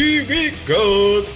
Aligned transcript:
químicos? 0.00 1.26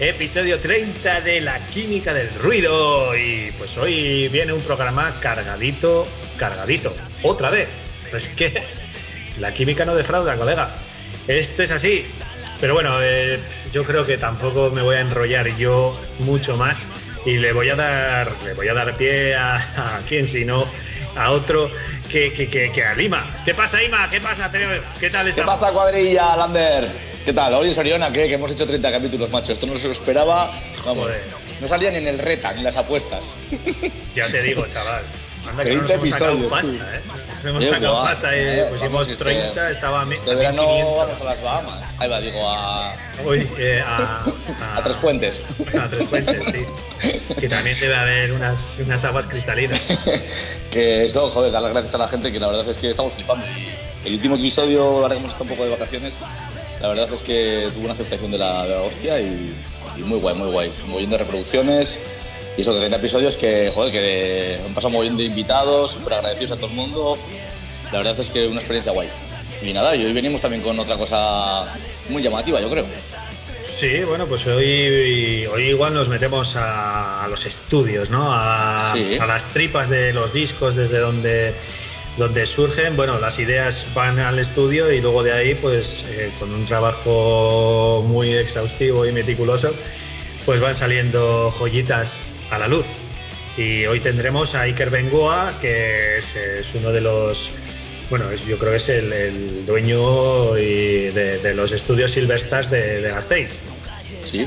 Episodio 0.00 0.58
30 0.58 1.20
de 1.20 1.42
la 1.42 1.58
química 1.66 2.14
del 2.14 2.32
ruido. 2.36 3.14
Y 3.16 3.52
pues 3.58 3.76
hoy 3.76 4.28
viene 4.28 4.52
un 4.54 4.62
programa 4.62 5.14
cargadito, 5.20 6.06
cargadito. 6.38 6.94
Otra 7.22 7.50
vez. 7.50 7.68
Pues 8.10 8.28
que 8.28 8.62
la 9.38 9.52
química 9.52 9.84
no 9.84 9.94
defrauda, 9.94 10.36
colega. 10.36 10.74
Esto 11.28 11.62
es 11.62 11.70
así. 11.70 12.06
Pero 12.60 12.72
bueno, 12.72 12.96
eh, 13.02 13.38
yo 13.72 13.84
creo 13.84 14.06
que 14.06 14.16
tampoco 14.16 14.70
me 14.70 14.80
voy 14.80 14.96
a 14.96 15.00
enrollar 15.00 15.54
yo 15.56 16.00
mucho 16.20 16.56
más 16.56 16.88
y 17.26 17.36
le 17.36 17.52
voy 17.52 17.68
a 17.68 17.76
dar, 17.76 18.32
le 18.44 18.54
voy 18.54 18.68
a 18.68 18.74
dar 18.74 18.96
pie 18.96 19.34
a, 19.34 19.56
a 19.56 20.00
quien 20.08 20.26
si 20.26 20.46
no 20.46 20.66
a 21.16 21.30
otro 21.30 21.70
que, 22.10 22.32
que, 22.32 22.48
que, 22.48 22.72
que 22.72 22.84
a 22.84 22.94
Lima. 22.94 23.42
¿Qué 23.44 23.52
pasa, 23.54 23.82
Ima? 23.82 24.08
¿Qué 24.08 24.20
pasa? 24.20 24.50
¿Qué 24.50 25.10
tal 25.10 25.24
¿Qué 25.24 25.30
estamos? 25.30 25.58
pasa, 25.58 25.72
cuadrilla, 25.72 26.36
Lander? 26.36 27.13
¿Qué 27.24 27.32
tal? 27.32 27.54
Oye, 27.54 27.72
Soriona, 27.72 28.12
¿qué? 28.12 28.26
Que 28.28 28.34
hemos 28.34 28.52
hecho 28.52 28.66
30 28.66 28.90
capítulos, 28.92 29.30
macho. 29.30 29.52
Esto 29.52 29.66
no 29.66 29.76
se 29.78 29.86
lo 29.86 29.92
esperaba. 29.92 30.52
Vamos, 30.84 31.04
Joder. 31.04 31.22
no 31.60 31.68
salía 31.68 31.90
ni 31.90 31.98
en 31.98 32.08
el 32.08 32.18
reta, 32.18 32.52
ni 32.52 32.58
en 32.58 32.64
las 32.64 32.76
apuestas. 32.76 33.34
Ya 34.14 34.30
te 34.30 34.42
digo, 34.42 34.64
chaval. 34.68 35.02
Anda 35.48 35.64
que 35.64 35.74
no 35.74 35.84
30 35.84 35.96
nos 35.96 36.04
hemos 36.06 36.18
sacado 36.18 36.48
pasta, 36.48 36.68
tú. 36.68 36.74
¿eh? 36.76 37.00
Nos 37.34 37.44
hemos 37.46 37.64
sacado 37.64 37.92
guau. 37.94 38.04
pasta 38.04 38.36
y 38.36 38.40
Eh, 38.40 38.66
pusimos 38.70 38.92
vamos, 38.92 39.08
este- 39.08 39.24
30, 39.24 39.70
estaba 39.70 40.02
a, 40.02 40.14
Este 40.14 40.30
a 40.30 40.34
verano 40.34 40.62
1500. 40.62 40.98
vamos 40.98 41.20
a 41.20 41.24
las 41.24 41.42
Bahamas. 41.42 41.94
Ahí 41.98 42.08
va, 42.08 42.20
digo, 42.20 42.48
a, 42.48 42.94
eh, 43.58 43.82
a, 43.84 44.24
a 44.76 44.82
Tres 44.84 44.96
Puentes. 44.98 45.40
A 45.82 45.88
Tres 45.90 46.06
Puentes, 46.06 46.46
sí. 46.46 46.64
Que 47.40 47.48
también 47.48 47.80
debe 47.80 47.94
haber 47.96 48.32
unas, 48.32 48.80
unas 48.86 49.04
aguas 49.04 49.26
cristalinas. 49.26 49.80
que 50.70 51.06
eso, 51.06 51.28
joder, 51.30 51.50
dar 51.52 51.62
las 51.62 51.72
gracias 51.72 51.94
a 51.94 51.98
la 51.98 52.08
gente, 52.08 52.30
que 52.32 52.38
la 52.38 52.46
verdad 52.48 52.68
es 52.68 52.76
que 52.76 52.90
estamos 52.90 53.12
flipando. 53.14 53.44
Y 54.04 54.08
el 54.08 54.14
último 54.14 54.36
episodio, 54.36 54.82
ahora 54.84 55.08
que 55.14 55.18
hemos 55.18 55.32
estado 55.32 55.44
un 55.44 55.50
poco 55.50 55.64
de 55.64 55.70
vacaciones, 55.70 56.18
la 56.80 56.88
verdad 56.88 57.12
es 57.12 57.22
que 57.22 57.68
tuvo 57.74 57.84
una 57.84 57.94
aceptación 57.94 58.30
de 58.30 58.38
la, 58.38 58.64
de 58.66 58.74
la 58.74 58.82
hostia 58.82 59.20
y, 59.20 59.54
y 59.96 60.00
muy 60.02 60.18
guay, 60.18 60.34
muy 60.34 60.50
guay. 60.50 60.70
Un 60.84 60.90
montón 60.90 61.10
de 61.10 61.18
reproducciones 61.18 61.98
y 62.56 62.60
esos 62.60 62.76
30 62.76 62.96
episodios 62.96 63.36
que, 63.36 63.70
joder, 63.74 63.92
que 63.92 64.60
han 64.66 64.74
pasado 64.74 64.88
un 64.88 64.94
montón 64.94 65.16
de 65.16 65.24
invitados, 65.24 65.92
súper 65.92 66.14
agradecidos 66.14 66.52
a 66.52 66.56
todo 66.56 66.66
el 66.66 66.72
mundo. 66.74 67.18
La 67.92 67.98
verdad 67.98 68.18
es 68.18 68.30
que 68.30 68.46
una 68.46 68.58
experiencia 68.60 68.92
guay. 68.92 69.08
Y 69.62 69.72
nada, 69.72 69.94
y 69.94 70.04
hoy 70.04 70.12
venimos 70.12 70.40
también 70.40 70.62
con 70.62 70.78
otra 70.78 70.96
cosa 70.96 71.72
muy 72.08 72.22
llamativa, 72.22 72.60
yo 72.60 72.68
creo. 72.70 72.86
Sí, 73.62 74.02
bueno, 74.04 74.26
pues 74.26 74.46
hoy, 74.46 75.46
hoy 75.46 75.62
igual 75.68 75.94
nos 75.94 76.08
metemos 76.10 76.54
a, 76.56 77.24
a 77.24 77.28
los 77.28 77.46
estudios, 77.46 78.10
¿no? 78.10 78.28
A, 78.32 78.92
Sí. 78.94 79.16
a 79.18 79.26
las 79.26 79.46
tripas 79.46 79.88
de 79.88 80.12
los 80.12 80.32
discos, 80.34 80.74
desde 80.76 80.98
donde, 80.98 81.54
donde 82.16 82.46
surgen. 82.46 82.96
Bueno, 82.96 83.18
las 83.18 83.38
ideas 83.38 83.86
van 83.94 84.18
al 84.18 84.38
estudio 84.38 84.92
y 84.92 85.00
luego 85.00 85.22
de 85.22 85.32
ahí, 85.32 85.54
pues 85.54 86.04
eh, 86.10 86.30
con 86.38 86.52
un 86.52 86.64
trabajo 86.66 88.04
muy 88.06 88.34
exhaustivo 88.34 89.04
y 89.06 89.12
meticuloso, 89.12 89.74
pues 90.44 90.60
van 90.60 90.74
saliendo 90.74 91.50
joyitas 91.50 92.34
a 92.50 92.58
la 92.58 92.68
luz. 92.68 92.86
Y 93.56 93.86
hoy 93.86 94.00
tendremos 94.00 94.54
a 94.54 94.62
Iker 94.62 94.90
Bengoa, 94.90 95.54
que 95.60 96.18
es, 96.18 96.36
uno 96.74 96.90
de 96.92 97.00
los. 97.00 97.52
Bueno, 98.10 98.30
es- 98.30 98.44
yo 98.46 98.58
creo 98.58 98.72
que 98.72 98.76
es 98.78 98.88
el, 98.88 99.64
dueño 99.64 100.54
de, 100.54 101.52
los 101.54 101.72
estudios 101.72 102.10
Silverstars 102.10 102.70
de, 102.70 103.00
de 103.00 103.10
Gasteiz. 103.10 103.60
Sí. 104.24 104.46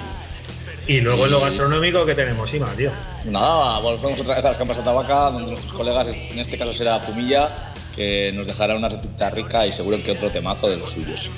Y 0.88 1.02
luego 1.02 1.26
en 1.26 1.32
lo 1.32 1.42
gastronómico 1.42 2.06
que 2.06 2.16
tenemos, 2.16 2.54
Ima, 2.54 2.72
tío. 2.78 2.92
Nada, 3.26 3.80
volvemos 3.80 4.20
otra 4.22 4.36
vez 4.36 4.46
a 4.46 4.50
las 4.50 4.58
campas 4.58 4.78
de 4.78 4.84
Tabaca, 4.84 5.32
donde 5.32 5.52
nuestros 5.52 5.74
colegas, 5.74 6.08
en 6.08 6.40
este 6.40 6.58
caso 6.58 6.72
será 6.72 7.02
Pumilla, 7.02 7.74
que 7.96 8.32
nos 8.34 8.48
dejará 8.48 8.76
una 8.76 8.88
receta 8.88 9.30
rica 9.30 9.66
y 9.68 9.74
seguro 9.74 10.02
que 10.02 10.12
otro 10.12 10.30
temazo 10.32 10.70
de 10.70 10.78
los 10.78 10.92
suyos. 10.92 11.30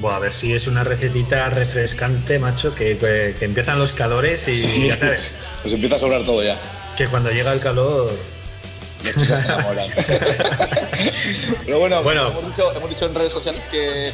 Buah, 0.00 0.16
a 0.16 0.18
ver 0.18 0.32
si 0.32 0.52
es 0.52 0.66
una 0.66 0.84
recetita 0.84 1.48
refrescante, 1.50 2.38
macho, 2.38 2.74
que, 2.74 2.98
que- 2.98 3.34
que 3.38 3.44
empiezan 3.44 3.78
los 3.78 3.92
calores 3.92 4.48
y 4.48 4.88
ya 4.88 4.96
sabes, 4.98 5.32
Pues 5.62 5.72
empieza 5.72 5.96
a 5.96 5.98
sobrar 6.00 6.24
todo 6.24 6.42
ya. 6.42 6.58
que 6.96 7.06
cuando 7.08 7.30
llega 7.30 7.52
el 7.52 7.60
calor. 7.60 8.10
Las 9.04 9.16
chicas 9.16 9.40
se 9.40 9.46
enamoran. 9.46 9.86
Pero 11.66 11.78
bueno, 11.78 12.02
Bueno. 12.02 12.28
Hemos, 12.28 12.46
dicho, 12.48 12.72
hemos 12.74 12.90
dicho 12.90 13.06
en 13.06 13.14
redes 13.14 13.32
sociales 13.32 13.66
que, 13.66 14.12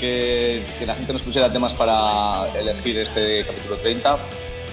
que, 0.00 0.62
que 0.78 0.86
la 0.86 0.94
gente 0.94 1.12
nos 1.12 1.22
pusiera 1.22 1.52
temas 1.52 1.74
para 1.74 2.48
elegir 2.58 2.98
este 2.98 3.44
capítulo 3.44 3.76
30 3.76 4.18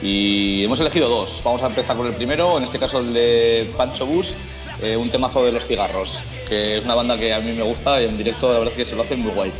y 0.02 0.64
hemos 0.66 0.80
elegido 0.80 1.08
dos. 1.10 1.42
Vamos 1.46 1.64
a 1.64 1.68
empezar 1.68 1.96
con 1.96 2.08
el 2.08 2.14
primero, 2.16 2.58
en 2.58 2.64
este 2.64 2.78
caso 2.80 3.00
el 3.00 3.14
de 3.14 3.72
Pancho 3.78 4.06
Bus, 4.06 4.36
eh, 4.82 4.98
un 4.98 5.10
temazo 5.10 5.46
de 5.46 5.52
los 5.52 5.66
cigarros, 5.66 6.22
que 6.48 6.78
es 6.78 6.84
una 6.84 6.96
banda 6.96 7.18
que 7.18 7.34
a 7.34 7.40
mí 7.40 7.52
me 7.54 7.64
gusta 7.64 8.02
y 8.02 8.06
en 8.06 8.18
directo 8.18 8.48
la 8.52 8.60
verdad 8.60 8.72
es 8.74 8.78
que 8.78 8.86
se 8.86 8.96
lo 8.96 9.04
hacen 9.04 9.20
muy 9.22 9.32
guay. 9.32 9.52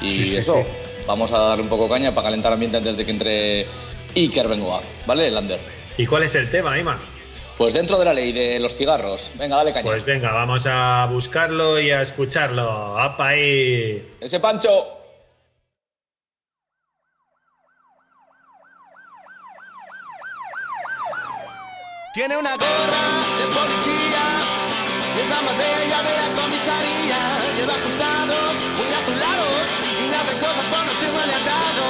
Y 0.00 0.08
Sí, 0.10 0.36
eso, 0.36 0.54
sí. 0.56 0.66
vamos 1.06 1.30
a 1.32 1.38
darle 1.38 1.62
un 1.62 1.68
poco 1.68 1.88
caña 1.88 2.12
para 2.14 2.26
calentar 2.28 2.52
ambiente 2.52 2.78
antes 2.78 2.96
de 2.96 3.04
que 3.04 3.10
entre 3.12 3.66
Iker 4.16 4.48
Bengoa, 4.48 4.82
¿vale, 5.06 5.30
Lander? 5.30 5.60
¿Y 5.96 6.06
cuál 6.06 6.24
es 6.24 6.34
el 6.34 6.50
tema, 6.50 6.76
Ima? 6.78 7.00
Pues 7.58 7.74
dentro 7.74 7.98
de 7.98 8.04
la 8.06 8.14
ley 8.14 8.32
de 8.32 8.58
los 8.58 8.74
cigarros, 8.74 9.30
venga, 9.38 9.56
dale 9.56 9.72
caña. 9.72 9.84
Pues 9.84 10.04
venga, 10.04 10.32
vamos 10.32 10.66
a 10.68 11.06
buscarlo 11.12 11.78
y 11.78 11.90
a 11.90 12.00
escucharlo. 12.02 12.98
¡Apa 12.98 13.28
ahí! 13.28 14.02
Ese 14.20 14.40
Pancho. 14.40 15.01
Tiene 22.12 22.36
una 22.36 22.50
gorra 22.56 23.04
de 23.38 23.46
policía, 23.46 24.24
es 25.18 25.30
la 25.30 25.40
más 25.40 25.56
bella 25.56 26.02
de 26.02 26.14
la 26.14 26.42
comisaría. 26.42 27.56
Lleva 27.56 27.72
ajustados, 27.72 28.54
muy 28.76 28.92
azulados, 28.92 29.68
y 29.98 30.08
no 30.10 30.16
hace 30.20 30.38
cosas 30.38 30.68
cuando 30.68 30.92
estoy 30.92 31.10
maleantado. 31.10 31.82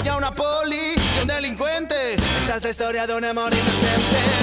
Ella 0.00 0.16
una 0.16 0.34
poli 0.34 0.94
y 0.96 1.20
un 1.20 1.26
delincuente, 1.26 2.14
esta 2.14 2.56
es 2.56 2.62
la 2.62 2.70
historia 2.70 3.06
de 3.06 3.14
un 3.14 3.24
amor 3.26 3.52
inocente. 3.52 4.37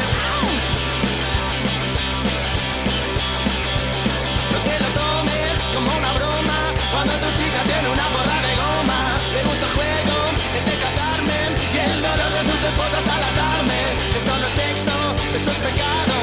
Eso 15.68 16.10
es 16.10 16.15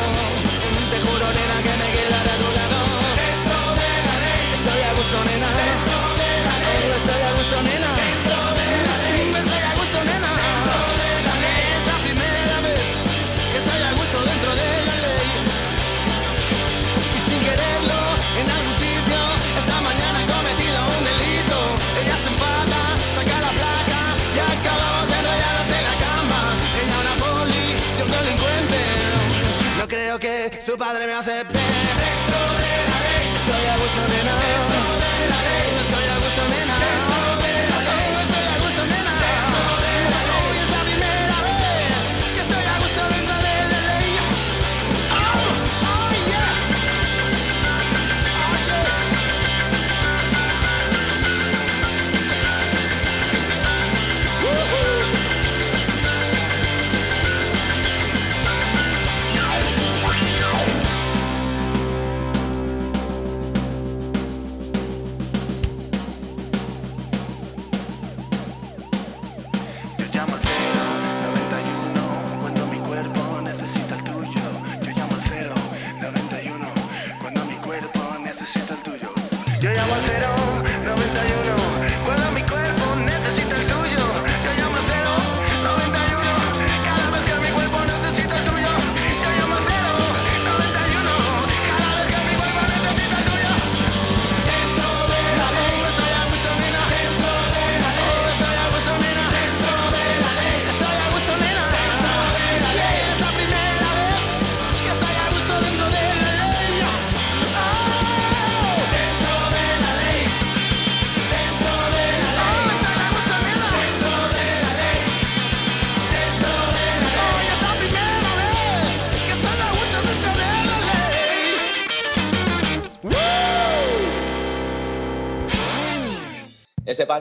su 30.64 30.76
padre 30.76 31.06
me 31.06 31.12
acepte. 31.14 31.58
Dentro 31.58 31.81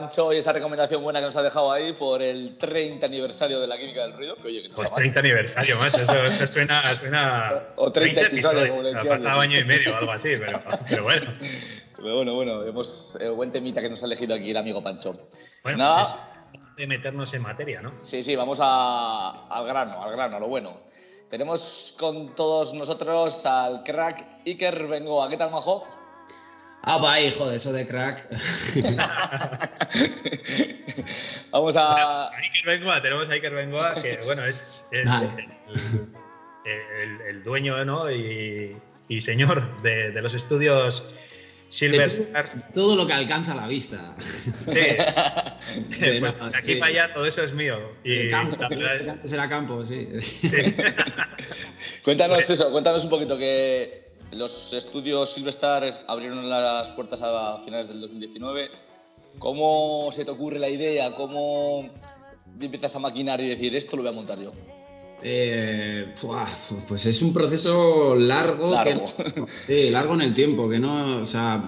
pancho 0.02 0.32
y 0.32 0.38
esa 0.38 0.52
recomendación 0.52 1.02
buena 1.02 1.20
que 1.20 1.26
nos 1.26 1.36
ha 1.36 1.42
dejado 1.42 1.72
ahí 1.72 1.92
por 1.92 2.22
el 2.22 2.56
30 2.58 3.06
aniversario 3.06 3.60
de 3.60 3.66
la 3.66 3.78
Química 3.78 4.02
del 4.02 4.12
Ruido. 4.12 4.36
Que, 4.36 4.48
oye, 4.48 4.62
que 4.62 4.68
no 4.68 4.74
Pues 4.74 4.86
está 4.86 4.96
mal. 4.96 5.02
30 5.02 5.20
aniversario, 5.20 5.78
macho. 5.78 6.00
Eso, 6.00 6.26
eso 6.26 6.46
suena, 6.46 6.94
suena. 6.94 7.62
O 7.76 7.90
30 7.92 8.20
episodios, 8.22 8.68
como 8.68 8.82
le 8.82 8.98
Ha 8.98 9.04
pasado 9.04 9.40
año 9.40 9.58
y 9.58 9.64
medio 9.64 9.92
o 9.94 9.96
algo 9.96 10.12
así, 10.12 10.30
pero, 10.38 10.60
pero 10.88 11.02
bueno. 11.04 11.32
Pero 11.96 12.16
bueno, 12.16 12.34
bueno, 12.34 12.62
hemos, 12.64 13.16
eh, 13.20 13.28
buen 13.28 13.52
temita 13.52 13.80
que 13.80 13.88
nos 13.88 14.02
ha 14.02 14.06
elegido 14.06 14.34
aquí 14.34 14.50
el 14.50 14.56
amigo 14.56 14.82
Pancho. 14.82 15.12
Bueno, 15.62 15.78
Nada, 15.78 16.02
pues 16.02 16.08
es 16.14 16.76
de 16.76 16.86
meternos 16.88 17.32
en 17.34 17.42
materia, 17.42 17.80
¿no? 17.80 17.92
Sí, 18.02 18.24
sí, 18.24 18.34
vamos 18.34 18.58
a- 18.60 19.46
al 19.48 19.66
grano, 19.66 20.02
al 20.02 20.10
grano, 20.12 20.36
a 20.36 20.40
lo 20.40 20.48
bueno. 20.48 20.80
Tenemos 21.30 21.94
con 21.98 22.34
todos 22.34 22.74
nosotros 22.74 23.46
al 23.46 23.82
crack 23.84 24.26
Iker 24.44 24.86
Bengoa. 24.86 25.28
¿Qué 25.30 25.36
tal, 25.36 25.50
majo? 25.50 25.86
Ah, 26.84 26.98
va, 26.98 27.20
hijo 27.20 27.48
de 27.48 27.56
eso 27.56 27.72
de 27.72 27.86
crack. 27.86 28.28
Vamos 31.50 31.76
a. 31.76 32.22
Pues 32.22 32.30
a 32.32 32.36
Iker 32.38 32.66
Bengoa, 32.66 33.02
tenemos 33.02 33.28
a 33.28 33.32
Iker 33.34 33.52
Bengoa, 33.54 34.02
que 34.02 34.18
bueno, 34.24 34.44
es, 34.44 34.86
es 34.90 35.06
Vale. 35.06 35.48
el, 36.64 37.02
el- 37.02 37.20
el 37.28 37.42
dueño 37.42 37.84
¿no? 37.84 38.10
y, 38.10 38.76
y 39.08 39.20
señor 39.22 39.82
de, 39.82 40.10
de 40.12 40.22
los 40.22 40.34
estudios 40.34 41.04
Silver 41.68 42.08
Star. 42.08 42.70
Todo 42.72 42.96
lo 42.96 43.06
que 43.06 43.12
alcanza 43.12 43.54
la 43.54 43.66
vista. 43.66 44.14
Sí, 44.18 44.64
De 46.00 46.18
pues 46.20 46.36
nada, 46.36 46.50
de 46.50 46.58
aquí 46.58 46.72
sí. 46.74 46.76
para 46.76 46.90
allá 46.90 47.14
todo 47.14 47.24
eso 47.26 47.42
es 47.42 47.52
mío. 47.54 47.92
Y 48.04 48.12
El 48.26 48.30
campo, 48.30 48.56
la 48.60 48.68
verdad- 48.68 49.08
antes 49.10 49.32
era 49.32 49.48
campo, 49.48 49.84
sí. 49.84 50.08
Cuéntanos 52.04 52.50
eso, 52.50 52.70
cuéntanos 52.72 53.04
un 53.04 53.10
poquito 53.10 53.38
que 53.38 54.01
los 54.32 54.72
estudios 54.72 55.30
Silverstar 55.32 55.88
abrieron 56.06 56.48
las 56.48 56.88
puertas 56.90 57.22
a 57.22 57.58
finales 57.64 57.88
del 57.88 58.00
2019. 58.00 58.70
¿Cómo 59.38 60.10
se 60.12 60.24
te 60.24 60.30
ocurre 60.30 60.58
la 60.58 60.68
idea? 60.68 61.14
¿Cómo 61.14 61.88
empiezas 62.60 62.94
a 62.96 62.98
maquinar 62.98 63.40
y 63.40 63.48
decir 63.48 63.74
esto 63.74 63.96
lo 63.96 64.02
voy 64.02 64.12
a 64.12 64.14
montar 64.14 64.38
yo? 64.40 64.52
Eh, 65.22 66.12
pues 66.88 67.06
es 67.06 67.22
un 67.22 67.32
proceso 67.32 68.14
largo. 68.16 68.72
Largo. 68.72 69.06
que- 69.16 69.44
sí, 69.84 69.90
largo 69.90 70.14
en 70.14 70.22
el 70.22 70.34
tiempo, 70.34 70.68
que 70.68 70.78
no, 70.78 71.18
o 71.22 71.26
sea, 71.26 71.62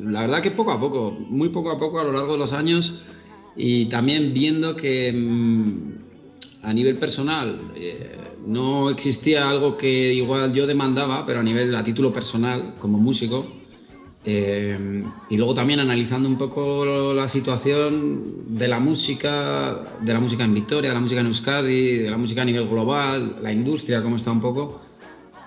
la 0.00 0.20
verdad 0.22 0.40
que 0.40 0.50
poco 0.50 0.72
a 0.72 0.80
poco, 0.80 1.12
muy 1.28 1.50
poco 1.50 1.70
a 1.70 1.78
poco 1.78 2.00
a 2.00 2.04
lo 2.04 2.12
largo 2.12 2.32
de 2.32 2.38
los 2.38 2.52
años 2.52 3.02
y 3.56 3.86
también 3.86 4.32
viendo 4.32 4.76
que 4.76 5.12
mm, 5.12 5.99
a 6.62 6.72
nivel 6.72 6.98
personal 6.98 7.58
eh, 7.74 8.16
no 8.46 8.90
existía 8.90 9.48
algo 9.48 9.76
que 9.76 10.12
igual 10.12 10.52
yo 10.52 10.66
demandaba, 10.66 11.24
pero 11.24 11.40
a 11.40 11.42
nivel, 11.42 11.74
a 11.74 11.82
título 11.82 12.12
personal, 12.12 12.74
como 12.78 12.98
músico, 12.98 13.46
eh, 14.24 15.02
y 15.30 15.36
luego 15.36 15.54
también 15.54 15.80
analizando 15.80 16.28
un 16.28 16.36
poco 16.36 17.14
la 17.14 17.26
situación 17.26 18.56
de 18.56 18.68
la 18.68 18.78
música, 18.78 19.82
de 20.00 20.12
la 20.12 20.20
música 20.20 20.44
en 20.44 20.52
Victoria, 20.52 20.90
de 20.90 20.94
la 20.94 21.00
música 21.00 21.20
en 21.20 21.26
Euskadi, 21.26 21.98
de 21.98 22.10
la 22.10 22.18
música 22.18 22.42
a 22.42 22.44
nivel 22.44 22.68
global, 22.68 23.38
la 23.42 23.52
industria, 23.52 24.02
cómo 24.02 24.16
está 24.16 24.30
un 24.30 24.40
poco, 24.40 24.80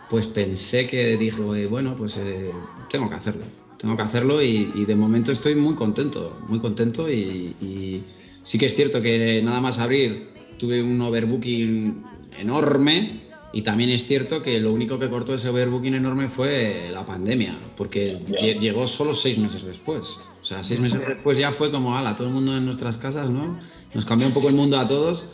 pues 0.09 0.25
pensé 0.27 0.87
que 0.87 1.17
dijo, 1.17 1.55
eh, 1.55 1.67
bueno, 1.67 1.95
pues 1.95 2.17
eh, 2.17 2.51
tengo 2.89 3.09
que 3.09 3.15
hacerlo, 3.15 3.43
tengo 3.77 3.95
que 3.95 4.01
hacerlo 4.01 4.41
y, 4.41 4.71
y 4.73 4.85
de 4.85 4.95
momento 4.95 5.31
estoy 5.31 5.53
muy 5.53 5.75
contento, 5.75 6.39
muy 6.47 6.59
contento 6.59 7.11
y, 7.11 7.55
y 7.61 8.03
sí 8.41 8.57
que 8.57 8.65
es 8.65 8.75
cierto 8.75 9.03
que 9.03 9.41
nada 9.43 9.61
más 9.61 9.77
abrir 9.77 10.32
tuve 10.63 10.81
un 10.81 11.01
overbooking 11.01 12.05
enorme 12.39 13.21
y 13.51 13.61
también 13.63 13.89
es 13.89 14.05
cierto 14.05 14.41
que 14.41 14.59
lo 14.61 14.71
único 14.71 14.97
que 14.97 15.09
cortó 15.09 15.35
ese 15.35 15.49
overbooking 15.49 15.93
enorme 15.93 16.29
fue 16.29 16.89
la 16.91 17.05
pandemia, 17.05 17.57
porque 17.75 18.17
lle- 18.25 18.59
llegó 18.59 18.87
solo 18.87 19.13
seis 19.13 19.37
meses 19.37 19.63
después. 19.65 20.21
O 20.41 20.45
sea, 20.45 20.63
seis 20.63 20.79
meses 20.79 20.99
después 21.05 21.37
ya 21.37 21.51
fue 21.51 21.69
como, 21.69 21.97
ala, 21.97 22.15
todo 22.15 22.27
el 22.27 22.33
mundo 22.33 22.55
en 22.55 22.63
nuestras 22.65 22.95
casas, 22.97 23.29
¿no? 23.29 23.59
Nos 23.93 24.05
cambió 24.05 24.25
un 24.27 24.33
poco 24.33 24.47
el 24.47 24.55
mundo 24.55 24.79
a 24.79 24.87
todos. 24.87 25.25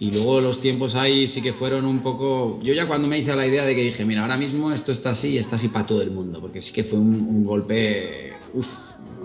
Y 0.00 0.10
luego 0.10 0.40
los 0.42 0.60
tiempos 0.60 0.94
ahí 0.96 1.26
sí 1.28 1.40
que 1.40 1.52
fueron 1.54 1.86
un 1.86 2.00
poco... 2.00 2.60
Yo 2.62 2.74
ya 2.74 2.86
cuando 2.86 3.06
me 3.08 3.18
hice 3.18 3.34
la 3.34 3.46
idea 3.46 3.64
de 3.64 3.74
que 3.74 3.82
dije, 3.82 4.04
mira, 4.04 4.22
ahora 4.22 4.36
mismo 4.36 4.70
esto 4.72 4.90
está 4.92 5.10
así 5.10 5.28
y 5.30 5.38
está 5.38 5.56
así 5.56 5.68
para 5.68 5.86
todo 5.86 6.02
el 6.02 6.10
mundo, 6.10 6.40
porque 6.40 6.60
sí 6.60 6.72
que 6.74 6.82
fue 6.84 6.98
un, 6.98 7.14
un 7.14 7.44
golpe... 7.44 8.34
Uf, 8.52 8.68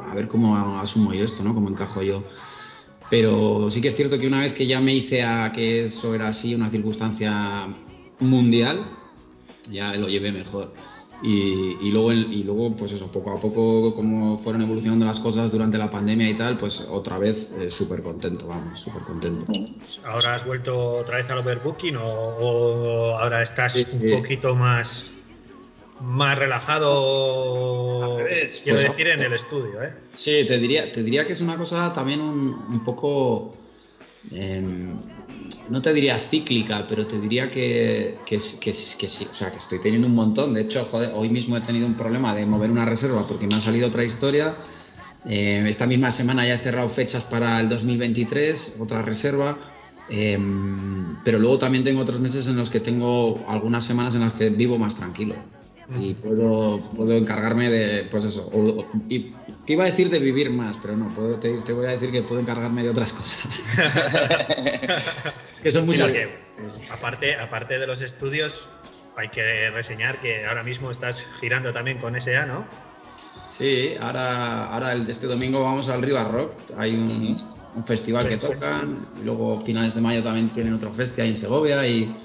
a 0.08 0.16
ver 0.16 0.28
cómo 0.30 0.56
asumo 0.80 1.14
yo 1.14 1.26
esto, 1.26 1.44
¿no? 1.44 1.54
Cómo 1.54 1.68
encajo 1.68 2.02
yo. 2.04 2.24
Pero 3.12 3.70
sí 3.70 3.82
que 3.82 3.90
es 3.90 3.96
cierto 3.96 4.18
que 4.18 4.26
una 4.26 4.40
vez 4.40 4.54
que 4.54 4.66
ya 4.66 4.80
me 4.80 4.94
hice 4.96 5.22
a 5.22 5.52
que 5.54 5.84
eso 5.84 6.16
era 6.16 6.30
así, 6.30 6.56
una 6.56 6.70
circunstancia 6.70 7.68
mundial, 8.20 8.90
ya 9.70 9.94
lo 9.96 10.08
llevé 10.08 10.32
mejor. 10.32 10.74
Y, 11.24 11.78
y 11.82 11.92
luego, 11.92 12.14
y 12.14 12.44
luego, 12.44 12.76
pues 12.76 12.94
eso, 12.94 13.12
poco 13.12 13.32
a 13.32 13.40
poco, 13.40 13.94
como 13.94 14.40
fueron 14.40 14.64
evolucionando 14.64 15.06
las 15.06 15.20
cosas 15.20 15.52
durante 15.52 15.78
la 15.78 15.90
pandemia 15.92 16.28
y 16.30 16.34
tal, 16.34 16.58
pues 16.58 16.82
otra 16.90 17.20
vez 17.20 17.54
eh, 17.60 17.70
súper 17.70 18.02
contento, 18.02 18.48
vamos, 18.48 18.80
súper 18.80 19.04
contento. 19.04 19.46
¿Ahora 20.06 20.34
has 20.34 20.46
vuelto 20.46 20.76
otra 20.96 21.18
vez 21.18 21.30
al 21.30 21.38
overbooking 21.40 21.98
o, 21.98 22.06
o 22.06 23.18
ahora 23.20 23.44
estás 23.44 23.74
Sí, 23.74 23.86
un 23.92 24.02
sí. 24.02 24.08
poquito 24.16 24.56
más, 24.56 25.12
más 26.02 26.38
relajado? 26.38 28.18
Revés, 28.18 28.62
Quiero 28.64 28.78
pues, 28.78 28.90
decir, 28.90 29.08
en 29.08 29.22
el 29.22 29.34
estudio, 29.34 29.82
¿eh? 29.82 29.94
Sí, 30.14 30.46
te 30.48 30.58
diría, 30.58 30.92
te 30.92 31.04
diría 31.04 31.26
que 31.26 31.34
es 31.34 31.42
una 31.42 31.58
cosa 31.58 31.94
también 31.94 32.22
un, 32.22 32.48
un 32.70 32.84
poco, 32.84 33.54
em, 34.32 34.96
no 35.70 35.82
te 35.82 35.94
diría 35.94 36.18
cíclica, 36.18 36.86
pero 36.88 37.06
te 37.06 37.20
diría 37.20 37.50
que, 37.50 38.18
que, 38.26 38.38
que, 38.38 38.72
que 38.72 38.74
sí, 38.74 39.28
o 39.30 39.34
sea, 39.34 39.52
que 39.52 39.58
estoy 39.58 39.80
teniendo 39.80 40.08
un 40.08 40.16
montón. 40.16 40.54
De 40.54 40.62
hecho, 40.62 40.84
joder, 40.86 41.12
hoy 41.14 41.30
mismo 41.30 41.56
he 41.56 41.62
tenido 41.62 41.86
un 41.86 41.96
problema 41.96 42.34
de 42.36 42.46
mover 42.46 42.72
una 42.72 42.86
reserva 42.86 43.26
porque 43.28 43.48
me 43.48 43.56
ha 43.56 43.60
salido 43.60 43.88
otra 43.88 44.04
historia. 44.04 44.56
Eh, 45.26 45.64
esta 45.68 45.86
misma 45.86 46.10
semana 46.10 46.48
ya 46.48 46.56
he 46.56 46.58
cerrado 46.58 46.90
fechas 46.90 47.24
para 47.24 47.60
el 47.60 47.70
2023, 47.70 48.78
otra 48.80 49.04
reserva. 49.04 49.58
Em, 50.10 51.18
pero 51.24 51.38
luego 51.40 51.58
también 51.60 51.84
tengo 51.84 52.02
otros 52.02 52.20
meses 52.20 52.48
en 52.48 52.58
los 52.58 52.70
que 52.70 52.80
tengo 52.80 53.46
algunas 53.48 53.86
semanas 53.86 54.16
en 54.16 54.22
las 54.22 54.34
que 54.34 54.50
vivo 54.50 54.78
más 54.78 54.96
tranquilo 54.96 55.36
y 55.90 56.14
puedo, 56.14 56.80
puedo 56.96 57.14
encargarme 57.14 57.70
de, 57.70 58.04
pues 58.06 58.24
eso, 58.26 58.48
o- 58.52 58.82
o- 58.82 58.92
y 59.10 59.20
te 59.66 59.74
iba 59.74 59.84
a 59.84 59.88
decir 59.88 60.10
de 60.10 60.20
vivir 60.20 60.50
más, 60.52 60.78
pero 60.78 60.96
no, 60.96 61.14
puedo, 61.14 61.40
te, 61.40 61.62
te 61.62 61.74
voy 61.74 61.86
a 61.86 61.90
decir 61.90 62.12
que 62.12 62.22
puedo 62.24 62.40
encargarme 62.42 62.84
de 62.84 62.90
otras 62.90 63.14
cosas. 63.14 63.64
que 65.64 65.72
son 65.72 65.84
Sí, 65.84 65.92
muchas. 65.92 66.14
porque, 66.14 66.30
aparte, 66.92 67.36
aparte 67.36 67.80
de 67.80 67.88
los 67.88 68.02
estudios, 68.02 68.68
hay 69.16 69.30
que 69.30 69.70
reseñar 69.72 70.20
que 70.20 70.46
ahora 70.46 70.64
mismo 70.64 70.92
estás 70.92 71.26
girando 71.40 71.74
también 71.74 71.98
con 71.98 72.16
SA, 72.16 72.46
¿no? 72.46 72.66
Sí, 73.48 73.96
ahora, 74.00 74.68
ahora 74.68 74.94
el- 74.94 75.10
este 75.10 75.28
domingo 75.28 75.62
vamos 75.62 75.90
al 75.90 76.02
Riva 76.02 76.24
Rock, 76.24 76.52
hay 76.78 76.96
un, 76.96 77.70
un 77.76 77.86
festival 77.86 78.28
que 78.28 78.38
tocan, 78.38 79.08
y 79.20 79.24
luego 79.24 79.60
finales 79.62 79.94
de 79.96 80.02
mayo 80.02 80.24
también 80.24 80.50
tienen 80.52 80.74
otro 80.74 80.92
festival 80.94 81.30
en 81.30 81.36
Segovia 81.36 81.86
y, 81.88 82.18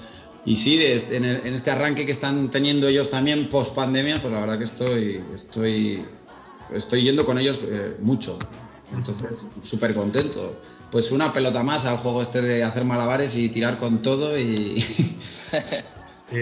y 0.47 0.55
sí, 0.55 0.77
de 0.77 0.95
este- 0.95 1.17
en, 1.17 1.25
el- 1.25 1.45
en 1.45 1.53
este 1.53 1.69
arranque 1.69 2.05
que 2.05 2.11
están 2.11 2.49
teniendo 2.49 2.87
ellos 2.87 3.09
también 3.11 3.49
post 3.49 3.75
pandemia, 3.75 4.19
pues 4.21 4.33
la 4.33 4.39
verdad 4.39 4.57
que 4.57 4.63
estoy, 4.63 5.23
estoy, 5.33 6.05
estoy 6.73 7.03
yendo 7.03 7.23
con 7.25 7.37
ellos 7.37 7.61
eh, 7.69 7.97
mucho. 7.99 8.39
Entonces, 8.95 9.45
súper 9.63 9.93
contento. 9.93 10.59
Pues 10.89 11.11
una 11.11 11.33
pelota 11.33 11.61
más 11.61 11.83
al 11.85 11.97
juego 11.97 12.21
este 12.21 12.41
de 12.41 12.63
hacer 12.63 12.85
malabares 12.85 13.35
y 13.35 13.49
tirar 13.49 13.77
con 13.77 14.01
todo 14.01 14.37
y... 14.39 14.81
Sí, 16.21 16.35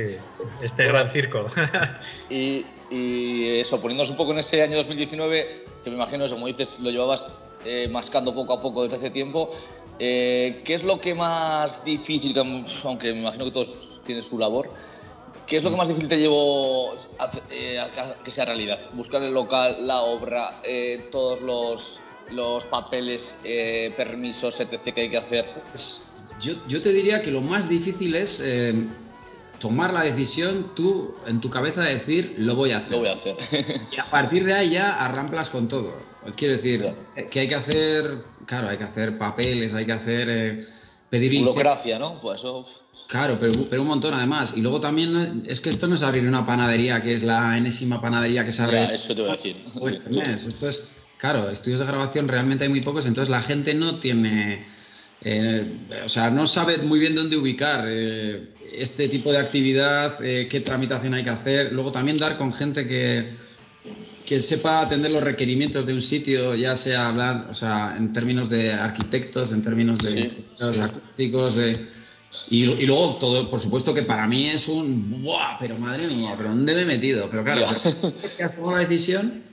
este 0.61 0.85
gran 0.85 1.07
circo. 1.09 1.45
Y, 2.29 2.65
y 2.89 3.59
eso, 3.59 3.79
poniéndonos 3.79 4.09
un 4.11 4.17
poco 4.17 4.31
en 4.31 4.39
ese 4.39 4.61
año 4.63 4.77
2019, 4.77 5.65
que 5.83 5.89
me 5.91 5.95
imagino 5.95 6.25
eso, 6.25 6.35
como 6.35 6.47
dices, 6.47 6.79
lo 6.79 6.89
llevabas 6.89 7.27
eh, 7.65 7.87
mascando 7.91 8.33
poco 8.33 8.53
a 8.53 8.61
poco 8.61 8.83
desde 8.83 8.97
hace 8.97 9.09
tiempo, 9.11 9.51
eh, 9.99 10.61
¿qué 10.65 10.73
es 10.73 10.83
lo 10.83 10.99
que 10.99 11.13
más 11.13 11.83
difícil, 11.85 12.33
que- 12.33 12.63
aunque 12.83 13.13
me 13.13 13.19
imagino 13.21 13.45
que 13.45 13.51
todos 13.51 13.94
tienen 14.05 14.23
su 14.23 14.37
labor, 14.37 14.69
qué 15.47 15.57
es 15.57 15.63
lo 15.63 15.69
que 15.71 15.75
más 15.77 15.87
difícil 15.87 16.09
te 16.09 16.17
llevó 16.19 16.93
a, 16.93 17.31
eh, 17.49 17.79
a- 17.79 18.23
que 18.23 18.31
sea 18.31 18.45
realidad? 18.45 18.79
Buscar 18.93 19.21
el 19.23 19.33
local, 19.33 19.85
la 19.87 20.01
obra, 20.01 20.61
eh, 20.63 21.07
todos 21.11 21.41
los, 21.41 22.01
los 22.31 22.65
papeles, 22.65 23.39
eh, 23.43 23.93
permisos, 23.97 24.59
etc. 24.59 24.93
que 24.93 25.01
hay 25.01 25.09
que 25.09 25.17
hacer. 25.17 25.45
Pues, 25.71 26.03
yo, 26.39 26.53
yo 26.67 26.81
te 26.81 26.91
diría 26.93 27.21
que 27.21 27.31
lo 27.31 27.41
más 27.41 27.69
difícil 27.69 28.15
es 28.15 28.41
eh, 28.43 28.73
tomar 29.59 29.93
la 29.93 30.01
decisión 30.01 30.71
tú 30.75 31.15
en 31.27 31.39
tu 31.41 31.49
cabeza 31.49 31.81
de 31.81 31.93
decir 31.95 32.35
lo 32.37 32.55
voy 32.55 32.71
a 32.71 32.77
hacer. 32.77 32.91
Lo 32.91 32.99
voy 32.99 33.09
a 33.09 33.13
hacer. 33.13 33.35
Y 33.91 33.99
a 33.99 34.09
partir 34.09 34.43
de 34.45 34.53
ahí 34.53 34.71
ya 34.71 34.89
arramplas 34.95 35.49
con 35.49 35.67
todo. 35.67 35.93
Quiero 36.35 36.53
decir 36.55 36.91
Ya. 37.15 37.27
que 37.27 37.39
hay 37.41 37.47
que 37.47 37.53
hacer, 37.55 38.23
claro, 38.47 38.67
hay 38.67 38.77
que 38.77 38.83
hacer 38.83 39.17
papeles, 39.19 39.73
hay 39.75 39.85
que 39.85 39.91
hacer 39.93 40.27
eh, 40.29 40.65
pedir. 41.09 41.39
Burocracia, 41.39 41.99
¿no? 41.99 42.19
Pues 42.19 42.39
eso. 42.39 42.65
Claro, 43.07 43.37
pero, 43.39 43.67
pero 43.69 43.81
un 43.83 43.87
montón 43.87 44.13
además. 44.13 44.53
Y 44.55 44.61
luego 44.61 44.79
también 44.79 45.43
es 45.47 45.61
que 45.61 45.69
esto 45.69 45.87
no 45.87 45.95
es 45.95 46.01
abrir 46.03 46.27
una 46.27 46.45
panadería 46.45 47.01
que 47.01 47.13
es 47.13 47.23
la 47.23 47.57
enésima 47.57 48.01
panadería 48.01 48.43
que 48.43 48.51
se 48.51 48.63
abre 48.63 48.87
Ya, 48.87 48.93
eso 48.93 49.15
te 49.15 49.21
voy 49.21 49.29
a 49.31 49.33
decir. 49.33 49.55
este. 49.89 50.33
Esto 50.33 50.67
es, 50.67 50.89
claro, 51.17 51.49
estudios 51.49 51.79
de 51.81 51.85
grabación 51.85 52.27
realmente 52.27 52.63
hay 52.63 52.69
muy 52.69 52.81
pocos, 52.81 53.05
entonces 53.05 53.29
la 53.29 53.41
gente 53.41 53.73
no 53.75 53.99
tiene, 53.99 54.65
eh, 55.21 55.67
o 56.03 56.09
sea, 56.09 56.31
no 56.31 56.47
sabe 56.47 56.79
muy 56.79 56.99
bien 56.99 57.13
dónde 57.15 57.37
ubicar 57.37 57.85
eh, 57.87 58.49
este 58.73 59.07
tipo 59.07 59.31
de 59.31 59.37
actividad, 59.37 60.23
eh, 60.23 60.47
qué 60.49 60.59
tramitación 60.61 61.13
hay 61.13 61.23
que 61.23 61.29
hacer. 61.29 61.73
Luego 61.73 61.91
también 61.91 62.17
dar 62.17 62.37
con 62.37 62.51
gente 62.53 62.87
que, 62.87 63.35
que 64.25 64.41
sepa 64.41 64.81
atender 64.81 65.11
los 65.11 65.23
requerimientos 65.23 65.85
de 65.85 65.93
un 65.93 66.01
sitio, 66.01 66.55
ya 66.55 66.75
sea 66.75 67.09
hablar, 67.09 67.47
o 67.51 67.53
sea, 67.53 67.95
en 67.95 68.11
términos 68.13 68.49
de 68.49 68.73
arquitectos, 68.73 69.51
en 69.53 69.61
términos 69.61 69.99
de 69.99 70.23
Sí, 70.23 70.45
los 70.59 70.79
acústicos, 70.79 71.55
de 71.55 71.79
y, 72.49 72.63
y 72.63 72.85
luego 72.85 73.15
todo, 73.19 73.49
por 73.49 73.59
supuesto 73.59 73.93
que 73.93 74.03
para 74.03 74.27
mí 74.27 74.47
es 74.47 74.67
un 74.67 75.21
¡buah! 75.23 75.57
Pero 75.59 75.77
madre 75.77 76.07
mía, 76.07 76.33
pero 76.37 76.49
¿dónde 76.49 76.73
me 76.75 76.81
he 76.83 76.85
metido? 76.85 77.29
Pero 77.29 77.43
claro, 77.43 77.65
que 78.37 78.43
has 78.43 78.55
tomado 78.55 78.73
la 78.77 78.79
decisión, 78.79 79.43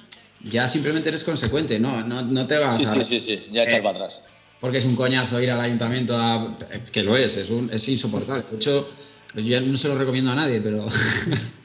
ya 0.45 0.67
simplemente 0.69 1.09
eres 1.09 1.25
consecuente, 1.25 1.79
no, 1.79 2.03
no, 2.05 2.23
no 2.23 2.47
te 2.47 2.57
vas 2.59 2.77
Sí, 2.77 2.85
a 2.85 2.89
sí, 2.95 3.05
sí, 3.05 3.21
sí, 3.21 3.47
ya 3.53 3.63
echar 3.65 3.81
Eh, 3.81 3.83
para 3.83 3.97
atrás. 3.97 4.25
porque 4.61 4.79
es 4.79 4.85
un 4.85 4.97
coñazo 4.97 5.41
ir 5.41 5.51
al 5.51 5.61
ayuntamiento 5.61 6.17
a. 6.17 6.57
que 6.93 7.03
lo 7.03 7.17
es, 7.17 7.37
es, 7.37 7.51
un, 7.51 7.71
es 7.73 7.89
insoportable. 7.89 8.45
De 8.51 8.57
hecho, 8.57 8.89
yo 9.35 9.61
no 9.61 9.79
se 9.79 9.89
lo 9.89 9.97
recomiendo 9.99 10.31
a 10.33 10.35
nadie, 10.35 10.61
pero, 10.61 10.87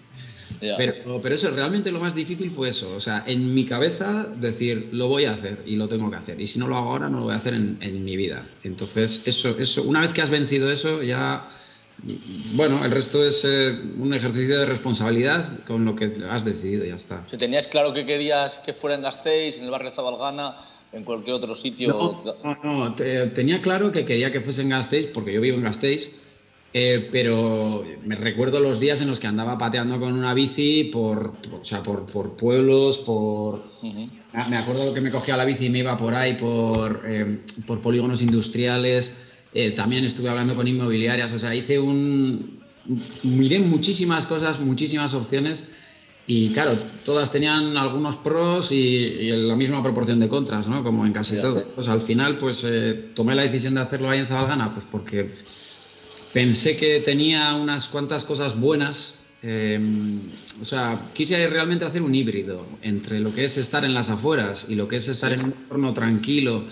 Pero. 0.78 1.20
Pero 1.22 1.36
eso, 1.36 1.52
realmente 1.52 1.92
lo 1.92 2.00
más 2.00 2.16
difícil 2.16 2.50
fue 2.52 2.70
eso. 2.70 2.94
O 2.96 3.00
sea, 3.00 3.24
en 3.28 3.54
mi 3.54 3.66
cabeza 3.66 4.28
decir, 4.40 4.90
lo 4.92 5.08
voy 5.08 5.26
a 5.26 5.32
hacer 5.32 5.62
y 5.66 5.76
lo 5.76 5.88
tengo 5.88 6.10
que 6.10 6.18
hacer. 6.18 6.40
Y 6.42 6.48
si 6.48 6.60
no 6.60 6.68
lo 6.68 6.78
hago 6.78 6.90
ahora, 6.90 7.10
no 7.10 7.18
lo 7.20 7.24
voy 7.26 7.34
a 7.34 7.38
hacer 7.38 7.54
en, 7.54 7.78
en 7.82 8.04
mi 8.04 8.16
vida. 8.16 8.48
Entonces, 8.64 9.22
eso, 9.26 9.56
eso, 9.60 9.84
una 9.84 10.02
vez 10.02 10.14
que 10.14 10.22
has 10.22 10.30
vencido 10.30 10.72
eso, 10.72 11.02
ya. 11.04 11.48
Bueno, 12.54 12.86
el 12.86 12.92
resto 12.92 13.26
es 13.26 13.44
eh, 13.44 13.76
un 13.98 14.14
ejercicio 14.14 14.60
de 14.60 14.66
responsabilidad 14.68 15.44
con 15.66 15.84
lo 15.84 15.96
que 15.96 16.14
has 16.30 16.46
decidido, 16.46 16.86
ya 16.86 16.96
está. 16.96 17.24
Si 17.30 17.38
tenías 17.38 17.68
claro 17.68 17.92
que 17.94 18.06
querías 18.06 18.60
que 18.60 18.74
fuera 18.74 18.96
en 18.96 19.02
Gasteiz, 19.02 19.58
en 19.58 19.66
el 19.66 19.72
barrio 19.72 19.90
de 19.90 19.96
Zabalgana, 19.96 20.56
en 20.94 21.04
cualquier 21.04 21.36
otro 21.38 21.56
sitio. 21.56 21.88
No, 22.44 22.56
no, 22.64 22.74
no, 22.74 22.96
te- 22.96 23.28
tenía 23.28 23.62
claro 23.62 23.92
que 23.92 24.06
quería 24.06 24.32
que 24.32 24.42
fuese 24.42 24.62
en 24.62 24.70
Gasteiz, 24.70 25.08
porque 25.08 25.34
yo 25.34 25.42
vivo 25.42 25.58
en 25.58 25.64
Gasteiz, 25.64 26.20
eh, 26.80 27.10
pero 27.12 27.84
me 28.06 28.16
recuerdo 28.16 28.60
los 28.60 28.80
días 28.80 29.02
en 29.02 29.08
los 29.10 29.20
que 29.20 29.26
andaba 29.28 29.58
pateando 29.58 30.00
con 30.00 30.14
una 30.14 30.34
bici 30.36 30.84
por, 30.86 31.34
o 31.52 31.64
sea, 31.64 31.82
por, 31.82 32.06
por 32.06 32.36
pueblos, 32.36 33.00
por... 33.00 33.64
Ujú. 33.82 34.08
Ah, 34.34 34.48
Me 34.48 34.58
acuerdo 34.58 34.94
que 34.94 35.02
me 35.02 35.10
cogía 35.10 35.36
la 35.38 35.46
bici 35.46 35.66
y 35.66 35.70
me 35.70 35.80
iba 35.80 35.98
por 35.98 36.14
ahí, 36.14 36.34
por, 36.34 37.02
eh, 37.08 37.40
por 37.66 37.82
polígonos 37.82 38.22
industriales. 38.22 39.24
eh, 39.54 39.72
también 39.72 40.06
estuve 40.06 40.30
hablando 40.30 40.54
con 40.56 40.68
inmobiliarias. 40.68 41.34
O 41.34 41.40
sea, 41.40 41.56
hice 41.56 41.80
un. 41.80 42.60
Miré 43.24 43.60
muchísimas 43.60 44.26
cosas, 44.28 44.60
muchísimas 44.60 45.14
opciones. 45.16 45.66
Y 46.28 46.50
claro, 46.50 46.78
todas 47.06 47.32
tenían 47.32 47.76
algunos 47.78 48.18
pros 48.18 48.72
y, 48.72 48.76
y 48.76 49.32
la 49.32 49.56
misma 49.56 49.82
proporción 49.82 50.20
de 50.20 50.28
contras, 50.28 50.68
¿no? 50.68 50.84
Como 50.84 51.06
en 51.06 51.14
casi 51.14 51.40
todo. 51.40 51.64
Pues 51.74 51.88
al 51.88 52.02
final, 52.02 52.38
pues 52.38 52.64
eh, 52.66 52.94
tomé 53.16 53.34
la 53.34 53.44
decisión 53.44 53.74
de 53.76 53.82
hacerlo 53.82 54.10
ahí 54.10 54.20
en 54.20 54.28
Zabalgana, 54.28 54.74
pues 54.74 54.86
porque 54.92 55.32
pensé 56.38 56.78
que 56.78 57.00
tenía 57.00 57.56
unas 57.56 57.88
cuantas 57.88 58.24
cosas 58.24 58.60
buenas. 58.60 59.16
eh, 59.42 59.80
o 60.62 60.66
sea, 60.66 61.08
quise 61.14 61.48
realmente 61.48 61.84
hacer 61.86 62.02
un 62.04 62.14
híbrido 62.14 62.64
entre 62.84 63.20
lo 63.20 63.34
que 63.34 63.44
es 63.46 63.58
estar 63.58 63.84
en 63.86 63.94
las 63.96 64.10
afueras 64.10 64.68
y 64.70 64.76
lo 64.76 64.88
que 64.88 64.98
es 64.98 65.08
estar 65.08 65.32
en 65.34 65.42
un 65.46 65.54
entorno 65.54 65.94
tranquilo, 65.96 66.66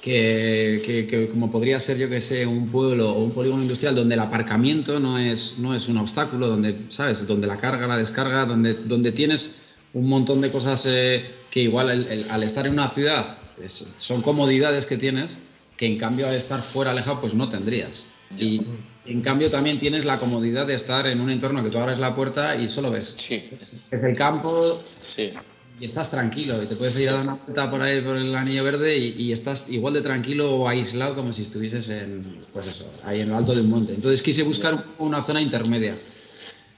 que, 0.00 0.80
que- 0.84 1.06
que 1.06 1.28
como 1.28 1.50
podría 1.50 1.78
ser, 1.80 1.96
yo 1.98 2.08
que 2.08 2.20
sé, 2.22 2.46
un 2.46 2.70
pueblo 2.70 3.10
o 3.10 3.22
un 3.24 3.32
polígono 3.32 3.62
industrial 3.62 3.94
donde 3.94 4.14
el 4.14 4.20
aparcamiento 4.20 4.98
no 5.00 5.18
es, 5.18 5.58
no 5.58 5.74
es 5.74 5.88
un 5.88 5.96
obstáculo, 5.98 6.48
donde, 6.48 6.86
¿sabes? 6.88 7.26
Donde 7.26 7.46
la 7.46 7.56
carga, 7.58 7.86
la 7.86 7.96
descarga, 7.98 8.44
donde, 8.46 8.72
donde 8.74 9.12
tienes 9.12 9.60
un 9.92 10.08
montón 10.08 10.40
de 10.40 10.50
cosas 10.50 10.84
eh, 10.86 11.24
que 11.50 11.60
igual 11.60 11.90
el- 11.90 12.06
el- 12.06 12.30
al 12.30 12.42
estar 12.42 12.66
en 12.66 12.72
una 12.74 12.88
ciudad 12.88 13.24
es- 13.62 13.94
son 13.98 14.22
comodidades 14.22 14.86
que 14.86 14.96
tienes 14.96 15.42
que 15.76 15.84
en 15.86 15.98
cambio 15.98 16.26
al 16.28 16.34
estar 16.34 16.60
fuera 16.62 16.90
alejado 16.92 17.20
pues 17.20 17.34
no 17.34 17.48
tendrías. 17.50 18.06
Y 18.38 18.62
en 19.06 19.20
cambio 19.22 19.50
también 19.50 19.78
tienes 19.78 20.04
la 20.04 20.18
comodidad 20.18 20.66
de 20.66 20.74
estar 20.74 21.06
en 21.06 21.20
un 21.20 21.30
entorno 21.30 21.62
que 21.62 21.70
tú 21.70 21.78
abres 21.78 21.98
la 21.98 22.14
puerta 22.14 22.56
y 22.56 22.68
solo 22.68 22.90
ves. 22.90 23.14
Sí, 23.18 23.50
es 23.90 24.02
el 24.02 24.16
campo 24.16 24.82
sí. 25.00 25.32
y 25.80 25.84
estás 25.84 26.10
tranquilo 26.10 26.62
y 26.62 26.66
te 26.66 26.76
puedes 26.76 26.98
ir 26.98 27.08
a 27.10 27.12
dar 27.12 27.22
una 27.22 27.34
vuelta 27.34 27.70
por 27.70 27.82
ahí 27.82 28.00
por 28.00 28.16
el 28.16 28.34
anillo 28.34 28.64
verde 28.64 28.98
y, 28.98 29.14
y 29.16 29.32
estás 29.32 29.70
igual 29.70 29.94
de 29.94 30.00
tranquilo 30.00 30.56
o 30.56 30.68
aislado 30.68 31.14
como 31.14 31.32
si 31.32 31.42
estuvieses 31.42 31.88
en 31.88 32.44
pues 32.52 32.66
eso 32.66 32.90
ahí 33.04 33.20
en 33.20 33.28
lo 33.28 33.36
alto 33.36 33.54
de 33.54 33.60
un 33.60 33.70
monte. 33.70 33.94
Entonces 33.94 34.22
quise 34.22 34.42
buscar 34.42 34.84
una 34.98 35.22
zona 35.22 35.40
intermedia. 35.40 35.98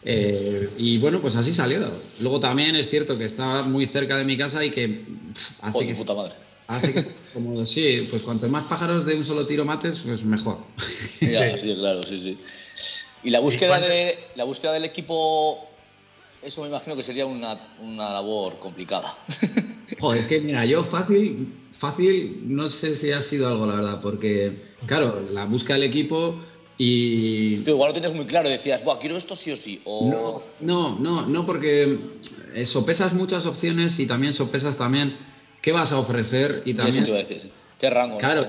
Eh, 0.04 0.70
y 0.78 0.98
bueno 0.98 1.20
pues 1.20 1.34
así 1.36 1.52
salió. 1.52 1.90
Luego 2.20 2.38
también 2.40 2.76
es 2.76 2.88
cierto 2.88 3.18
que 3.18 3.24
estaba 3.24 3.62
muy 3.62 3.86
cerca 3.86 4.16
de 4.16 4.24
mi 4.24 4.36
casa 4.36 4.64
y 4.64 4.70
que 4.70 4.88
pff, 4.88 5.52
hace 5.62 5.72
Joder, 5.72 5.88
que 5.88 5.94
puta 5.94 6.14
madre. 6.14 6.34
Hace 6.68 6.94
que 6.94 7.06
como 7.32 7.66
sí 7.66 8.06
pues 8.08 8.22
cuanto 8.22 8.48
más 8.48 8.64
pájaros 8.64 9.04
de 9.04 9.16
un 9.16 9.24
solo 9.24 9.46
tiro 9.46 9.64
mates 9.64 10.00
pues 10.00 10.22
mejor 10.24 10.58
Ya, 11.20 11.58
sí, 11.58 11.74
claro, 11.74 12.02
sí, 12.04 12.20
sí. 12.20 12.38
Y 13.24 13.30
la 13.30 13.40
búsqueda, 13.40 13.80
de, 13.80 14.18
la 14.36 14.44
búsqueda 14.44 14.72
del 14.72 14.84
equipo, 14.84 15.68
eso 16.42 16.62
me 16.62 16.68
imagino 16.68 16.94
que 16.94 17.02
sería 17.02 17.26
una, 17.26 17.58
una 17.80 18.12
labor 18.12 18.58
complicada. 18.60 19.18
Joder, 20.00 20.20
es 20.20 20.26
que 20.28 20.40
mira, 20.40 20.64
yo 20.64 20.84
fácil, 20.84 21.52
fácil, 21.72 22.42
no 22.44 22.68
sé 22.68 22.94
si 22.94 23.10
ha 23.10 23.20
sido 23.20 23.48
algo, 23.48 23.66
la 23.66 23.74
verdad, 23.74 24.00
porque, 24.00 24.52
claro, 24.86 25.28
la 25.32 25.46
búsqueda 25.46 25.74
del 25.74 25.88
equipo 25.88 26.38
y... 26.76 27.56
Tú 27.64 27.72
igual 27.72 27.90
lo 27.90 27.94
tenías 27.94 28.14
muy 28.14 28.26
claro, 28.26 28.48
decías, 28.48 28.84
Buah, 28.84 29.00
quiero 29.00 29.16
esto 29.16 29.34
sí 29.34 29.50
o 29.50 29.56
sí. 29.56 29.82
O... 29.84 30.08
No, 30.08 30.42
no, 30.60 30.98
no, 31.00 31.26
no, 31.26 31.44
porque 31.44 31.98
eh, 32.54 32.66
sopesas 32.66 33.14
muchas 33.14 33.46
opciones 33.46 33.98
y 33.98 34.06
también 34.06 34.32
sopesas 34.32 34.78
también 34.78 35.16
qué 35.60 35.72
vas 35.72 35.92
a 35.92 35.98
ofrecer 35.98 36.62
y 36.64 36.72
eso 36.72 36.82
también... 36.82 37.04
te 37.04 37.10
iba 37.10 37.18
a 37.18 37.22
decir. 37.22 37.50
¿Qué 37.78 37.90
rango? 37.90 38.18
Claro, 38.18 38.44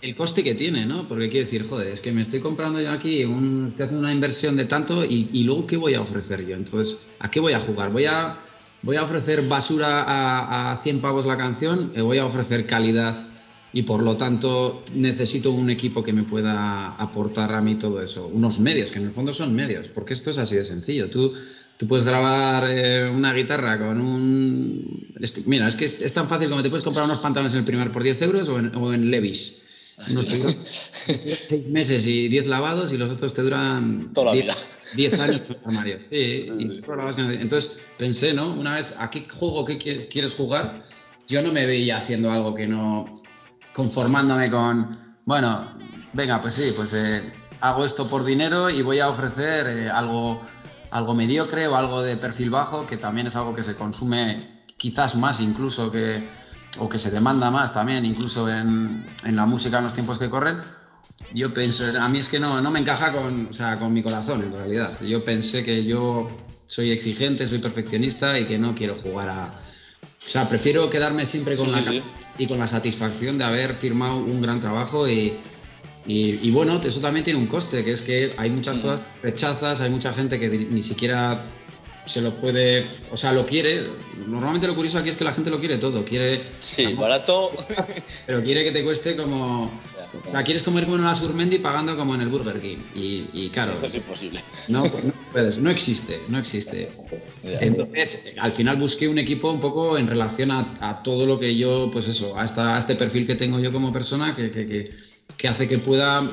el 0.00 0.14
coste 0.14 0.44
que 0.44 0.54
tiene, 0.54 0.86
¿no? 0.86 1.08
Porque 1.08 1.28
quiere 1.28 1.44
decir, 1.44 1.66
joder, 1.66 1.88
es 1.88 2.00
que 2.00 2.12
me 2.12 2.22
estoy 2.22 2.40
comprando 2.40 2.80
yo 2.80 2.92
aquí, 2.92 3.24
un, 3.24 3.66
estoy 3.68 3.84
haciendo 3.84 4.04
una 4.04 4.12
inversión 4.12 4.56
de 4.56 4.64
tanto 4.64 5.04
y, 5.04 5.28
y 5.32 5.42
luego, 5.42 5.66
¿qué 5.66 5.76
voy 5.76 5.94
a 5.94 6.00
ofrecer 6.00 6.46
yo? 6.46 6.54
Entonces, 6.54 7.06
¿a 7.18 7.30
qué 7.30 7.40
voy 7.40 7.52
a 7.52 7.60
jugar? 7.60 7.90
¿Voy 7.90 8.04
a, 8.04 8.38
voy 8.82 8.96
a 8.96 9.02
ofrecer 9.02 9.42
basura 9.42 10.02
a, 10.02 10.72
a 10.72 10.78
100 10.78 11.00
pavos 11.00 11.26
la 11.26 11.36
canción? 11.36 11.92
¿O 11.98 12.04
voy 12.04 12.18
a 12.18 12.26
ofrecer 12.26 12.66
calidad? 12.66 13.26
Y 13.72 13.82
por 13.82 14.02
lo 14.02 14.16
tanto, 14.16 14.82
necesito 14.94 15.50
un 15.50 15.68
equipo 15.68 16.02
que 16.02 16.12
me 16.12 16.22
pueda 16.22 16.90
aportar 16.92 17.52
a 17.52 17.60
mí 17.60 17.74
todo 17.74 18.00
eso. 18.00 18.26
Unos 18.28 18.60
medios, 18.60 18.90
que 18.90 18.98
en 18.98 19.06
el 19.06 19.12
fondo 19.12 19.34
son 19.34 19.54
medios, 19.54 19.88
porque 19.88 20.14
esto 20.14 20.30
es 20.30 20.38
así 20.38 20.54
de 20.54 20.64
sencillo. 20.64 21.10
Tú, 21.10 21.34
tú 21.78 21.86
puedes 21.86 22.04
grabar 22.04 22.64
eh, 22.68 23.08
una 23.08 23.32
guitarra 23.32 23.78
con 23.78 24.00
un... 24.00 25.06
es 25.20 25.32
que- 25.32 25.42
mira, 25.46 25.66
es 25.68 25.76
que 25.76 25.86
es, 25.86 26.02
es 26.02 26.12
tan 26.12 26.28
fácil 26.28 26.50
como 26.50 26.62
te 26.62 26.68
puedes 26.68 26.84
comprar 26.84 27.04
unos 27.06 27.20
pantalones 27.20 27.52
en 27.54 27.60
el 27.60 27.64
primer 27.64 27.90
por 27.90 28.02
10 28.02 28.20
euros 28.22 28.48
o 28.50 28.58
en, 28.58 28.74
o 28.74 28.92
en 28.92 29.10
Levi's. 29.10 29.62
Ah, 29.96 30.06
Unos 30.10 30.26
te 30.28 30.36
duran 30.38 31.72
meses 31.72 32.06
y 32.06 32.28
10 32.28 32.46
lavados 32.46 32.92
y 32.92 32.98
los 32.98 33.10
otros 33.10 33.32
te 33.34 33.42
duran 33.42 34.12
Toda 34.12 34.26
la 34.26 34.32
10 34.34 34.44
vida. 34.44 34.56
10 34.96 35.20
años 35.20 35.40
en 35.48 35.50
el 35.50 35.58
armario. 35.64 35.98
Sí, 36.10 36.42
Sí, 36.42 36.52
y. 36.58 36.80
Entonces 37.40 37.80
pensé, 37.96 38.32
¿no? 38.34 38.52
Una 38.54 38.74
vez, 38.76 38.86
¿a 38.98 39.10
qué 39.10 39.26
juego 39.28 39.64
qué 39.64 39.78
qui- 39.78 40.06
quieres 40.08 40.34
jugar? 40.34 40.84
Yo 41.28 41.42
no 41.42 41.52
me 41.52 41.66
veía 41.66 41.98
haciendo 41.98 42.30
algo 42.30 42.54
que 42.54 42.66
no. 42.66 43.12
conformándome 43.72 44.50
con. 44.50 44.96
Bueno, 45.24 45.76
venga, 46.12 46.40
pues 46.40 46.54
sí, 46.54 46.72
pues 46.74 46.94
eh, 46.94 47.30
hago 47.60 47.84
esto 47.84 48.08
por 48.08 48.24
dinero 48.24 48.70
y 48.70 48.82
voy 48.82 48.98
a 49.00 49.10
ofrecer 49.10 49.66
eh, 49.68 49.88
algo, 49.90 50.40
algo 50.90 51.14
mediocre 51.14 51.66
o 51.68 51.76
algo 51.76 52.02
de 52.02 52.16
perfil 52.16 52.50
bajo, 52.50 52.86
que 52.86 52.96
también 52.96 53.26
es 53.26 53.36
algo 53.36 53.54
que 53.54 53.62
se 53.62 53.74
consume 53.74 54.64
quizás 54.76 55.16
más 55.16 55.40
incluso 55.40 55.90
que. 55.90 56.28
o 56.78 56.88
que 56.88 56.98
se 56.98 57.10
demanda 57.10 57.50
más 57.50 57.72
también, 57.74 58.04
incluso 58.04 58.48
en, 58.48 59.04
en 59.24 59.36
la 59.36 59.46
música 59.46 59.78
en 59.78 59.84
los 59.84 59.94
tiempos 59.94 60.18
que 60.18 60.28
corren. 60.28 60.60
Yo 61.34 61.52
pienso, 61.52 61.84
a 62.00 62.08
mí 62.08 62.18
es 62.18 62.28
que 62.28 62.38
no, 62.38 62.60
no 62.60 62.70
me 62.70 62.78
encaja 62.78 63.12
con, 63.12 63.48
o 63.50 63.52
sea, 63.52 63.76
con 63.76 63.92
mi 63.92 64.02
corazón 64.02 64.42
en 64.42 64.52
realidad. 64.52 64.90
Yo 65.00 65.24
pensé 65.24 65.64
que 65.64 65.84
yo 65.84 66.28
soy 66.66 66.90
exigente, 66.92 67.46
soy 67.46 67.58
perfeccionista 67.58 68.38
y 68.38 68.44
que 68.44 68.58
no 68.58 68.74
quiero 68.74 68.96
jugar 68.96 69.28
a... 69.28 69.50
O 70.26 70.30
sea, 70.30 70.48
prefiero 70.48 70.88
quedarme 70.90 71.26
siempre 71.26 71.56
con 71.56 71.68
Sí, 71.68 71.74
la 71.74 71.82
sí, 71.82 71.88
sí. 71.98 72.02
y 72.38 72.46
con 72.46 72.58
la 72.58 72.66
satisfacción 72.66 73.36
de 73.38 73.44
haber 73.44 73.74
firmado 73.74 74.16
un 74.18 74.40
gran 74.40 74.60
trabajo 74.60 75.08
y, 75.08 75.38
y, 76.08 76.40
y 76.42 76.50
bueno, 76.50 76.80
eso 76.82 77.00
también 77.00 77.22
tiene 77.22 77.38
un 77.38 77.46
coste, 77.46 77.84
que 77.84 77.92
es 77.92 78.02
que 78.02 78.32
hay 78.36 78.50
muchas 78.50 78.78
Mm. 78.78 78.80
cosas 78.80 79.00
rechazas, 79.22 79.80
hay 79.80 79.90
mucha 79.90 80.12
gente 80.12 80.40
que 80.40 80.48
ni 80.48 80.82
siquiera 80.82 81.44
se 82.06 82.22
lo 82.22 82.34
puede, 82.34 82.86
o 83.12 83.16
sea, 83.18 83.34
lo 83.34 83.44
quiere. 83.44 83.82
Normalmente 84.26 84.66
lo 84.66 84.74
curioso 84.74 84.98
aquí 84.98 85.10
es 85.10 85.16
que 85.16 85.24
la 85.24 85.32
gente 85.34 85.50
lo 85.50 85.60
quiere 85.60 85.76
todo, 85.76 86.04
quiere 86.06 86.40
Sí, 86.58 86.86
barato. 86.94 87.50
pero 88.26 88.42
quiere 88.42 88.64
que 88.64 88.72
te 88.72 88.82
cueste 88.82 89.14
como. 89.14 89.70
O 90.26 90.30
sea, 90.30 90.42
quieres 90.42 90.62
comer 90.62 90.84
como 90.84 90.96
en 90.96 91.04
la 91.04 91.14
Surmendi 91.14 91.58
pagando 91.58 91.94
como 91.98 92.14
en 92.14 92.22
el 92.22 92.28
Burger 92.28 92.58
King. 92.58 92.78
Y, 92.94 93.26
y 93.34 93.50
claro, 93.50 93.74
Eso 93.74 93.84
es 93.88 93.94
imposible. 93.96 94.42
no, 94.68 94.84
no 94.84 94.90
puedes, 95.32 95.58
no 95.58 95.70
existe, 95.70 96.18
no 96.30 96.38
existe. 96.38 96.88
Entonces, 97.44 98.32
al 98.38 98.52
final 98.52 98.76
busqué 98.78 99.06
un 99.06 99.18
equipo 99.18 99.50
un 99.50 99.60
poco 99.60 99.98
en 99.98 100.06
relación 100.06 100.50
a, 100.50 100.74
a 100.80 101.02
todo 101.02 101.26
lo 101.26 101.38
que 101.38 101.54
yo, 101.56 101.90
pues 101.92 102.08
eso, 102.08 102.38
a, 102.38 102.46
esta- 102.46 102.76
a 102.76 102.78
este 102.78 102.94
perfil 102.94 103.26
que 103.26 103.34
tengo 103.34 103.58
yo 103.60 103.70
como 103.70 103.92
persona 103.92 104.34
que, 104.34 104.50
que- 104.50 104.66
que- 104.66 104.90
que 105.36 105.48
hace 105.48 105.68
que 105.68 105.78
pueda 105.78 106.28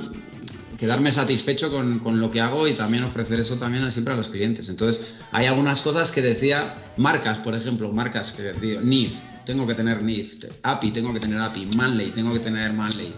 quedarme 0.79 1.11
satisfecho 1.11 1.71
con, 1.71 1.99
con 1.99 2.19
lo 2.19 2.29
que 2.29 2.41
hago 2.41 2.67
y 2.67 2.73
también 2.73 3.03
ofrecer 3.03 3.39
eso 3.39 3.55
también 3.57 3.89
siempre 3.91 4.13
a 4.13 4.17
los 4.17 4.29
clientes. 4.29 4.69
Entonces, 4.69 5.13
hay 5.31 5.45
algunas 5.45 5.81
cosas 5.81 6.11
que 6.11 6.21
decía, 6.21 6.75
marcas, 6.97 7.39
por 7.39 7.55
ejemplo, 7.55 7.91
marcas 7.91 8.33
que 8.33 8.53
digo, 8.53 8.81
NIF, 8.81 9.13
tengo 9.45 9.65
que 9.67 9.73
tener 9.73 10.03
NIF, 10.03 10.43
API, 10.63 10.91
tengo 10.91 11.13
que 11.13 11.19
tener 11.19 11.39
API, 11.39 11.67
Manley, 11.77 12.11
tengo 12.11 12.33
que 12.33 12.39
tener 12.39 12.73
Manley. 12.73 13.13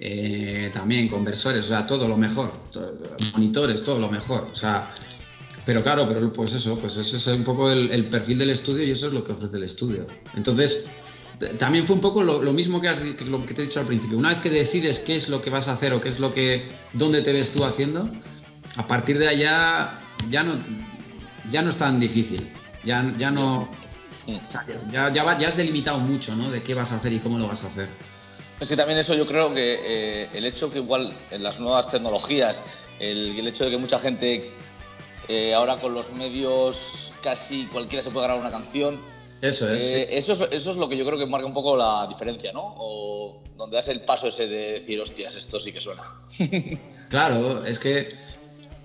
Eh, 0.00 0.70
también 0.74 1.08
conversores, 1.08 1.64
o 1.64 1.68
sea, 1.68 1.86
todo 1.86 2.06
lo 2.08 2.16
mejor, 2.18 2.52
to- 2.70 2.96
monitores, 3.32 3.82
todo 3.82 3.98
lo 3.98 4.10
mejor. 4.10 4.48
O 4.52 4.56
sea, 4.56 4.90
pero 5.64 5.82
claro, 5.82 6.06
pero 6.06 6.32
pues 6.32 6.52
eso, 6.52 6.76
pues 6.78 6.96
ese 6.96 7.16
es 7.16 7.26
un 7.28 7.44
poco 7.44 7.70
el, 7.70 8.08
perfil 8.08 8.38
del 8.38 8.50
estudio 8.50 8.84
y 8.84 8.90
eso 8.90 9.06
es 9.06 9.12
lo 9.12 9.24
que 9.24 9.32
ofrece 9.32 9.56
el 9.56 9.62
estudio. 9.62 10.06
Entonces, 10.34 10.88
también 11.58 11.86
fue 11.86 11.94
un 11.96 12.00
poco 12.00 12.22
lo, 12.22 12.40
lo 12.42 12.52
mismo 12.52 12.80
que, 12.80 12.88
has 12.88 12.98
que 12.98 13.24
lo 13.24 13.44
que 13.44 13.54
te 13.54 13.62
he 13.62 13.66
dicho 13.66 13.80
al 13.80 13.86
principio. 13.86 14.16
Una 14.18 14.30
vez 14.30 14.38
que 14.38 14.50
decides 14.50 14.98
qué 15.00 15.16
es 15.16 15.28
lo 15.28 15.42
que 15.42 15.50
vas 15.50 15.68
a 15.68 15.72
hacer 15.72 15.92
o 15.92 16.00
qué 16.00 16.08
es 16.08 16.18
lo 16.18 16.32
que, 16.32 16.68
dónde 16.94 17.22
te 17.22 17.32
ves 17.32 17.52
tú 17.52 17.64
haciendo, 17.64 18.08
a 18.76 18.86
partir 18.86 19.18
de 19.18 19.28
allá 19.28 19.98
ya 20.30 20.42
no, 20.42 20.58
ya 21.50 21.62
no 21.62 21.70
es 21.70 21.76
tan 21.76 22.00
difícil. 22.00 22.50
Ya, 22.84 23.12
ya 23.18 23.30
no, 23.30 23.68
ya, 24.90 25.12
ya, 25.12 25.24
va- 25.24 25.38
ya 25.38 25.48
has 25.48 25.56
delimitado 25.56 25.98
mucho, 25.98 26.34
¿no? 26.36 26.50
De 26.50 26.62
qué 26.62 26.72
vas 26.74 26.92
a 26.92 26.96
hacer 26.96 27.12
y 27.12 27.18
cómo 27.18 27.38
lo 27.38 27.48
vas 27.48 27.64
a 27.64 27.66
hacer. 27.66 27.88
Es 28.60 28.68
que 28.70 28.76
también 28.76 28.98
eso 28.98 29.14
yo 29.14 29.26
creo 29.26 29.52
que 29.52 29.78
eh, 30.24 30.30
el 30.32 30.46
hecho 30.46 30.70
que 30.72 30.78
igual 30.78 31.12
en 31.30 31.42
las 31.42 31.60
nuevas 31.60 31.90
tecnologías, 31.90 32.62
el, 32.98 33.38
el 33.38 33.46
hecho 33.48 33.64
de 33.64 33.70
que 33.70 33.76
mucha 33.76 33.98
gente 33.98 34.50
eh, 35.28 35.52
ahora 35.52 35.76
con 35.76 35.92
los 35.92 36.12
medios 36.12 37.12
casi 37.22 37.66
cualquiera 37.66 38.02
se 38.02 38.10
puede 38.10 38.26
grabar 38.26 38.40
una 38.42 38.50
canción, 38.52 38.98
Eso 39.40 39.72
es. 39.72 39.84
eh, 39.92 40.08
eso, 40.10 40.32
es 40.32 40.40
eso 40.50 40.70
es 40.70 40.76
lo 40.76 40.88
que 40.88 40.96
yo 40.96 41.04
creo 41.04 41.18
que 41.18 41.26
marca 41.26 41.46
un 41.46 41.52
poco 41.52 41.76
la 41.76 42.06
diferencia, 42.08 42.52
¿no? 42.52 42.74
O 42.78 43.42
donde 43.56 43.76
das 43.76 43.88
el 43.88 44.00
paso 44.00 44.28
ese 44.28 44.46
de 44.48 44.72
decir, 44.72 45.00
hostias, 45.00 45.36
esto 45.36 45.58
sí 45.60 45.72
que 45.72 45.80
suena. 45.80 46.02
Claro, 47.08 47.64
es 47.64 47.78
que. 47.78 48.08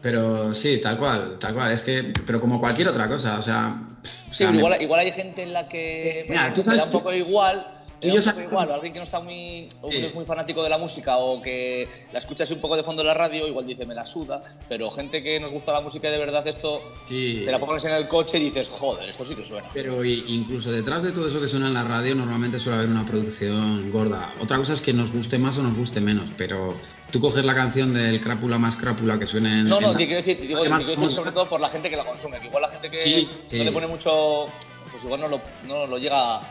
Pero 0.02 0.54
sí, 0.54 0.80
tal 0.80 0.98
cual, 0.98 1.38
tal 1.40 1.54
cual. 1.54 1.72
Es 1.72 1.82
que. 1.82 2.14
Pero 2.26 2.40
como 2.40 2.60
cualquier 2.60 2.88
otra 2.88 3.08
cosa, 3.08 3.38
o 3.40 3.42
sea. 3.42 3.76
pff, 4.04 4.30
o 4.30 4.34
Sí, 4.34 4.34
sea, 4.36 4.48
pero 4.48 4.52
me- 4.54 4.58
igual, 4.60 4.82
igual 4.82 5.00
hay 5.00 5.12
gente 5.12 5.44
en 5.44 5.54
la 5.54 5.68
que 5.68 6.26
Mira, 6.30 6.52
tú 6.54 6.64
sabes 6.64 6.82
da 6.82 6.86
un 6.86 6.92
que- 6.92 6.98
poco 6.98 7.14
igual, 7.14 7.68
tú 8.02 8.08
y 8.08 8.14
yo 8.16 8.22
sabes- 8.22 8.44
igual, 8.46 8.70
o 8.70 8.74
alguien 8.74 8.92
que 8.94 9.00
no 9.00 9.04
está 9.04 9.20
muy, 9.20 9.70
o 9.82 9.90
Sí. 9.92 9.98
es 9.98 10.14
muy 10.14 10.26
fanático 10.26 10.62
de 10.64 10.70
la 10.70 10.78
música 10.78 11.18
o 11.18 11.42
que 11.42 11.88
la 12.12 12.20
escucha 12.20 12.44
así 12.44 12.54
un 12.54 12.60
poco 12.62 12.76
de 12.76 12.84
fondo 12.84 13.02
en 13.04 13.08
la 13.08 13.14
radio, 13.14 13.48
igual 13.48 13.66
dice 13.66 13.86
me 13.86 13.96
la 13.96 14.06
suda, 14.06 14.42
pero 14.68 14.90
gente 14.92 15.22
que 15.24 15.40
nos 15.40 15.52
gusta 15.52 15.72
la 15.72 15.82
música 15.82 16.10
de 16.10 16.18
verdad 16.18 16.46
esto, 16.48 16.82
Sí. 17.08 17.44
te 17.46 17.52
la 17.52 17.60
pones 17.60 17.86
en 17.86 17.92
el 17.94 18.08
coche 18.08 18.38
y 18.40 18.46
dices, 18.46 18.70
joder, 18.70 19.08
esto 19.10 19.24
sí 19.24 19.36
que 19.36 19.46
suena. 19.46 19.68
Pero 19.74 20.04
incluso 20.04 20.72
detrás 20.72 21.04
de 21.04 21.12
todo 21.12 21.28
eso 21.28 21.40
que 21.40 21.48
suena 21.48 21.68
en 21.68 21.74
la 21.76 21.84
radio, 21.84 22.16
normalmente 22.16 22.60
suele 22.60 22.80
haber 22.80 22.90
una 22.90 23.06
producción 23.06 23.92
gorda. 23.92 24.34
Otra 24.42 24.58
cosa 24.58 24.74
es 24.74 24.82
que 24.82 24.94
nos 24.94 25.12
guste 25.14 25.38
más 25.38 25.58
o 25.58 25.64
nos 25.64 25.76
guste 25.78 26.02
menos, 26.02 26.32
pero 26.38 26.74
tú 27.12 27.20
coges 27.20 27.44
la 27.46 27.54
canción 27.54 27.94
del 27.94 28.20
Crápula 28.22 28.58
más 28.58 28.76
Crápula 28.78 29.20
que 29.20 29.28
suena 29.28 29.60
en. 29.60 29.68
No, 29.68 29.78
en 29.78 29.82
no, 29.84 29.92
la- 29.92 29.98
te 29.98 30.06
quiero 30.08 30.18
decir, 30.24 30.40
digo, 30.42 30.62
¿Qué 30.64 30.70
te 30.70 30.76
quiero 30.78 30.92
decir 31.02 31.12
sobre 31.12 31.32
todo 31.32 31.48
por 31.48 31.60
la 31.62 31.70
gente 31.70 31.90
que 31.90 31.96
la 31.98 32.06
consume, 32.06 32.40
que 32.40 32.48
igual 32.48 32.62
la 32.64 32.70
gente 32.70 32.88
que 32.88 33.02
Sí, 33.02 33.30
no 33.52 33.64
le 33.64 33.72
pone 33.72 33.88
mucho, 33.88 34.48
pues 34.92 35.04
igual 35.04 35.22
no 35.22 35.28
lo, 35.28 35.42
no 35.68 35.88
lo 35.88 35.98
llega, 35.98 36.42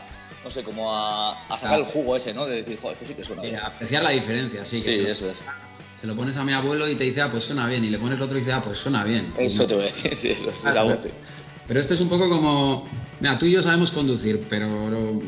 no 0.43 0.51
sé, 0.51 0.63
como 0.63 0.93
a, 0.95 1.47
a 1.47 1.59
sacar 1.59 1.79
el 1.79 1.85
jugo 1.85 2.15
ese, 2.15 2.33
¿no? 2.33 2.45
De 2.45 2.57
decir, 2.63 2.77
joder, 2.81 2.93
esto 2.97 3.07
sí 3.07 3.13
que 3.13 3.23
suena. 3.25 3.43
Eh, 3.43 3.51
bien". 3.51 3.61
apreciar 3.63 4.03
la 4.03 4.09
diferencia, 4.11 4.65
sí. 4.65 4.81
que 4.81 4.93
Sí, 4.93 5.05
eso 5.05 5.29
es. 5.29 5.39
se 5.99 6.07
lo 6.07 6.15
pones 6.15 6.35
a 6.37 6.43
mi 6.43 6.53
abuelo 6.53 6.89
y 6.89 6.95
te 6.95 7.03
dice, 7.03 7.21
ah, 7.21 7.29
pues 7.29 7.43
suena 7.43 7.67
bien. 7.67 7.83
Y 7.83 7.89
le 7.89 7.99
pones 7.99 8.17
el 8.17 8.23
otro 8.23 8.37
y 8.37 8.41
dice, 8.41 8.53
ah, 8.53 8.61
pues 8.63 8.77
suena 8.77 9.03
bien. 9.03 9.31
Eso 9.37 9.67
te 9.67 9.75
voy 9.75 9.83
a 9.83 9.87
decir, 9.87 10.15
sí, 10.15 10.29
eso 10.29 10.51
sí, 10.53 10.67
es 10.67 10.75
algo. 10.75 10.97
Pero 11.67 11.79
esto 11.79 11.93
es 11.93 12.01
un 12.01 12.09
poco 12.09 12.29
como. 12.29 12.89
Mira, 13.19 13.37
tú 13.37 13.45
y 13.45 13.51
yo 13.51 13.61
sabemos 13.61 13.91
conducir, 13.91 14.45
pero 14.49 15.21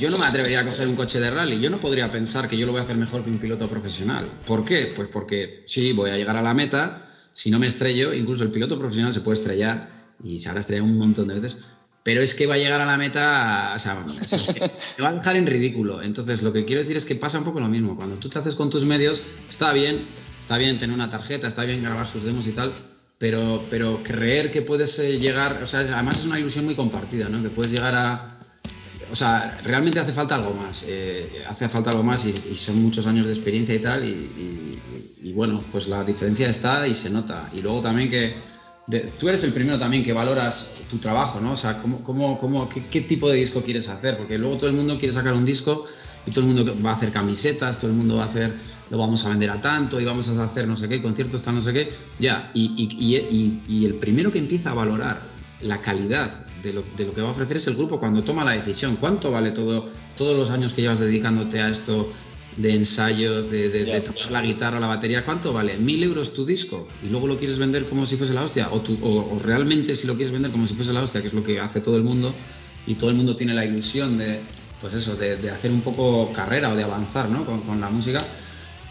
yo 0.00 0.08
no 0.08 0.16
me 0.16 0.24
atrevería 0.26 0.60
a 0.60 0.64
coger 0.64 0.88
un 0.88 0.96
coche 0.96 1.20
de 1.20 1.30
rally. 1.30 1.60
Yo 1.60 1.68
no 1.68 1.78
podría 1.78 2.10
pensar 2.10 2.48
que 2.48 2.56
yo 2.56 2.64
lo 2.64 2.72
voy 2.72 2.80
a 2.80 2.84
hacer 2.84 2.96
mejor 2.96 3.22
que 3.22 3.28
un 3.30 3.38
piloto 3.38 3.68
profesional. 3.68 4.26
¿Por 4.46 4.64
qué? 4.64 4.92
Pues 4.96 5.08
porque 5.08 5.62
sí, 5.66 5.92
voy 5.92 6.08
a 6.08 6.16
llegar 6.16 6.36
a 6.36 6.42
la 6.42 6.54
meta. 6.54 7.10
Si 7.34 7.50
no 7.50 7.58
me 7.58 7.66
estrello, 7.66 8.14
incluso 8.14 8.44
el 8.44 8.50
piloto 8.50 8.78
profesional 8.78 9.12
se 9.12 9.20
puede 9.20 9.34
estrellar 9.34 9.90
y 10.24 10.40
se 10.40 10.48
habrá 10.48 10.60
estrellado 10.60 10.88
un 10.88 10.96
montón 10.96 11.28
de 11.28 11.34
veces. 11.34 11.58
Pero 12.04 12.20
es 12.20 12.34
que 12.34 12.46
va 12.46 12.54
a 12.54 12.58
llegar 12.58 12.80
a 12.80 12.86
la 12.86 12.96
meta, 12.96 13.72
o 13.76 13.78
sea, 13.78 14.04
es 14.20 14.30
que 14.54 14.68
te 14.96 15.02
va 15.02 15.10
a 15.10 15.12
dejar 15.12 15.36
en 15.36 15.46
ridículo. 15.46 16.02
Entonces, 16.02 16.42
lo 16.42 16.52
que 16.52 16.64
quiero 16.64 16.82
decir 16.82 16.96
es 16.96 17.04
que 17.04 17.14
pasa 17.14 17.38
un 17.38 17.44
poco 17.44 17.60
lo 17.60 17.68
mismo. 17.68 17.94
Cuando 17.96 18.16
tú 18.16 18.28
te 18.28 18.38
haces 18.38 18.54
con 18.54 18.70
tus 18.70 18.84
medios, 18.84 19.22
está 19.48 19.72
bien, 19.72 20.00
está 20.40 20.58
bien 20.58 20.78
tener 20.78 20.94
una 20.94 21.08
tarjeta, 21.10 21.46
está 21.46 21.64
bien 21.64 21.82
grabar 21.82 22.06
sus 22.06 22.24
demos 22.24 22.46
y 22.48 22.52
tal, 22.52 22.72
pero, 23.18 23.64
pero 23.70 24.00
creer 24.02 24.50
que 24.50 24.62
puedes 24.62 24.98
eh, 24.98 25.18
llegar, 25.20 25.60
o 25.62 25.66
sea, 25.66 25.80
además 25.80 26.18
es 26.18 26.24
una 26.26 26.40
ilusión 26.40 26.64
muy 26.64 26.74
compartida, 26.74 27.28
¿no? 27.28 27.40
Que 27.40 27.50
puedes 27.50 27.70
llegar 27.70 27.94
a... 27.94 28.38
O 29.12 29.14
sea, 29.14 29.60
realmente 29.62 30.00
hace 30.00 30.12
falta 30.12 30.34
algo 30.36 30.54
más, 30.54 30.84
eh, 30.88 31.44
hace 31.46 31.68
falta 31.68 31.90
algo 31.90 32.02
más 32.02 32.24
y, 32.24 32.30
y 32.50 32.56
son 32.56 32.82
muchos 32.82 33.06
años 33.06 33.26
de 33.26 33.32
experiencia 33.32 33.74
y 33.74 33.78
tal, 33.78 34.02
y, 34.04 34.08
y- 34.08 34.78
y 35.28 35.32
bueno, 35.34 35.62
pues 35.70 35.86
la 35.86 36.02
diferencia 36.02 36.48
está 36.48 36.88
y 36.88 36.94
se 36.96 37.08
nota. 37.10 37.48
Y 37.52 37.60
luego 37.60 37.80
también 37.80 38.08
que 38.10 38.34
tú 39.00 39.28
eres 39.28 39.42
el 39.44 39.52
primero 39.52 39.78
también 39.78 40.02
que 40.02 40.12
valoras 40.12 40.70
tu 40.90 40.98
trabajo, 40.98 41.40
¿no? 41.40 41.52
O 41.52 41.56
sea, 41.56 41.78
cómo, 41.80 42.02
cómo, 42.02 42.38
cómo, 42.38 42.68
qué, 42.68 43.00
tipo 43.00 43.30
de 43.30 43.36
disco 43.36 43.62
quieres 43.62 43.88
hacer, 43.88 44.16
porque 44.16 44.38
luego 44.38 44.56
todo 44.56 44.68
el 44.70 44.76
mundo 44.76 44.98
quiere 44.98 45.12
sacar 45.12 45.34
un 45.34 45.44
disco 45.44 45.84
y 46.26 46.30
todo 46.30 46.46
el 46.46 46.54
mundo 46.54 46.76
va 46.84 46.90
a 46.92 46.94
hacer 46.94 47.10
camisetas, 47.10 47.78
todo 47.78 47.90
el 47.90 47.96
mundo 47.96 48.16
va 48.16 48.24
a 48.24 48.26
hacer, 48.26 48.52
lo 48.90 48.98
vamos 48.98 49.24
a 49.24 49.28
vender 49.30 49.50
a 49.50 49.60
tanto 49.60 50.00
y 50.00 50.04
vamos 50.04 50.28
a 50.28 50.44
hacer 50.44 50.68
no 50.68 50.76
sé 50.76 50.88
qué, 50.88 51.00
conciertos, 51.02 51.42
tal 51.42 51.54
no 51.56 51.62
sé 51.62 51.72
qué, 51.72 51.92
ya, 52.18 52.50
y, 52.54 52.72
y, 52.76 53.16
y- 53.16 53.62
y 53.68 53.84
el 53.86 53.94
primero 53.94 54.30
que 54.30 54.38
empieza 54.38 54.70
a 54.70 54.74
valorar 54.74 55.20
la 55.60 55.80
calidad 55.80 56.46
de 56.62 56.72
lo, 56.72 56.84
de 56.96 57.04
lo 57.06 57.12
que 57.14 57.20
va 57.22 57.28
a 57.28 57.32
ofrecer 57.32 57.56
es 57.56 57.66
el 57.66 57.74
grupo 57.74 57.98
cuando 57.98 58.22
toma 58.22 58.44
la 58.44 58.52
decisión. 58.52 58.96
¿Cuánto 58.96 59.30
vale 59.30 59.50
todo, 59.50 59.88
todos 60.16 60.36
los 60.36 60.50
años 60.50 60.72
que 60.72 60.82
llevas 60.82 60.98
dedicándote 61.00 61.60
a 61.60 61.68
esto 61.68 62.12
de 62.56 62.74
ensayos, 62.74 63.50
de, 63.50 63.68
de- 63.70 64.00
tocar 64.02 64.30
la 64.30 64.42
guitarra 64.42 64.76
o 64.76 64.80
la 64.80 64.86
batería? 64.86 65.24
¿Cuánto 65.24 65.52
vale? 65.52 65.76
¿Mil 65.78 66.02
euros 66.02 66.34
tu 66.34 66.44
disco? 66.44 66.86
¿Y 67.02 67.08
luego 67.08 67.26
lo 67.26 67.36
quieres 67.38 67.58
vender 67.58 67.86
como 67.88 68.04
si 68.06 68.16
fuese 68.16 68.34
la 68.34 68.42
hostia? 68.42 68.68
¿O, 68.70 68.80
tú- 68.80 68.98
o- 69.02 69.34
o 69.34 69.38
realmente 69.38 69.94
si 69.94 70.06
lo 70.06 70.14
quieres 70.14 70.32
vender 70.32 70.50
como 70.52 70.66
si 70.66 70.74
fuese 70.74 70.92
la 70.92 71.02
hostia, 71.02 71.20
que 71.22 71.28
es 71.28 71.34
lo 71.34 71.42
que 71.42 71.58
hace 71.60 71.80
todo 71.80 71.96
el 71.96 72.02
mundo, 72.02 72.34
y 72.86 72.94
todo 72.94 73.10
el 73.10 73.16
mundo 73.16 73.34
tiene 73.36 73.54
la 73.54 73.64
ilusión 73.64 74.18
de, 74.18 74.40
pues 74.80 74.92
eso, 74.94 75.16
de, 75.16 75.36
de 75.36 75.50
hacer 75.50 75.70
un 75.70 75.80
poco 75.80 76.32
carrera 76.32 76.70
o 76.72 76.76
de 76.76 76.82
avanzar 76.82 77.28
¿no? 77.28 77.44
con, 77.46 77.60
con 77.62 77.80
la 77.80 77.88
música? 77.90 78.24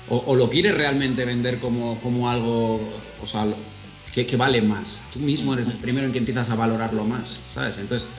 O, 0.10 0.17
o 0.28 0.36
lo 0.36 0.50
quieres 0.50 0.74
realmente 0.74 1.24
vender 1.26 1.60
como, 1.60 2.00
como 2.02 2.30
algo, 2.30 2.82
o 3.21 3.28
sea, 3.28 3.45
que, 4.13 4.26
que 4.26 4.36
vale 4.38 4.62
más. 4.62 5.04
Tú 5.13 5.19
mismo 5.19 5.54
eres 5.54 5.67
el 5.67 5.74
primero 5.76 6.06
en 6.08 6.12
que 6.12 6.17
empiezas 6.19 6.50
a 6.50 6.56
valorarlo 6.56 7.06
más, 7.06 7.41
¿sabes? 7.47 7.78
Entonces, 7.78 8.10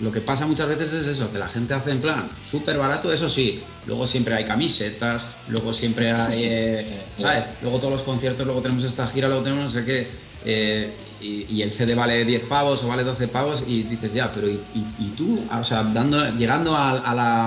lo 0.00 0.10
que 0.10 0.20
pasa 0.20 0.46
muchas 0.46 0.68
veces 0.68 0.92
es 0.92 1.06
eso, 1.06 1.30
que 1.30 1.38
la 1.38 1.48
gente 1.48 1.74
hace 1.74 1.90
en 1.90 2.00
plan 2.00 2.28
súper 2.40 2.78
barato, 2.78 3.12
eso 3.12 3.28
sí, 3.28 3.62
luego 3.86 4.06
siempre 4.06 4.34
hay 4.34 4.44
camisetas, 4.44 5.28
luego 5.48 5.72
siempre 5.72 6.10
hay, 6.12 6.42
eh, 6.44 7.02
¿sabes? 7.18 7.46
Luego 7.62 7.78
todos 7.78 7.92
los 7.92 8.02
conciertos, 8.02 8.46
luego 8.46 8.60
tenemos 8.62 8.84
esta 8.84 9.06
gira, 9.06 9.28
luego 9.28 9.42
tenemos 9.42 9.64
no 9.64 9.70
sé 9.70 9.84
qué, 9.84 10.08
eh, 10.46 10.90
y, 11.20 11.46
y 11.54 11.62
el 11.62 11.70
CD 11.70 11.94
vale 11.94 12.24
10 12.24 12.44
pavos 12.44 12.82
o 12.82 12.88
vale 12.88 13.04
12 13.04 13.28
pavos 13.28 13.62
y 13.66 13.82
dices, 13.82 14.14
ya, 14.14 14.32
pero 14.32 14.48
¿y, 14.48 14.58
y- 14.74 14.94
y 15.06 15.08
tú? 15.16 15.38
O 15.52 15.62
sea, 15.64 15.82
dando, 15.84 16.30
llegando 16.34 16.74
a, 16.74 16.92
a 16.92 17.14
la, 17.14 17.44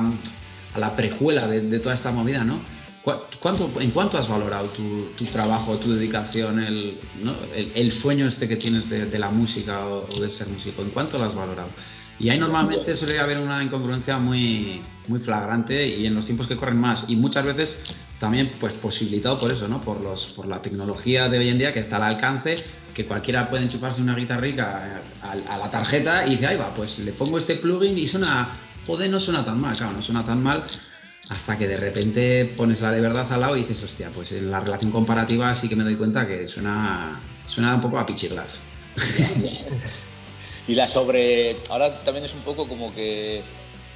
a 0.75 0.79
la 0.79 0.95
prejuela 0.95 1.47
de, 1.47 1.61
de 1.61 1.79
toda 1.79 1.95
esta 1.95 2.11
movida, 2.11 2.43
¿no? 2.43 2.59
¿Cu- 3.03 3.13
¿Cuánto, 3.39 3.69
¿En 3.79 3.89
cuánto 3.91 4.17
has 4.19 4.27
valorado 4.27 4.67
tu, 4.67 5.07
tu 5.17 5.25
trabajo, 5.25 5.77
tu 5.77 5.91
dedicación, 5.93 6.59
el, 6.63 6.97
¿no? 7.23 7.33
el, 7.55 7.71
el 7.73 7.91
sueño 7.91 8.27
este 8.27 8.47
que 8.47 8.55
tienes 8.57 8.89
de, 8.89 9.07
de 9.07 9.19
la 9.19 9.29
música 9.31 9.87
o, 9.87 10.07
o 10.07 10.19
de 10.21 10.29
ser 10.29 10.47
músico? 10.49 10.83
¿En 10.83 10.89
cuánto 10.91 11.17
lo 11.17 11.25
has 11.25 11.33
valorado? 11.35 11.69
Y 12.23 12.29
ahí 12.29 12.39
normalmente 12.39 12.95
suele 12.95 13.19
haber 13.19 13.37
una 13.37 13.61
incongruencia 13.61 14.17
muy, 14.17 14.81
muy 15.09 15.19
flagrante 15.19 15.85
y 15.85 16.05
en 16.05 16.15
los 16.15 16.25
tiempos 16.25 16.47
que 16.47 16.55
corren 16.55 16.77
más. 16.77 17.03
Y 17.09 17.17
muchas 17.17 17.43
veces 17.43 17.97
también 18.17 18.49
pues 18.61 18.75
posibilitado 18.75 19.37
por 19.37 19.51
eso, 19.51 19.67
¿no? 19.67 19.81
Por, 19.81 19.99
los, 19.99 20.27
por 20.27 20.47
la 20.47 20.61
tecnología 20.61 21.27
de 21.27 21.39
hoy 21.39 21.49
en 21.49 21.57
día 21.57 21.73
que 21.73 21.81
está 21.81 21.97
al 21.97 22.03
alcance, 22.03 22.55
que 22.93 23.05
cualquiera 23.05 23.49
puede 23.49 23.63
enchufarse 23.63 24.01
una 24.01 24.15
guitarrica 24.15 25.03
a, 25.21 25.31
a 25.33 25.57
la 25.57 25.69
tarjeta 25.69 26.25
y 26.25 26.31
dice, 26.31 26.47
ahí 26.47 26.55
va, 26.55 26.73
pues 26.73 26.99
le 26.99 27.11
pongo 27.11 27.37
este 27.37 27.55
plugin 27.55 27.97
y 27.97 28.07
suena, 28.07 28.57
joder, 28.87 29.09
no 29.09 29.19
suena 29.19 29.43
tan 29.43 29.59
mal. 29.59 29.75
Claro, 29.75 29.91
no 29.91 30.01
suena 30.01 30.23
tan 30.23 30.41
mal 30.41 30.63
hasta 31.29 31.57
que 31.57 31.67
de 31.67 31.75
repente 31.75 32.53
pones 32.55 32.79
la 32.79 32.93
de 32.93 33.01
verdad 33.01 33.29
al 33.33 33.41
lado 33.41 33.57
y 33.57 33.63
dices, 33.63 33.83
hostia, 33.83 34.09
pues 34.13 34.31
en 34.31 34.49
la 34.49 34.61
relación 34.61 34.93
comparativa 34.93 35.53
sí 35.55 35.67
que 35.67 35.75
me 35.75 35.83
doy 35.83 35.95
cuenta 35.97 36.25
que 36.25 36.47
suena, 36.47 37.19
suena 37.45 37.75
un 37.75 37.81
poco 37.81 37.99
a 37.99 38.05
pichirlas. 38.05 38.61
Y 40.67 40.75
la 40.75 40.87
sobre. 40.87 41.57
Ahora 41.69 41.99
también 42.03 42.25
es 42.25 42.33
un 42.33 42.39
poco 42.41 42.67
como 42.67 42.93
que 42.95 43.41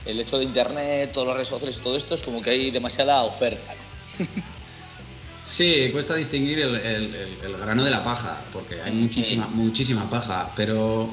el 0.06 0.20
hecho 0.20 0.38
de 0.38 0.44
internet, 0.46 1.12
todas 1.14 1.28
las 1.28 1.36
redes 1.38 1.50
sociales 1.50 1.78
y 1.78 1.82
todo 1.82 1.96
esto 1.98 2.16
es 2.16 2.22
como 2.24 2.42
que 2.42 2.50
hay 2.52 2.72
demasiada 2.72 3.24
oferta. 3.24 3.74
Sí, 5.44 5.90
cuesta 5.94 6.16
distinguir 6.16 6.60
el, 6.60 6.76
el- 6.76 7.16
el- 7.16 7.38
el 7.46 7.58
grano 7.58 7.84
de 7.84 7.90
la 7.92 8.04
paja, 8.04 8.38
porque 8.52 8.82
hay 8.82 8.92
muchísima, 8.92 9.48
muchísima 9.48 10.10
paja, 10.10 10.52
pero 10.58 11.10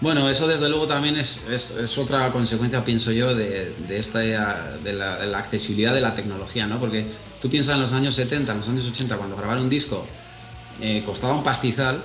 bueno, 0.00 0.30
eso 0.30 0.48
desde 0.48 0.70
luego 0.70 0.86
también 0.86 1.18
es, 1.18 1.40
es- 1.50 1.72
es 1.72 1.98
otra 1.98 2.30
consecuencia, 2.30 2.82
pienso 2.82 3.12
yo, 3.12 3.34
de, 3.34 3.70
de 3.86 3.98
esta, 3.98 4.20
de 4.20 4.92
la, 4.94 5.16
de 5.18 5.26
la 5.26 5.38
accesibilidad 5.38 5.92
de 5.92 6.00
la 6.00 6.14
tecnología, 6.14 6.66
¿no? 6.66 6.78
Porque 6.78 7.04
tú 7.42 7.50
piensas 7.50 7.74
en 7.74 7.82
los 7.82 7.92
años 7.92 8.14
70, 8.14 8.52
en 8.52 8.58
los 8.58 8.68
años 8.70 8.88
80, 8.88 9.16
cuando 9.18 9.36
grabar 9.36 9.58
un 9.58 9.68
disco 9.68 10.06
eh, 10.80 11.02
costaba 11.04 11.34
un 11.34 11.42
pastizal 11.44 12.00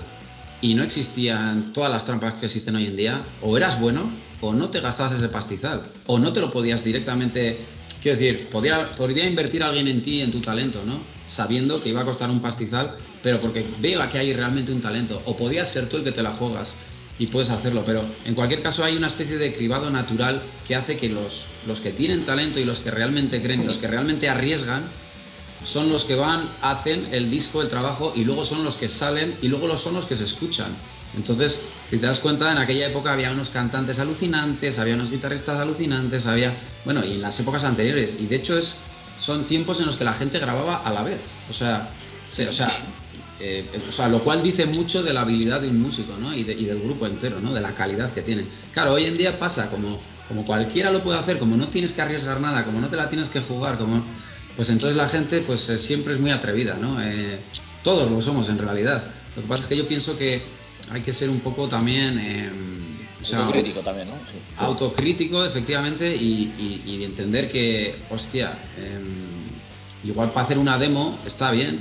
y 0.61 0.73
no 0.73 0.83
existían 0.83 1.73
todas 1.73 1.91
las 1.91 2.05
trampas 2.05 2.39
que 2.39 2.45
existen 2.45 2.75
hoy 2.75 2.87
en 2.87 2.95
día, 2.95 3.23
o 3.41 3.57
eras 3.57 3.79
bueno 3.79 4.09
o 4.41 4.53
no 4.53 4.69
te 4.69 4.79
gastabas 4.79 5.13
ese 5.13 5.29
pastizal, 5.29 5.81
o 6.07 6.19
no 6.19 6.33
te 6.33 6.41
lo 6.41 6.51
podías 6.51 6.83
directamente, 6.83 7.57
quiero 8.01 8.17
decir, 8.17 8.49
podía, 8.49 8.89
invertir 9.27 9.63
alguien 9.63 9.87
en 9.87 10.01
ti, 10.01 10.21
en 10.21 10.31
tu 10.31 10.39
talento, 10.39 10.81
¿no? 10.85 10.99
Sabiendo 11.25 11.81
que 11.81 11.89
iba 11.89 12.01
a 12.01 12.05
costar 12.05 12.29
un 12.29 12.41
pastizal, 12.41 12.95
pero 13.23 13.39
porque 13.39 13.65
vea 13.79 14.09
que 14.09 14.19
hay 14.19 14.33
realmente 14.33 14.71
un 14.71 14.81
talento, 14.81 15.21
o 15.25 15.35
podías 15.35 15.69
ser 15.69 15.89
tú 15.89 15.97
el 15.97 16.03
que 16.03 16.11
te 16.11 16.21
la 16.21 16.33
juegas 16.33 16.75
y 17.17 17.27
puedes 17.27 17.49
hacerlo, 17.49 17.83
pero 17.85 18.01
en 18.25 18.35
cualquier 18.35 18.61
caso 18.61 18.83
hay 18.83 18.97
una 18.97 19.07
especie 19.07 19.37
de 19.37 19.53
cribado 19.53 19.89
natural 19.89 20.41
que 20.67 20.75
hace 20.75 20.97
que 20.97 21.09
los, 21.09 21.47
los 21.65 21.79
que 21.79 21.91
tienen 21.91 22.25
talento 22.25 22.59
y 22.59 22.65
los 22.65 22.79
que 22.79 22.91
realmente 22.91 23.41
creen, 23.41 23.65
los 23.65 23.77
que 23.77 23.87
realmente 23.87 24.27
arriesgan, 24.27 24.83
son 25.65 25.89
los 25.89 26.05
que 26.05 26.15
van, 26.15 26.49
hacen 26.61 27.07
el 27.11 27.29
disco, 27.29 27.61
el 27.61 27.69
trabajo 27.69 28.13
y 28.15 28.23
luego 28.23 28.45
son 28.45 28.63
los 28.63 28.75
que 28.75 28.87
salen 28.87 29.35
y 29.41 29.47
luego 29.47 29.75
son 29.77 29.95
los 29.95 30.05
que 30.05 30.15
se 30.15 30.25
escuchan. 30.25 30.71
Entonces, 31.17 31.61
si 31.89 31.97
te 31.97 32.05
das 32.05 32.19
cuenta, 32.19 32.51
en 32.51 32.57
aquella 32.57 32.87
época 32.87 33.13
había 33.13 33.31
unos 33.31 33.49
cantantes 33.49 33.99
alucinantes, 33.99 34.79
había 34.79 34.95
unos 34.95 35.09
guitarristas 35.09 35.59
alucinantes, 35.59 36.27
había, 36.27 36.53
bueno, 36.83 37.05
y 37.05 37.13
en 37.13 37.21
las 37.21 37.39
épocas 37.39 37.63
anteriores, 37.63 38.17
y 38.19 38.27
de 38.27 38.35
hecho 38.35 38.57
es, 38.57 38.77
son 39.17 39.45
tiempos 39.45 39.79
en 39.79 39.85
los 39.85 39.95
que 39.95 40.03
la 40.03 40.13
gente 40.13 40.39
grababa 40.39 40.77
a 40.77 40.91
la 40.91 41.03
vez, 41.03 41.21
o 41.49 41.53
sea, 41.53 41.89
o 42.27 42.51
sea, 42.51 42.79
eh, 43.39 43.65
o 43.87 43.91
sea, 43.91 44.09
lo 44.09 44.19
cual 44.23 44.43
dice 44.43 44.65
mucho 44.65 45.03
de 45.03 45.13
la 45.13 45.21
habilidad 45.21 45.61
de 45.61 45.69
un 45.69 45.81
músico, 45.81 46.15
¿no? 46.19 46.33
Y, 46.33 46.43
del 46.43 46.79
grupo 46.79 47.05
entero, 47.05 47.39
¿no? 47.39 47.53
De 47.53 47.61
la 47.61 47.73
calidad 47.73 48.11
que 48.13 48.21
tienen. 48.21 48.47
Claro, 48.73 48.93
hoy 48.93 49.05
en 49.05 49.15
día 49.15 49.39
pasa 49.39 49.69
como, 49.69 49.99
como 50.27 50.45
cualquiera 50.45 50.91
lo 50.91 51.01
puede 51.01 51.19
hacer, 51.19 51.37
como 51.37 51.55
no 51.55 51.67
tienes 51.67 51.93
que 51.93 52.01
arriesgar 52.01 52.41
nada, 52.41 52.65
como 52.65 52.79
no 52.79 52.87
te 52.89 52.97
la 52.97 53.09
tienes 53.09 53.29
que 53.29 53.41
jugar, 53.41 53.77
como 53.77 54.03
pues 54.55 54.69
entonces 54.69 54.95
la 54.95 55.07
gente 55.07 55.41
pues 55.41 55.69
eh, 55.69 55.79
siempre 55.79 56.13
es 56.13 56.19
muy 56.19 56.31
atrevida, 56.31 56.75
¿no? 56.75 57.01
Eh, 57.01 57.37
todos 57.83 58.09
lo 58.09 58.21
somos 58.21 58.49
en 58.49 58.57
realidad. 58.57 59.03
Lo 59.35 59.41
que 59.41 59.47
pasa 59.47 59.63
es 59.63 59.69
que 59.69 59.77
yo 59.77 59.87
pienso 59.87 60.17
que 60.17 60.41
hay 60.91 61.01
que 61.01 61.13
ser 61.13 61.29
un 61.29 61.39
poco 61.39 61.67
también... 61.67 62.19
Eh, 62.19 62.49
autocrítico 63.33 63.81
también, 63.81 64.07
¿no? 64.07 64.15
Autocrítico, 64.57 65.43
efectivamente, 65.43 66.15
y, 66.15 66.83
y, 66.85 67.03
entender 67.03 67.49
que, 67.49 67.95
hostia, 68.11 68.55
em, 68.77 70.07
igual 70.07 70.29
para 70.31 70.45
hacer 70.45 70.59
una 70.59 70.77
demo 70.77 71.17
está 71.25 71.49
bien, 71.49 71.79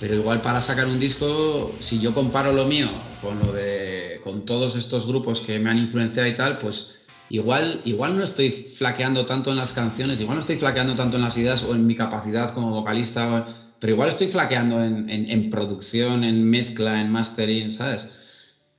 pero 0.00 0.16
igual 0.16 0.40
para 0.42 0.60
sacar 0.60 0.88
un 0.88 0.98
disco, 0.98 1.72
si 1.78 2.00
yo 2.00 2.12
comparo 2.12 2.52
lo 2.52 2.66
mío 2.66 2.88
con 3.20 3.38
lo 3.38 3.52
de 3.52 4.20
con 4.24 4.44
todos 4.44 4.74
estos 4.74 5.06
grupos 5.06 5.40
que 5.40 5.60
me 5.60 5.70
han 5.70 5.78
influenciado 5.78 6.28
y 6.28 6.34
tal, 6.34 6.58
pues 6.58 7.01
igual, 7.30 7.80
igual 7.84 8.16
no 8.16 8.22
estoy 8.22 8.50
flaqueando 8.50 9.26
tanto 9.26 9.50
en 9.50 9.56
las 9.56 9.72
canciones, 9.72 10.20
igual 10.20 10.36
no 10.36 10.40
estoy 10.40 10.56
flaqueando 10.56 10.94
tanto 10.94 11.16
en 11.16 11.22
las 11.22 11.36
ideas 11.36 11.62
o 11.62 11.74
en 11.74 11.86
mi 11.86 11.94
capacidad 11.94 12.52
como 12.52 12.70
vocalista, 12.70 13.46
pero 13.78 13.92
igual 13.92 14.08
estoy 14.08 14.28
flaqueando 14.28 14.82
en, 14.82 15.50
producción, 15.50 16.24
en 16.24 16.48
mezcla, 16.48 17.00
en 17.00 17.10
mastering, 17.10 17.70
¿sabes? 17.70 18.10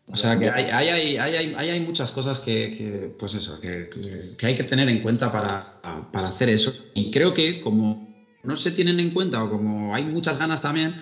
O 0.07 0.15
sea 0.15 0.37
que 0.37 0.49
hay, 0.49 0.89
hay, 0.89 1.17
hay, 1.17 1.69
hay 1.69 1.79
muchas 1.79 2.11
cosas 2.11 2.39
que, 2.39 3.15
pues 3.17 3.33
eso, 3.33 3.59
que, 3.59 3.89
hay 4.41 4.55
que 4.55 4.63
tener 4.63 4.89
en 4.89 5.01
cuenta 5.01 5.31
para, 5.31 5.81
para 6.11 6.27
hacer 6.27 6.49
eso. 6.49 6.73
Y 6.93 7.11
creo 7.11 7.33
que 7.33 7.61
como 7.61 8.13
no 8.43 8.55
se 8.55 8.71
tienen 8.71 8.99
en 8.99 9.11
cuenta 9.11 9.43
o 9.43 9.49
como 9.49 9.95
hay 9.95 10.03
muchas 10.03 10.37
ganas 10.37 10.61
también, 10.61 10.97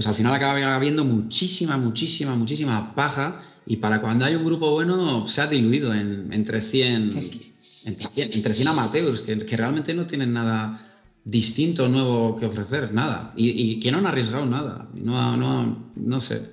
pues 0.00 0.08
al 0.08 0.14
final 0.14 0.32
acaba 0.32 0.74
habiendo 0.74 1.04
muchísima, 1.04 1.76
muchísima, 1.76 2.34
muchísima 2.34 2.94
paja 2.94 3.42
y 3.66 3.76
para 3.76 4.00
cuando 4.00 4.24
hay 4.24 4.34
un 4.34 4.46
grupo 4.46 4.70
bueno 4.70 5.28
se 5.28 5.42
ha 5.42 5.46
diluido 5.46 5.92
en, 5.92 6.32
entre 6.32 6.62
100 6.62 7.52
entre 7.84 8.54
100, 8.54 8.68
amateurs 8.68 9.20
que, 9.20 9.44
que, 9.44 9.56
realmente 9.58 9.92
no 9.92 10.06
tienen 10.06 10.32
nada 10.32 10.90
distinto 11.22 11.86
nuevo 11.90 12.34
que 12.34 12.46
ofrecer 12.46 12.94
nada. 12.94 13.34
Y, 13.36 13.78
que 13.78 13.92
no 13.92 13.98
han 13.98 14.06
arriesgado 14.06 14.46
nada. 14.46 14.88
No, 14.94 15.36
no, 15.36 15.92
no 15.94 16.20
sé. 16.20 16.50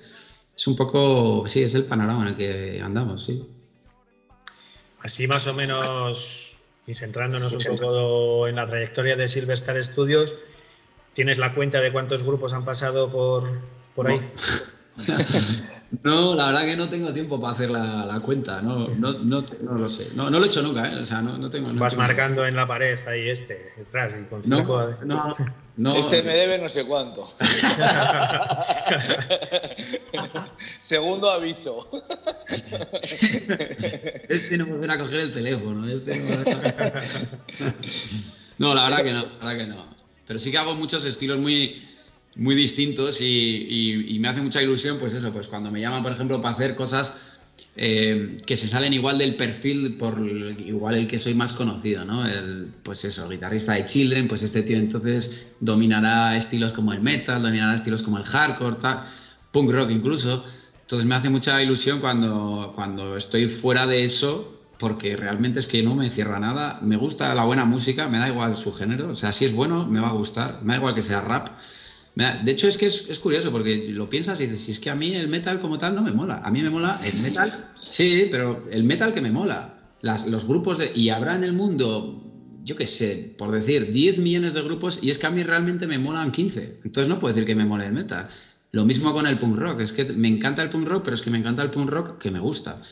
Es 0.54 0.66
un 0.66 0.76
poco 0.76 1.44
sí 1.46 1.62
es 1.62 1.74
el 1.74 1.84
panorama 1.84 2.24
en 2.24 2.28
el 2.28 2.36
que 2.36 2.82
andamos 2.82 3.24
sí. 3.24 3.48
Así 5.00 5.26
más 5.26 5.46
o 5.46 5.54
menos 5.54 6.64
y 6.86 6.92
centrándonos 6.92 7.54
un 7.54 7.64
poco 7.64 8.46
en 8.46 8.56
la 8.56 8.66
trayectoria 8.66 9.16
de 9.16 9.26
Silvestar 9.26 9.82
Studios 9.82 10.36
tienes 11.18 11.38
la 11.38 11.52
cuenta 11.52 11.80
de 11.80 11.90
cuántos 11.90 12.22
grupos 12.22 12.52
han 12.52 12.64
pasado 12.64 13.10
por 13.10 13.42
por 13.96 14.06
ahí 14.06 14.20
No, 16.04 16.32
la 16.36 16.46
verdad 16.46 16.64
que 16.64 16.76
no 16.76 16.88
tengo 16.88 17.12
tiempo 17.12 17.40
para 17.40 17.54
hacer 17.54 17.70
la, 17.70 18.20
cuenta, 18.24 18.62
no, 18.62 18.86
no, 18.86 19.14
no, 19.14 19.44
no, 19.62 19.72
lo 19.72 19.90
sé. 19.90 20.14
No, 20.14 20.30
no, 20.30 20.38
lo 20.38 20.44
he 20.44 20.48
hecho 20.48 20.62
nunca, 20.62 20.88
¿eh? 20.88 20.94
O 20.94 21.02
sea, 21.02 21.20
no, 21.20 21.50
tengo. 21.50 21.72
Vas 21.74 21.96
marcando 21.96 22.46
en 22.46 22.54
la 22.54 22.68
pared 22.68 22.96
ahí 23.08 23.28
este, 23.28 23.72
detrás, 23.76 24.12
con 24.30 24.42
no, 24.48 25.34
no, 25.76 25.96
Este 25.96 26.22
me 26.22 26.36
debe 26.36 26.56
no 26.58 26.68
sé 26.68 26.84
cuánto. 26.84 27.24
Segundo 30.78 31.32
aviso. 31.32 31.90
este 34.28 34.56
no 34.56 34.66
volverá 34.66 34.94
a 34.94 34.98
coger 34.98 35.18
el 35.18 35.32
teléfono. 35.32 35.84
Este 35.88 36.16
no, 38.58 38.72
la 38.72 38.84
verdad 38.84 39.02
que 39.02 39.12
no, 39.12 39.26
la 39.26 39.46
verdad 39.46 39.56
que 39.56 39.66
no. 39.66 39.97
Pero 40.28 40.38
sí 40.38 40.52
que 40.52 40.58
hago 40.58 40.74
muchos 40.76 41.04
estilos 41.04 41.38
muy 41.38 41.82
muy 42.36 42.54
distintos 42.54 43.20
y, 43.20 44.16
me 44.20 44.28
hace 44.28 44.40
mucha 44.40 44.62
ilusión, 44.62 44.98
pues 44.98 45.12
eso, 45.12 45.32
pues 45.32 45.48
cuando 45.48 45.70
me 45.72 45.80
llaman, 45.80 46.04
por 46.04 46.12
ejemplo, 46.12 46.40
para 46.40 46.54
hacer 46.54 46.76
cosas 46.76 47.20
eh, 47.74 48.38
que 48.46 48.54
se 48.54 48.68
salen 48.68 48.92
igual 48.92 49.18
del 49.18 49.34
perfil 49.34 49.96
por 49.96 50.20
igual 50.24 50.94
el 50.94 51.06
que 51.08 51.18
soy 51.18 51.34
más 51.34 51.52
conocido, 51.52 52.04
¿no? 52.04 52.26
El, 52.26 52.68
pues 52.84 53.04
eso, 53.04 53.28
guitarrista 53.28 53.72
de 53.72 53.84
Children, 53.84 54.28
pues 54.28 54.42
este 54.42 54.62
tío 54.62 54.76
entonces 54.76 55.48
dominará 55.58 56.36
estilos 56.36 56.72
como 56.72 56.92
el 56.92 57.00
metal, 57.00 57.42
dominará 57.42 57.74
estilos 57.74 58.02
como 58.02 58.18
el 58.18 58.24
hardcore, 58.24 58.76
punk 59.50 59.70
rock 59.70 59.90
incluso. 59.90 60.44
Entonces 60.82 61.06
me 61.06 61.16
hace 61.16 61.28
mucha 61.28 61.60
ilusión 61.60 62.00
cuando, 62.00 62.72
cuando 62.74 63.16
estoy 63.16 63.48
fuera 63.48 63.86
de 63.86 64.04
eso, 64.04 64.57
porque 64.78 65.16
realmente 65.16 65.60
es 65.60 65.66
que 65.66 65.82
no 65.82 65.94
me 65.94 66.10
cierra 66.10 66.38
nada. 66.38 66.78
Me 66.82 66.96
gusta 66.96 67.34
la 67.34 67.44
buena 67.44 67.64
música, 67.64 68.08
me 68.08 68.18
da 68.18 68.28
igual 68.28 68.56
su 68.56 68.72
género, 68.72 69.10
o 69.10 69.14
sea, 69.14 69.32
si 69.32 69.44
es 69.44 69.52
bueno, 69.52 69.86
me 69.86 70.00
va 70.00 70.08
a 70.08 70.12
gustar, 70.12 70.60
me 70.62 70.72
da 70.72 70.78
igual 70.78 70.94
que 70.94 71.02
sea 71.02 71.20
rap 71.20 71.48
de 72.18 72.50
hecho, 72.50 72.66
es 72.66 72.76
que 72.76 72.86
es, 72.86 73.18
curioso 73.20 73.52
porque 73.52 73.86
lo 73.90 74.08
piensas 74.08 74.40
y 74.40 74.44
dices, 74.44 74.60
si 74.60 74.72
es 74.72 74.80
que 74.80 74.90
a 74.90 74.96
mí 74.96 75.14
el 75.14 75.28
metal 75.28 75.60
como 75.60 75.78
tal 75.78 75.94
no 75.94 76.02
me 76.02 76.10
mola. 76.10 76.40
A 76.42 76.50
mí 76.50 76.62
me 76.62 76.70
mola 76.70 77.00
el 77.04 77.20
metal, 77.20 77.70
sí, 77.90 78.26
pero 78.28 78.66
el 78.72 78.82
metal 78.82 79.12
que 79.12 79.20
me 79.20 79.30
mola. 79.30 79.74
Las, 80.00 80.26
los 80.26 80.46
grupos 80.46 80.78
de. 80.78 80.90
Y 80.94 81.10
habrá 81.10 81.36
en 81.36 81.44
el 81.44 81.52
mundo, 81.52 82.24
yo 82.64 82.74
qué 82.74 82.88
sé, 82.88 83.34
por 83.38 83.52
decir, 83.52 83.92
10 83.92 84.18
millones 84.18 84.54
de 84.54 84.62
grupos 84.62 84.98
y 85.00 85.10
es 85.10 85.18
que 85.18 85.26
a 85.26 85.30
mí 85.30 85.44
realmente 85.44 85.86
me 85.86 85.98
molan 85.98 86.32
15. 86.32 86.80
Entonces 86.84 87.08
no 87.08 87.20
puedo 87.20 87.32
decir 87.32 87.46
que 87.46 87.54
me 87.54 87.64
mole 87.64 87.86
el 87.86 87.92
metal. 87.92 88.28
Lo 88.72 88.84
mismo 88.84 89.12
con 89.12 89.26
el 89.26 89.38
punk 89.38 89.56
rock, 89.56 89.80
es 89.80 89.92
que 89.92 90.04
me 90.04 90.28
encanta 90.28 90.62
el 90.62 90.70
punk 90.70 90.88
rock, 90.88 91.04
pero 91.04 91.14
es 91.14 91.22
que 91.22 91.30
me 91.30 91.38
encanta 91.38 91.62
el 91.62 91.70
punk 91.70 91.88
rock 91.88 92.18
que 92.18 92.32
me 92.32 92.40
gusta. 92.40 92.82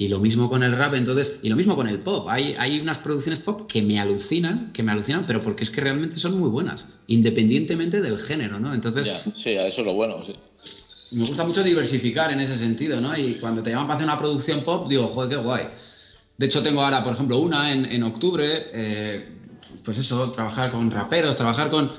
Y 0.00 0.06
lo 0.06 0.20
mismo 0.20 0.48
con 0.48 0.62
el 0.62 0.76
rap, 0.76 0.94
entonces, 0.94 1.40
y 1.42 1.48
lo 1.48 1.56
mismo 1.56 1.74
con 1.74 1.88
el 1.88 1.98
pop. 1.98 2.28
Hay, 2.28 2.54
hay 2.56 2.78
unas 2.78 2.98
producciones 2.98 3.40
pop 3.40 3.62
que 3.66 3.82
me 3.82 3.98
alucinan, 3.98 4.72
que 4.72 4.84
me 4.84 4.92
alucinan, 4.92 5.26
pero 5.26 5.42
porque 5.42 5.64
es 5.64 5.70
que 5.70 5.80
realmente 5.80 6.18
son 6.18 6.38
muy 6.38 6.48
buenas, 6.48 6.86
independientemente 7.08 8.00
del 8.00 8.16
género, 8.20 8.60
¿no? 8.60 8.72
Entonces. 8.72 9.10
sí, 9.34 9.50
eso 9.50 9.80
es 9.80 9.84
lo 9.84 9.94
bueno, 9.94 10.24
sí. 10.24 10.36
Me 11.10 11.26
gusta 11.26 11.42
mucho 11.42 11.64
diversificar 11.64 12.30
en 12.30 12.38
ese 12.38 12.56
sentido, 12.56 13.00
¿no? 13.00 13.16
Y 13.18 13.40
cuando 13.40 13.60
te 13.60 13.70
llaman 13.70 13.88
para 13.88 13.96
hacer 13.96 14.04
una 14.04 14.16
producción 14.16 14.62
pop, 14.62 14.88
digo, 14.88 15.08
joder, 15.08 15.30
qué 15.30 15.36
guay. 15.36 15.64
De 16.36 16.46
hecho, 16.46 16.62
tengo 16.62 16.80
ahora, 16.84 17.02
por 17.02 17.14
ejemplo, 17.14 17.38
una 17.38 17.72
en, 17.72 17.84
en 17.84 18.04
octubre, 18.04 18.70
eh, 18.72 19.28
pues 19.84 19.98
eso, 19.98 20.30
trabajar 20.30 20.70
con 20.70 20.92
raperos, 20.92 21.36
trabajar 21.36 21.70
con 21.70 21.90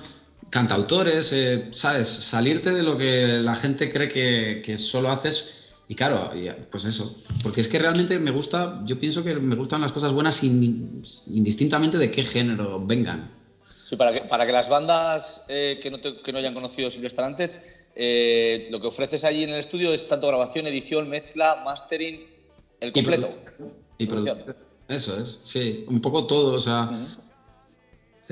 cantautores, 0.49 1.33
eh, 1.33 1.67
¿sabes? 1.71 2.07
Salirte 2.07 2.71
de 2.71 2.83
lo 2.83 2.97
que 2.97 3.39
la 3.43 3.57
gente 3.57 3.91
cree 3.91 4.07
que, 4.07 4.61
que 4.63 4.77
solo 4.77 5.09
haces 5.09 5.58
y 5.89 5.95
claro, 5.95 6.31
pues 6.69 6.85
eso, 6.85 7.19
porque 7.41 7.61
es 7.61 7.67
que 7.67 7.79
realmente 7.79 8.19
me 8.19 8.29
gusta, 8.29 8.79
yo 8.85 8.99
pienso 8.99 9.23
que 9.23 9.33
me 9.33 9.55
gustan 9.55 9.81
las 9.81 9.91
cosas 9.91 10.13
buenas 10.13 10.43
indistintamente 10.43 11.97
de 11.97 12.11
qué 12.11 12.23
género 12.23 12.79
vengan. 12.85 13.31
Sí, 13.85 13.95
para 13.95 14.13
que, 14.13 14.21
para 14.21 14.45
que 14.45 14.51
las 14.51 14.69
bandas 14.69 15.45
eh, 15.47 15.79
que, 15.81 15.89
no 15.89 15.97
que, 15.99 16.31
no 16.31 16.37
hayan 16.37 16.53
conocido 16.53 16.91
Silvestre 16.91 17.25
antes, 17.25 17.81
eh, 17.95 18.67
lo 18.69 18.79
que 18.79 18.85
ofreces 18.85 19.23
allí 19.23 19.43
en 19.43 19.49
el 19.49 19.57
estudio 19.57 19.91
es 19.91 20.07
tanto 20.07 20.27
grabación, 20.27 20.67
edición, 20.67 21.09
mezcla, 21.09 21.63
mastering, 21.65 22.23
el 22.81 22.91
completo. 22.91 23.27
Y, 23.97 24.05
producción. 24.05 24.55
Eso 24.87 25.19
es, 25.19 25.39
sí, 25.41 25.85
un 25.87 26.01
poco 26.01 26.27
todo, 26.27 26.53
o 26.53 26.59
sea, 26.59 26.91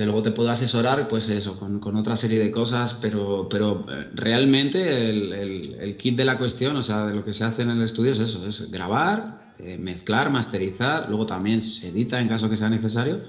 luego 0.06 0.22
te 0.22 0.32
puedo 0.32 0.52
asesorar, 0.52 1.08
pues 1.08 1.28
eso, 1.30 1.58
con, 1.58 1.96
otra 1.96 2.16
serie 2.16 2.38
de 2.38 2.52
cosas, 2.52 2.94
pero, 2.94 3.48
pero 3.50 3.84
eh, 3.90 4.08
realmente 4.14 5.10
el, 5.10 5.98
kit 5.98 6.16
de 6.16 6.24
la 6.24 6.38
cuestión, 6.38 6.76
o 6.78 6.84
sea, 6.84 7.08
de 7.08 7.14
lo 7.14 7.24
que 7.24 7.34
se 7.34 7.44
hace 7.44 7.64
en 7.64 7.72
el 7.72 7.82
estudio 7.82 8.12
es 8.12 8.20
eso, 8.20 8.46
es 8.46 8.70
grabar, 8.70 9.54
eh, 9.58 9.78
mezclar, 9.80 10.30
masterizar, 10.30 11.10
luego 11.10 11.26
también 11.26 11.64
se 11.64 11.88
edita 11.88 12.20
en 12.20 12.28
caso 12.28 12.48
que 12.48 12.56
sea 12.56 12.70
necesario, 12.70 13.22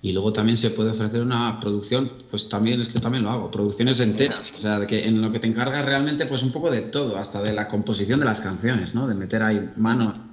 y 0.00 0.12
luego 0.12 0.32
también 0.32 0.56
se 0.56 0.70
puede 0.70 0.90
ofrecer 0.90 1.20
una 1.20 1.60
producción, 1.60 2.10
pues 2.30 2.48
también 2.48 2.80
es 2.80 2.88
que 2.88 3.00
también 3.00 3.24
lo 3.24 3.30
hago, 3.30 3.50
producciones 3.50 4.00
enteras, 4.00 4.46
o 4.56 4.60
sea, 4.60 4.86
que 4.86 5.06
en 5.06 5.20
lo 5.20 5.30
que 5.30 5.40
te 5.40 5.46
encargas 5.46 5.84
realmente 5.84 6.24
pues 6.24 6.42
un 6.42 6.52
poco 6.52 6.70
de 6.70 6.82
todo, 6.82 7.18
hasta 7.18 7.42
de 7.42 7.52
la 7.52 7.68
composición 7.68 8.18
de 8.20 8.26
las 8.26 8.40
canciones, 8.40 8.94
¿no? 8.94 9.06
De 9.06 9.14
meter 9.14 9.42
ahí 9.42 9.70
mano. 9.76 10.26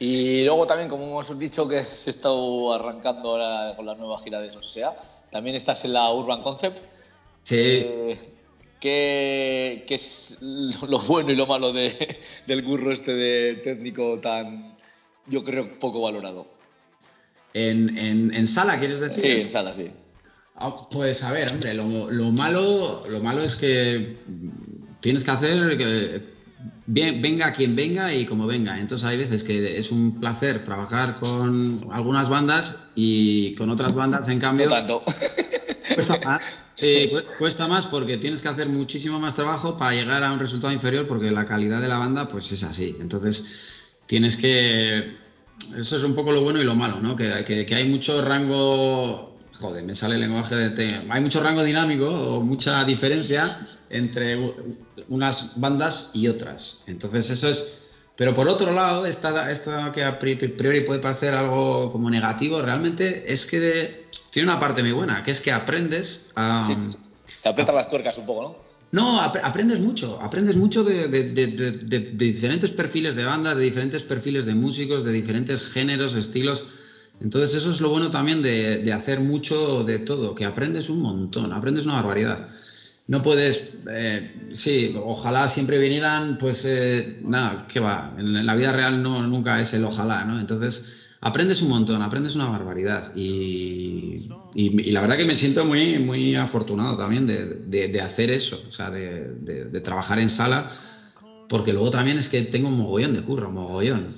Y 0.00 0.44
luego 0.44 0.66
también, 0.66 0.88
como 0.88 1.04
hemos 1.04 1.38
dicho 1.38 1.68
que 1.68 1.76
has 1.76 2.08
estado 2.08 2.72
arrancando 2.72 3.32
ahora 3.32 3.76
con 3.76 3.84
la 3.84 3.94
nueva 3.94 4.16
gira 4.18 4.40
de 4.40 4.50
SOSEA, 4.50 4.96
también 5.30 5.54
estás 5.54 5.84
en 5.84 5.92
la 5.92 6.10
Urban 6.10 6.40
Concept. 6.40 6.82
Sí. 7.42 7.56
Eh, 7.58 8.30
¿qué, 8.80 9.84
es 9.86 10.38
lo 10.40 11.00
bueno 11.00 11.32
y 11.32 11.36
lo 11.36 11.46
malo 11.46 11.70
de, 11.74 12.18
del 12.46 12.64
curro 12.64 12.92
este 12.92 13.12
de 13.12 13.56
técnico 13.56 14.18
tan, 14.20 14.74
yo 15.26 15.44
creo, 15.44 15.78
poco 15.78 16.00
valorado? 16.00 16.46
¿En, 17.52 17.98
en, 17.98 18.46
sala, 18.46 18.78
quieres 18.78 19.00
decir? 19.00 19.22
Sí, 19.22 19.44
en 19.44 19.50
sala, 19.50 19.74
sí. 19.74 19.90
Ah, 20.54 20.76
pues 20.90 21.22
a 21.24 21.32
ver, 21.32 21.52
hombre, 21.52 21.74
lo, 21.74 22.10
lo, 22.10 22.30
malo, 22.32 23.06
lo 23.06 23.20
malo 23.20 23.42
es 23.42 23.56
que 23.56 24.16
tienes 25.00 25.24
que 25.24 25.30
hacer 25.30 25.76
que 25.76 26.39
venga 26.86 27.52
quien 27.52 27.76
venga 27.76 28.12
y 28.14 28.24
como 28.24 28.46
venga. 28.46 28.78
Entonces 28.80 29.06
hay 29.06 29.16
veces 29.16 29.44
que 29.44 29.78
es 29.78 29.90
un 29.90 30.18
placer 30.20 30.64
trabajar 30.64 31.18
con 31.18 31.86
algunas 31.92 32.28
bandas 32.28 32.86
y 32.94 33.54
con 33.54 33.70
otras 33.70 33.92
bandas, 33.94 34.28
en 34.28 34.38
cambio... 34.40 34.66
No 34.66 34.72
tanto. 34.72 35.02
Cuesta 35.94 36.18
más. 36.24 36.42
Sí, 36.74 37.10
cuesta 37.38 37.68
más 37.68 37.86
porque 37.86 38.16
tienes 38.16 38.40
que 38.40 38.48
hacer 38.48 38.68
muchísimo 38.68 39.18
más 39.20 39.34
trabajo 39.34 39.76
para 39.76 39.94
llegar 39.94 40.24
a 40.24 40.32
un 40.32 40.38
resultado 40.38 40.72
inferior 40.72 41.06
porque 41.06 41.30
la 41.30 41.44
calidad 41.44 41.80
de 41.82 41.88
la 41.88 41.98
banda 41.98 42.28
pues 42.28 42.50
es 42.52 42.62
así. 42.64 42.96
Entonces 43.00 43.88
tienes 44.06 44.36
que... 44.36 45.16
Eso 45.76 45.96
es 45.98 46.02
un 46.04 46.14
poco 46.14 46.32
lo 46.32 46.40
bueno 46.42 46.60
y 46.60 46.64
lo 46.64 46.74
malo, 46.74 47.00
¿no? 47.00 47.14
Que, 47.14 47.44
que- 47.44 47.66
que 47.66 47.74
hay 47.74 47.88
mucho 47.88 48.22
rango... 48.22 49.36
Joder, 49.52 49.82
me 49.84 49.94
sale 49.94 50.14
el 50.14 50.20
lenguaje 50.22 50.54
de... 50.54 51.02
Hay 51.10 51.20
mucho 51.20 51.42
rango 51.42 51.62
dinámico 51.64 52.08
o 52.08 52.40
mucha 52.40 52.84
diferencia 52.84 53.58
entre 53.90 54.38
unas 55.08 55.58
bandas 55.60 56.10
y 56.14 56.28
otras. 56.28 56.84
Entonces 56.86 57.30
eso 57.30 57.48
es... 57.48 57.76
Pero 58.16 58.34
por 58.34 58.48
otro 58.48 58.70
lado, 58.72 59.06
esta, 59.06 59.50
esta 59.50 59.90
que 59.92 60.04
a 60.04 60.18
pri- 60.18 60.36
priori 60.36 60.82
puede 60.82 61.00
parecer 61.00 61.32
algo 61.34 61.90
como 61.90 62.10
negativo, 62.10 62.60
realmente 62.60 63.32
es 63.32 63.46
que 63.46 64.06
tiene 64.30 64.50
una 64.50 64.60
parte 64.60 64.82
muy 64.82 64.92
buena, 64.92 65.22
que 65.22 65.30
es 65.30 65.40
que 65.40 65.50
aprendes 65.52 66.26
a... 66.34 66.64
Sí. 66.66 66.96
Te 67.42 67.48
aprietan 67.48 67.74
las 67.74 67.88
tuercas 67.88 68.18
un 68.18 68.26
poco, 68.26 68.42
¿no? 68.42 68.56
No, 68.92 69.20
ap- 69.20 69.38
aprendes 69.42 69.80
mucho, 69.80 70.20
aprendes 70.20 70.56
mucho 70.56 70.84
de, 70.84 71.08
de- 71.08 71.30
de- 71.30 71.46
de- 71.46 71.70
de- 71.70 72.00
de 72.00 72.24
diferentes 72.26 72.70
perfiles 72.70 73.14
de 73.16 73.24
bandas, 73.24 73.56
de 73.56 73.64
diferentes 73.64 74.02
perfiles 74.02 74.44
de 74.44 74.54
músicos, 74.54 75.04
de 75.04 75.12
diferentes 75.12 75.68
géneros, 75.68 76.14
estilos. 76.14 76.66
Entonces 77.22 77.54
eso 77.56 77.70
es 77.70 77.80
lo 77.80 77.88
bueno 77.88 78.10
también 78.10 78.42
de, 78.42 78.78
de 78.78 78.92
hacer 78.92 79.20
mucho 79.20 79.84
de 79.84 79.98
todo, 79.98 80.34
que 80.34 80.44
aprendes 80.44 80.90
un 80.90 81.00
montón, 81.00 81.52
aprendes 81.54 81.86
una 81.86 81.94
barbaridad. 81.94 82.48
No 83.10 83.22
puedes, 83.22 83.72
eh, 83.90 84.30
sí, 84.52 84.92
ojalá 84.94 85.48
siempre 85.48 85.78
vinieran, 85.80 86.36
pues 86.36 86.64
eh, 86.64 87.16
nada, 87.18 87.66
¿qué 87.66 87.80
va? 87.80 88.08
En, 88.16 88.46
la 88.46 88.54
vida 88.54 88.70
real 88.70 89.02
no, 89.02 89.26
nunca 89.26 89.60
es 89.60 89.74
el 89.74 89.82
ojalá, 89.84 90.24
¿no? 90.24 90.38
Entonces 90.38 90.84
aprendes 91.20 91.60
un 91.60 91.70
montón, 91.70 92.02
aprendes 92.02 92.36
una 92.36 92.48
barbaridad 92.48 93.10
y, 93.12 94.30
y- 94.54 94.92
la 94.92 95.00
verdad 95.00 95.16
que 95.16 95.24
me 95.24 95.34
siento 95.34 95.64
muy, 95.66 95.98
muy 95.98 96.36
afortunado 96.36 96.96
también 96.96 97.26
de, 97.26 97.46
de- 97.88 98.00
hacer 98.00 98.30
eso, 98.30 98.62
o 98.68 98.70
sea, 98.70 98.92
de, 98.92 99.26
de- 99.34 99.64
de 99.64 99.80
trabajar 99.80 100.20
en 100.20 100.28
sala, 100.30 100.68
porque 101.48 101.72
luego 101.72 101.90
también 101.90 102.16
es 102.16 102.28
que 102.28 102.44
tengo 102.44 102.68
un 102.68 102.76
mogollón 102.76 103.12
de 103.12 103.22
curro, 103.22 103.50
mogollón. 103.50 104.08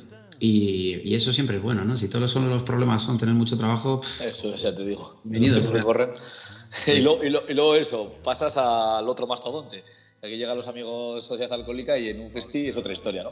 Y, 0.44 1.00
y 1.08 1.14
eso 1.14 1.32
siempre 1.32 1.58
es 1.58 1.62
bueno, 1.62 1.84
¿no? 1.84 1.96
Si 1.96 2.08
todos 2.08 2.28
son 2.28 2.50
los 2.50 2.64
problemas 2.64 3.02
son 3.02 3.16
tener 3.16 3.32
mucho 3.32 3.56
trabajo, 3.56 4.00
Eso, 4.26 4.52
ya 4.56 4.74
te 4.74 4.84
digo. 4.84 5.14
Que 5.22 5.38
Rubén. 5.38 5.82
corren. 5.82 6.12
Y, 6.88 7.00
luego, 7.00 7.22
y, 7.22 7.28
y 7.28 7.54
luego 7.54 7.76
eso, 7.76 8.10
pasas 8.24 8.56
al 8.56 9.08
otro 9.08 9.28
mastodonte. 9.28 9.84
Aquí 10.20 10.36
llegan 10.36 10.56
los 10.56 10.66
amigos 10.66 11.24
Sociedad 11.24 11.52
Alcohólica 11.52 11.96
y 11.96 12.08
en 12.08 12.18
un 12.20 12.30
festi 12.30 12.66
es 12.68 12.76
otra 12.76 12.92
historia, 12.92 13.22
¿no? 13.22 13.30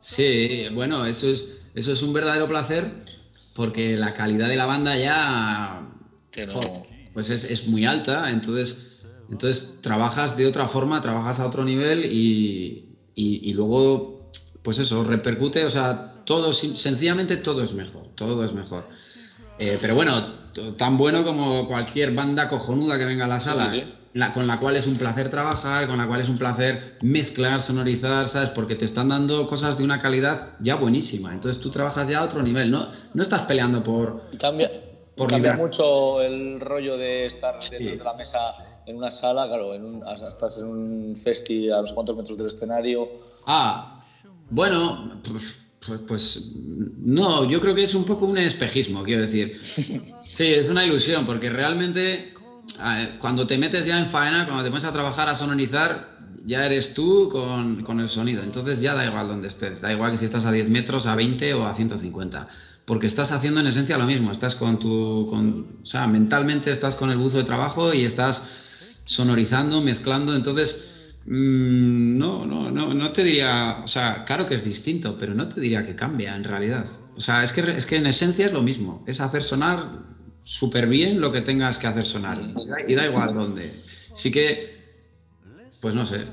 Sí, 0.00 0.68
bueno, 0.72 1.04
eso 1.04 1.28
es, 1.28 1.44
eso 1.74 1.92
es 1.92 2.02
un 2.02 2.14
verdadero 2.14 2.48
placer 2.48 2.90
porque 3.54 3.96
la 3.96 4.14
calidad 4.14 4.48
de 4.48 4.56
la 4.56 4.64
banda 4.66 4.96
ya 4.96 5.86
Que 6.30 6.46
no- 6.46 6.52
jo, 6.54 6.86
pues 7.12 7.28
es, 7.28 7.44
es 7.44 7.66
muy 7.66 7.84
alta, 7.84 8.30
entonces, 8.30 9.02
entonces 9.28 9.80
trabajas 9.82 10.36
de 10.36 10.46
otra 10.46 10.66
forma, 10.66 11.00
trabajas 11.02 11.40
a 11.40 11.46
otro 11.46 11.62
nivel 11.64 12.06
y, 12.06 12.96
y- 13.14 13.50
y 13.50 13.52
luego, 13.52 14.11
pues 14.62 14.78
eso, 14.78 15.02
repercute, 15.04 15.64
o 15.64 15.70
sea, 15.70 15.98
todo, 16.24 16.52
sencillamente 16.52 17.36
todo 17.36 17.62
es 17.62 17.74
mejor, 17.74 18.06
todo 18.14 18.44
es 18.44 18.52
mejor. 18.52 18.84
Eh, 19.58 19.78
pero 19.80 19.94
bueno, 19.94 20.24
tan 20.76 20.96
bueno 20.96 21.24
como 21.24 21.66
cualquier 21.66 22.12
banda 22.12 22.48
cojonuda 22.48 22.98
que 22.98 23.04
venga 23.04 23.24
a 23.24 23.28
la 23.28 23.40
sala, 23.40 23.68
sí, 23.68 23.80
sí. 23.82 23.92
la- 24.14 24.32
con 24.32 24.46
la 24.46 24.58
cual 24.58 24.76
es 24.76 24.86
un 24.86 24.96
placer 24.96 25.28
trabajar, 25.30 25.86
con 25.88 25.98
la 25.98 26.06
cual 26.06 26.20
es 26.20 26.28
un 26.28 26.38
placer 26.38 26.96
mezclar, 27.02 27.60
sonorizar, 27.60 28.28
¿sabes? 28.28 28.50
Porque 28.50 28.74
te 28.76 28.84
están 28.84 29.08
dando 29.08 29.46
cosas 29.46 29.76
de 29.78 29.84
una 29.84 29.98
calidad 30.00 30.54
ya 30.58 30.74
buenísima. 30.76 31.32
Entonces 31.32 31.60
tú 31.60 31.70
trabajas 31.70 32.08
ya 32.08 32.20
a 32.20 32.24
otro 32.24 32.42
nivel, 32.42 32.70
¿no? 32.70 32.88
No 33.14 33.22
estás 33.22 33.42
peleando 33.42 33.82
por... 33.82 34.22
Cambia, 34.38 34.70
Por 35.14 35.28
cambia 35.28 35.52
liberar. 35.52 35.58
mucho 35.58 36.22
el 36.22 36.60
rollo 36.60 36.96
de 36.96 37.26
estar 37.26 37.58
detrás 37.58 37.98
de 37.98 38.04
la 38.04 38.14
mesa 38.14 38.54
en 38.86 38.96
una 38.96 39.10
sala, 39.10 39.46
claro, 39.46 39.74
en 39.74 39.84
un- 39.84 40.02
estás 40.28 40.58
en 40.58 40.66
un 40.66 41.16
festi 41.16 41.70
a 41.70 41.80
no 41.82 41.86
sé 41.86 41.94
cuántos 41.94 42.16
metros 42.16 42.36
del 42.36 42.46
escenario. 42.48 43.10
Ah, 43.46 44.01
bueno, 44.50 45.20
pues, 45.22 46.00
pues, 46.06 46.52
no, 46.54 47.44
yo 47.44 47.60
creo 47.60 47.74
que 47.74 47.82
es 47.82 47.94
un 47.94 48.04
poco 48.04 48.26
un 48.26 48.38
espejismo, 48.38 49.02
quiero 49.02 49.22
decir. 49.22 49.58
Sí, 50.24 50.46
es 50.46 50.68
una 50.68 50.86
ilusión, 50.86 51.26
porque 51.26 51.50
realmente 51.50 52.32
cuando 53.18 53.46
te 53.46 53.58
metes 53.58 53.86
ya 53.86 53.98
en 53.98 54.06
faena, 54.06 54.46
cuando 54.46 54.64
te 54.64 54.70
pones 54.70 54.84
a 54.84 54.92
trabajar, 54.92 55.28
a 55.28 55.34
sonorizar, 55.34 56.16
ya 56.44 56.64
eres 56.64 56.94
tú 56.94 57.28
con, 57.30 57.82
con 57.82 58.00
el 58.00 58.08
sonido. 58.08 58.42
Entonces 58.42 58.80
ya 58.80 58.94
da 58.94 59.04
igual 59.04 59.28
donde 59.28 59.48
estés, 59.48 59.80
da 59.80 59.92
igual 59.92 60.12
que 60.12 60.18
si 60.18 60.24
estás 60.24 60.46
a 60.46 60.52
10 60.52 60.68
metros, 60.68 61.06
a 61.06 61.14
20 61.14 61.54
o 61.54 61.66
a 61.66 61.74
150. 61.74 62.48
Porque 62.84 63.06
estás 63.06 63.30
haciendo 63.32 63.60
en 63.60 63.68
esencia 63.68 63.98
lo 63.98 64.06
mismo, 64.06 64.32
estás 64.32 64.56
con 64.56 64.78
tu, 64.78 65.26
con, 65.30 65.78
o 65.82 65.86
sea, 65.86 66.06
mentalmente 66.06 66.70
estás 66.70 66.96
con 66.96 67.10
el 67.10 67.18
buzo 67.18 67.38
de 67.38 67.44
trabajo 67.44 67.94
y 67.94 68.04
estás 68.04 68.98
sonorizando, 69.04 69.80
mezclando, 69.82 70.34
entonces 70.34 70.91
no, 71.24 72.44
no, 72.46 72.70
no, 72.70 72.94
no 72.94 73.12
te 73.12 73.22
diría, 73.22 73.80
o 73.84 73.88
sea, 73.88 74.24
claro 74.24 74.46
que 74.46 74.54
es 74.54 74.64
distinto, 74.64 75.16
pero 75.18 75.34
no 75.34 75.48
te 75.48 75.60
diría 75.60 75.84
que 75.84 75.94
cambia 75.94 76.34
en 76.34 76.44
realidad. 76.44 76.88
O 77.16 77.20
sea, 77.20 77.44
es 77.44 77.52
que, 77.52 77.60
es 77.60 77.86
que 77.86 77.96
en 77.96 78.06
esencia 78.06 78.46
es 78.46 78.52
lo 78.52 78.62
mismo, 78.62 79.04
es 79.06 79.20
hacer 79.20 79.42
sonar 79.42 79.88
súper 80.42 80.88
bien 80.88 81.20
lo 81.20 81.30
que 81.30 81.40
tengas 81.40 81.78
que 81.78 81.86
hacer 81.86 82.04
sonar 82.04 82.38
y 82.88 82.94
da, 82.94 83.06
igual 83.06 83.34
dónde. 83.34 83.70
Sí 84.14 84.32
que, 84.32 84.68
pues 85.80 85.94
no 85.94 86.04
sé, 86.04 86.26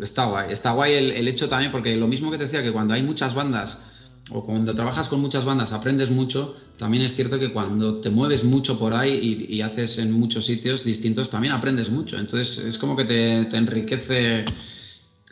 está 0.00 0.24
guay, 0.24 0.52
está 0.52 0.72
guay 0.72 0.94
el 0.94 1.28
hecho 1.28 1.48
también, 1.48 1.70
porque 1.70 1.96
lo 1.96 2.08
mismo 2.08 2.30
que 2.30 2.38
te 2.38 2.44
decía 2.44 2.62
que 2.62 2.72
cuando 2.72 2.94
hay 2.94 3.02
muchas 3.02 3.34
bandas 3.34 3.91
o 4.30 4.44
cuando 4.44 4.74
trabajas 4.74 5.08
con 5.08 5.20
muchas 5.20 5.44
bandas 5.44 5.72
aprendes 5.72 6.10
mucho, 6.10 6.54
también 6.76 7.02
es 7.02 7.14
cierto 7.14 7.38
que 7.38 7.52
cuando 7.52 8.00
te 8.00 8.10
mueves 8.10 8.44
mucho 8.44 8.78
por 8.78 8.94
ahí 8.94 9.12
y, 9.48 9.56
y 9.56 9.60
haces 9.62 9.98
en 9.98 10.12
muchos 10.12 10.44
sitios 10.46 10.84
distintos, 10.84 11.30
también 11.30 11.52
aprendes 11.52 11.90
mucho. 11.90 12.18
Entonces 12.18 12.58
es 12.58 12.78
como 12.78 12.96
que 12.96 13.04
te, 13.04 13.44
te 13.46 13.56
enriquece 13.56 14.44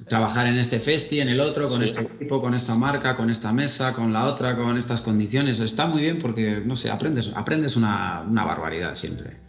trabajar 0.09 0.46
en 0.46 0.59
este 0.59 0.81
festi, 0.81 1.20
en 1.20 1.29
el 1.29 1.40
otro, 1.40 1.68
con 1.68 1.83
Sí. 1.83 1.85
este 1.85 2.03
equipo, 2.03 2.40
con 2.40 2.55
esta 2.55 2.74
marca, 2.76 3.14
con 3.14 3.29
esta 3.31 3.53
mesa, 3.53 3.92
con 3.92 4.12
la 4.12 4.26
otra, 4.26 4.57
con 4.57 4.76
estas 4.79 5.03
condiciones. 5.03 5.61
Está 5.61 5.87
muy 5.87 6.03
bien 6.03 6.18
porque, 6.18 6.62
no 6.64 6.74
sé, 6.76 6.90
aprendes, 6.90 7.31
aprendes 7.35 7.76
una, 7.76 8.22
una 8.22 8.44
barbaridad 8.44 8.94
siempre. 8.94 9.42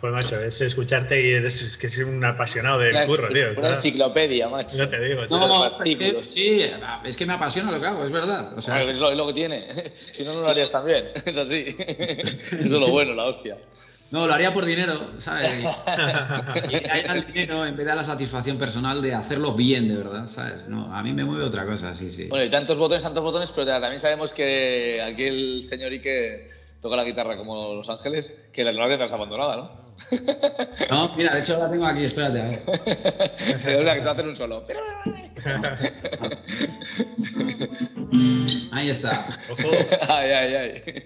Joder, 0.00 0.14
macho, 0.14 0.40
es 0.40 0.60
escucharte 0.60 1.20
y 1.20 1.32
eres 1.32 1.60
es 1.60 1.76
que 1.76 1.88
eres 1.88 1.98
un 2.00 2.24
apasionado 2.24 2.78
del 2.78 2.94
Una, 2.94 3.06
curro, 3.06 3.28
tío. 3.28 3.46
una 3.50 3.54
¿sabes? 3.56 3.76
enciclopedia, 3.76 4.48
macho. 4.48 4.78
No 4.78 4.88
te 4.88 5.00
digo, 5.00 5.26
tío. 5.26 5.38
No, 5.38 5.66
es 5.66 5.74
que, 5.76 6.24
sí, 6.24 6.60
es 7.04 7.16
que 7.16 7.26
me 7.26 7.32
apasiona 7.32 7.72
lo 7.72 7.80
que 7.80 7.86
hago, 7.86 8.04
es 8.04 8.12
verdad. 8.12 8.56
O 8.56 8.60
sea, 8.60 8.80
es 8.80 8.96
lo, 8.96 9.10
es 9.10 9.16
lo 9.16 9.26
que 9.26 9.32
tiene. 9.32 9.92
Si 10.12 10.24
no, 10.24 10.34
no 10.34 10.40
lo 10.40 10.48
harías 10.48 10.70
tan 10.70 10.84
bien. 10.84 11.06
Es 11.24 11.36
así. 11.36 11.76
Eso 11.78 12.36
es 12.60 12.70
lo 12.70 12.88
bueno, 12.90 13.14
la 13.14 13.24
hostia. 13.24 13.58
No, 14.10 14.26
lo 14.26 14.32
haría 14.32 14.54
por 14.54 14.64
dinero, 14.64 14.94
¿sabes? 15.18 15.52
Y, 15.58 15.66
y 16.76 16.80
ganar 16.80 17.16
el 17.18 17.26
dinero 17.26 17.66
en 17.66 17.76
vez 17.76 17.84
de 17.86 17.94
la 17.94 18.04
satisfacción 18.04 18.56
personal 18.56 19.02
de 19.02 19.14
hacerlo 19.14 19.52
bien, 19.52 19.86
de 19.86 19.96
verdad, 19.96 20.26
¿sabes? 20.26 20.66
No, 20.66 20.94
a 20.94 21.02
mí 21.02 21.12
me 21.12 21.24
mueve 21.24 21.44
otra 21.44 21.66
cosa, 21.66 21.94
sí, 21.94 22.10
sí. 22.10 22.24
Bueno, 22.24 22.44
y 22.44 22.48
tantos 22.48 22.78
botones, 22.78 23.02
tantos 23.02 23.22
botones, 23.22 23.50
pero 23.50 23.66
también 23.66 24.00
sabemos 24.00 24.32
que 24.32 25.02
aquí 25.02 25.24
el 25.24 25.62
señor 25.62 25.92
Ike 25.92 26.48
toca 26.80 26.96
la 26.96 27.04
guitarra 27.04 27.36
como 27.36 27.74
Los 27.74 27.90
Ángeles, 27.90 28.46
que 28.50 28.64
la 28.64 28.72
gloria 28.72 28.96
te 28.96 29.04
has 29.04 29.12
abandonada, 29.12 29.56
¿no? 29.56 29.87
No, 30.90 31.14
mira, 31.16 31.34
de 31.34 31.40
hecho 31.40 31.58
la 31.58 31.70
tengo 31.70 31.86
aquí, 31.86 32.04
espérate, 32.04 32.40
a 32.40 32.48
ver. 32.48 32.62
o 32.68 32.72
sea, 33.84 33.94
que 33.94 34.00
se 34.00 34.04
va 34.04 34.10
a 34.10 34.14
hacer 34.14 34.28
un 34.28 34.36
solo. 34.36 34.64
Ahí 38.72 38.90
está. 38.90 39.26
Ojo. 39.50 39.70
ay, 40.08 40.30
ay, 40.30 40.54
ay. 40.54 41.04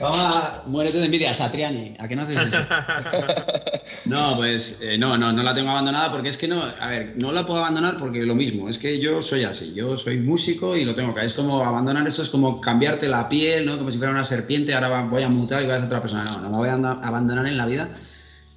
Vamos 0.00 0.18
a... 0.18 0.62
Muérete 0.66 0.98
de 0.98 1.06
envidia, 1.06 1.34
Satriani, 1.34 1.96
¿a 1.98 2.06
qué 2.06 2.14
no 2.14 2.22
haces 2.22 2.38
eso? 2.38 2.58
No, 4.06 4.36
pues 4.36 4.78
eh, 4.80 4.96
no, 4.96 5.18
no, 5.18 5.32
no 5.32 5.42
la 5.42 5.54
tengo 5.54 5.70
abandonada 5.70 6.12
porque 6.12 6.28
es 6.28 6.38
que 6.38 6.46
no, 6.46 6.62
a 6.62 6.88
ver, 6.88 7.14
no 7.16 7.32
la 7.32 7.44
puedo 7.44 7.58
abandonar 7.58 7.96
porque 7.96 8.22
lo 8.22 8.36
mismo, 8.36 8.68
es 8.68 8.78
que 8.78 9.00
yo 9.00 9.22
soy 9.22 9.42
así, 9.42 9.74
yo 9.74 9.96
soy 9.96 10.20
músico 10.20 10.76
y 10.76 10.84
lo 10.84 10.94
tengo 10.94 11.12
que, 11.14 11.24
es 11.24 11.34
como 11.34 11.64
abandonar 11.64 12.06
eso, 12.06 12.22
es 12.22 12.28
como 12.28 12.60
cambiarte 12.60 13.08
la 13.08 13.28
piel, 13.28 13.66
¿no? 13.66 13.76
Como 13.76 13.90
si 13.90 13.98
fuera 13.98 14.12
una 14.12 14.24
serpiente, 14.24 14.72
ahora 14.72 15.02
voy 15.02 15.22
a 15.22 15.28
mutar 15.28 15.62
y 15.62 15.66
voy 15.66 15.74
a 15.74 15.78
ser 15.78 15.86
otra 15.86 16.00
persona, 16.00 16.24
no, 16.26 16.42
no 16.42 16.50
me 16.50 16.56
voy 16.58 16.68
a 16.68 16.74
abandonar 16.74 17.46
en 17.46 17.56
la 17.56 17.66
vida, 17.66 17.88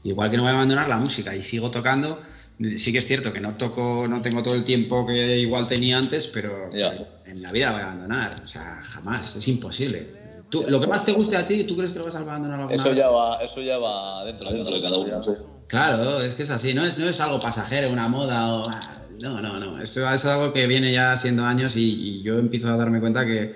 igual 0.03 0.31
que 0.31 0.37
no 0.37 0.43
voy 0.43 0.51
a 0.51 0.55
abandonar 0.55 0.87
la 0.89 0.97
música 0.97 1.35
y 1.35 1.41
sigo 1.41 1.71
tocando, 1.71 2.21
sí 2.77 2.91
que 2.91 2.99
es 2.99 3.07
cierto 3.07 3.33
que 3.33 3.39
no 3.39 3.55
toco, 3.55 4.07
no 4.07 4.21
tengo 4.21 4.43
todo 4.43 4.55
el 4.55 4.63
tiempo 4.63 5.05
que 5.05 5.37
igual 5.39 5.67
tenía 5.67 5.97
antes, 5.97 6.27
pero 6.27 6.69
en 7.25 7.41
la 7.41 7.51
vida 7.51 7.67
la 7.67 7.71
voy 7.71 7.81
a 7.81 7.85
abandonar, 7.85 8.41
o 8.43 8.47
sea, 8.47 8.79
jamás, 8.81 9.35
es 9.35 9.47
imposible. 9.47 10.21
Tú, 10.49 10.65
lo 10.67 10.81
que 10.81 10.87
más 10.87 11.05
te 11.05 11.13
guste 11.13 11.37
a 11.37 11.47
ti, 11.47 11.63
¿tú 11.63 11.77
crees 11.77 11.93
que 11.93 11.99
lo 11.99 12.05
vas 12.05 12.15
a 12.15 12.19
abandonar 12.19 12.59
alguna 12.59 12.75
Eso 12.75 12.89
vez? 12.89 12.97
ya 12.97 13.09
va, 13.09 13.41
eso 13.41 13.61
ya 13.61 13.77
va 13.77 14.25
dentro, 14.25 14.51
Dentro 14.51 14.75
de 14.75 14.81
cada 14.81 14.97
uno, 14.97 15.23
sí. 15.23 15.31
Claro, 15.67 16.19
es 16.19 16.35
que 16.35 16.43
es 16.43 16.49
así, 16.49 16.73
no 16.73 16.83
es, 16.83 16.97
no 16.97 17.07
es 17.07 17.21
algo 17.21 17.39
pasajero, 17.39 17.89
una 17.89 18.09
moda 18.09 18.55
o... 18.55 18.63
No, 19.21 19.39
no, 19.39 19.59
no, 19.59 19.79
eso 19.79 20.11
es 20.11 20.25
algo 20.25 20.51
que 20.51 20.67
viene 20.67 20.91
ya 20.91 21.15
siendo 21.15 21.45
años 21.45 21.75
y, 21.75 21.81
y 21.81 22.23
yo 22.23 22.39
empiezo 22.39 22.69
a 22.69 22.75
darme 22.75 22.99
cuenta 22.99 23.25
que, 23.25 23.53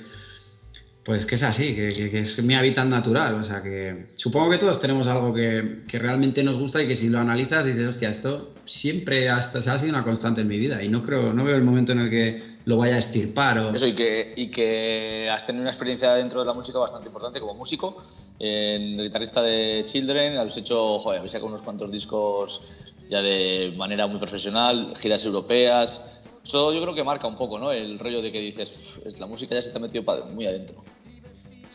pues 1.05 1.27
que 1.27 1.35
es 1.35 1.43
así, 1.43 1.75
que, 1.75 1.89
que- 1.89 2.09
que 2.09 2.19
es 2.19 2.43
mi 2.43 2.55
hábitat 2.55 2.87
natural. 2.87 3.35
O 3.35 3.43
sea 3.43 3.61
que 3.61 4.07
supongo 4.15 4.49
que 4.49 4.57
todos 4.57 4.79
tenemos 4.79 5.05
algo 5.05 5.31
que, 5.31 5.81
que 5.87 5.99
realmente 5.99 6.43
nos 6.43 6.57
gusta 6.57 6.81
y 6.81 6.87
que 6.87 6.95
si 6.95 7.09
lo 7.09 7.19
analizas 7.19 7.63
dices, 7.63 7.87
hostia, 7.87 8.09
esto 8.09 8.55
siempre 8.65 9.29
ha, 9.29 9.37
esto- 9.37 9.59
o 9.59 9.61
sea, 9.61 9.73
ha 9.75 9.79
sido 9.79 9.91
una 9.91 10.03
constante 10.03 10.41
en 10.41 10.47
mi 10.47 10.57
vida 10.57 10.81
y 10.81 10.89
no 10.89 11.03
creo, 11.03 11.31
no 11.31 11.43
veo 11.43 11.55
el 11.55 11.61
momento 11.61 11.91
en 11.91 11.99
el 11.99 12.09
que 12.09 12.39
lo 12.65 12.77
vaya 12.77 12.95
a 12.95 12.97
estirpar 12.97 13.59
o. 13.59 13.75
Eso, 13.75 13.85
y 13.85 13.93
que, 13.93 14.33
y 14.35 14.49
que 14.49 15.29
has 15.31 15.45
tenido 15.45 15.61
una 15.61 15.69
experiencia 15.69 16.11
dentro 16.15 16.39
de 16.39 16.47
la 16.47 16.53
música 16.55 16.79
bastante 16.79 17.07
importante 17.07 17.39
como 17.39 17.53
músico, 17.53 17.95
eh, 18.39 18.97
guitarrista 18.99 19.43
de 19.43 19.83
Children, 19.85 20.37
habéis 20.37 20.57
hecho, 20.57 20.97
joder, 20.97 21.19
habéis 21.19 21.33
sacado 21.33 21.49
unos 21.49 21.61
cuantos 21.61 21.91
discos 21.91 22.63
ya 23.07 23.21
de 23.21 23.71
manera 23.77 24.07
muy 24.07 24.17
profesional, 24.17 24.91
giras 24.99 25.23
europeas. 25.23 26.23
Eso 26.43 26.73
yo 26.73 26.81
creo 26.81 26.95
que 26.95 27.03
marca 27.03 27.27
un 27.27 27.37
poco, 27.37 27.59
¿no? 27.59 27.71
El 27.71 27.99
rollo 27.99 28.21
de 28.23 28.31
que 28.31 28.39
dices, 28.41 28.71
"Uf, 28.71 28.97
la 29.19 29.27
música 29.27 29.53
ya 29.55 29.61
se 29.61 29.69
te 29.71 29.77
ha 29.77 29.81
metido 29.81 30.03
muy 30.25 30.45
adentro. 30.47 30.83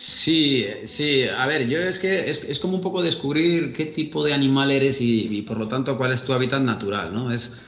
Sí, 0.00 0.64
sí, 0.84 1.24
a 1.26 1.46
ver, 1.46 1.68
yo 1.68 1.78
es 1.78 1.98
que 1.98 2.30
es, 2.30 2.42
es 2.44 2.58
como 2.58 2.74
un 2.74 2.80
poco 2.80 3.02
descubrir 3.02 3.70
qué 3.70 3.84
tipo 3.84 4.24
de 4.24 4.32
animal 4.32 4.70
eres 4.70 4.98
y, 5.02 5.26
y, 5.30 5.42
por 5.42 5.58
lo 5.58 5.68
tanto 5.68 5.94
cuál 5.98 6.12
es 6.12 6.24
tu 6.24 6.32
hábitat 6.32 6.62
natural, 6.62 7.12
¿no? 7.12 7.30
Es, 7.30 7.60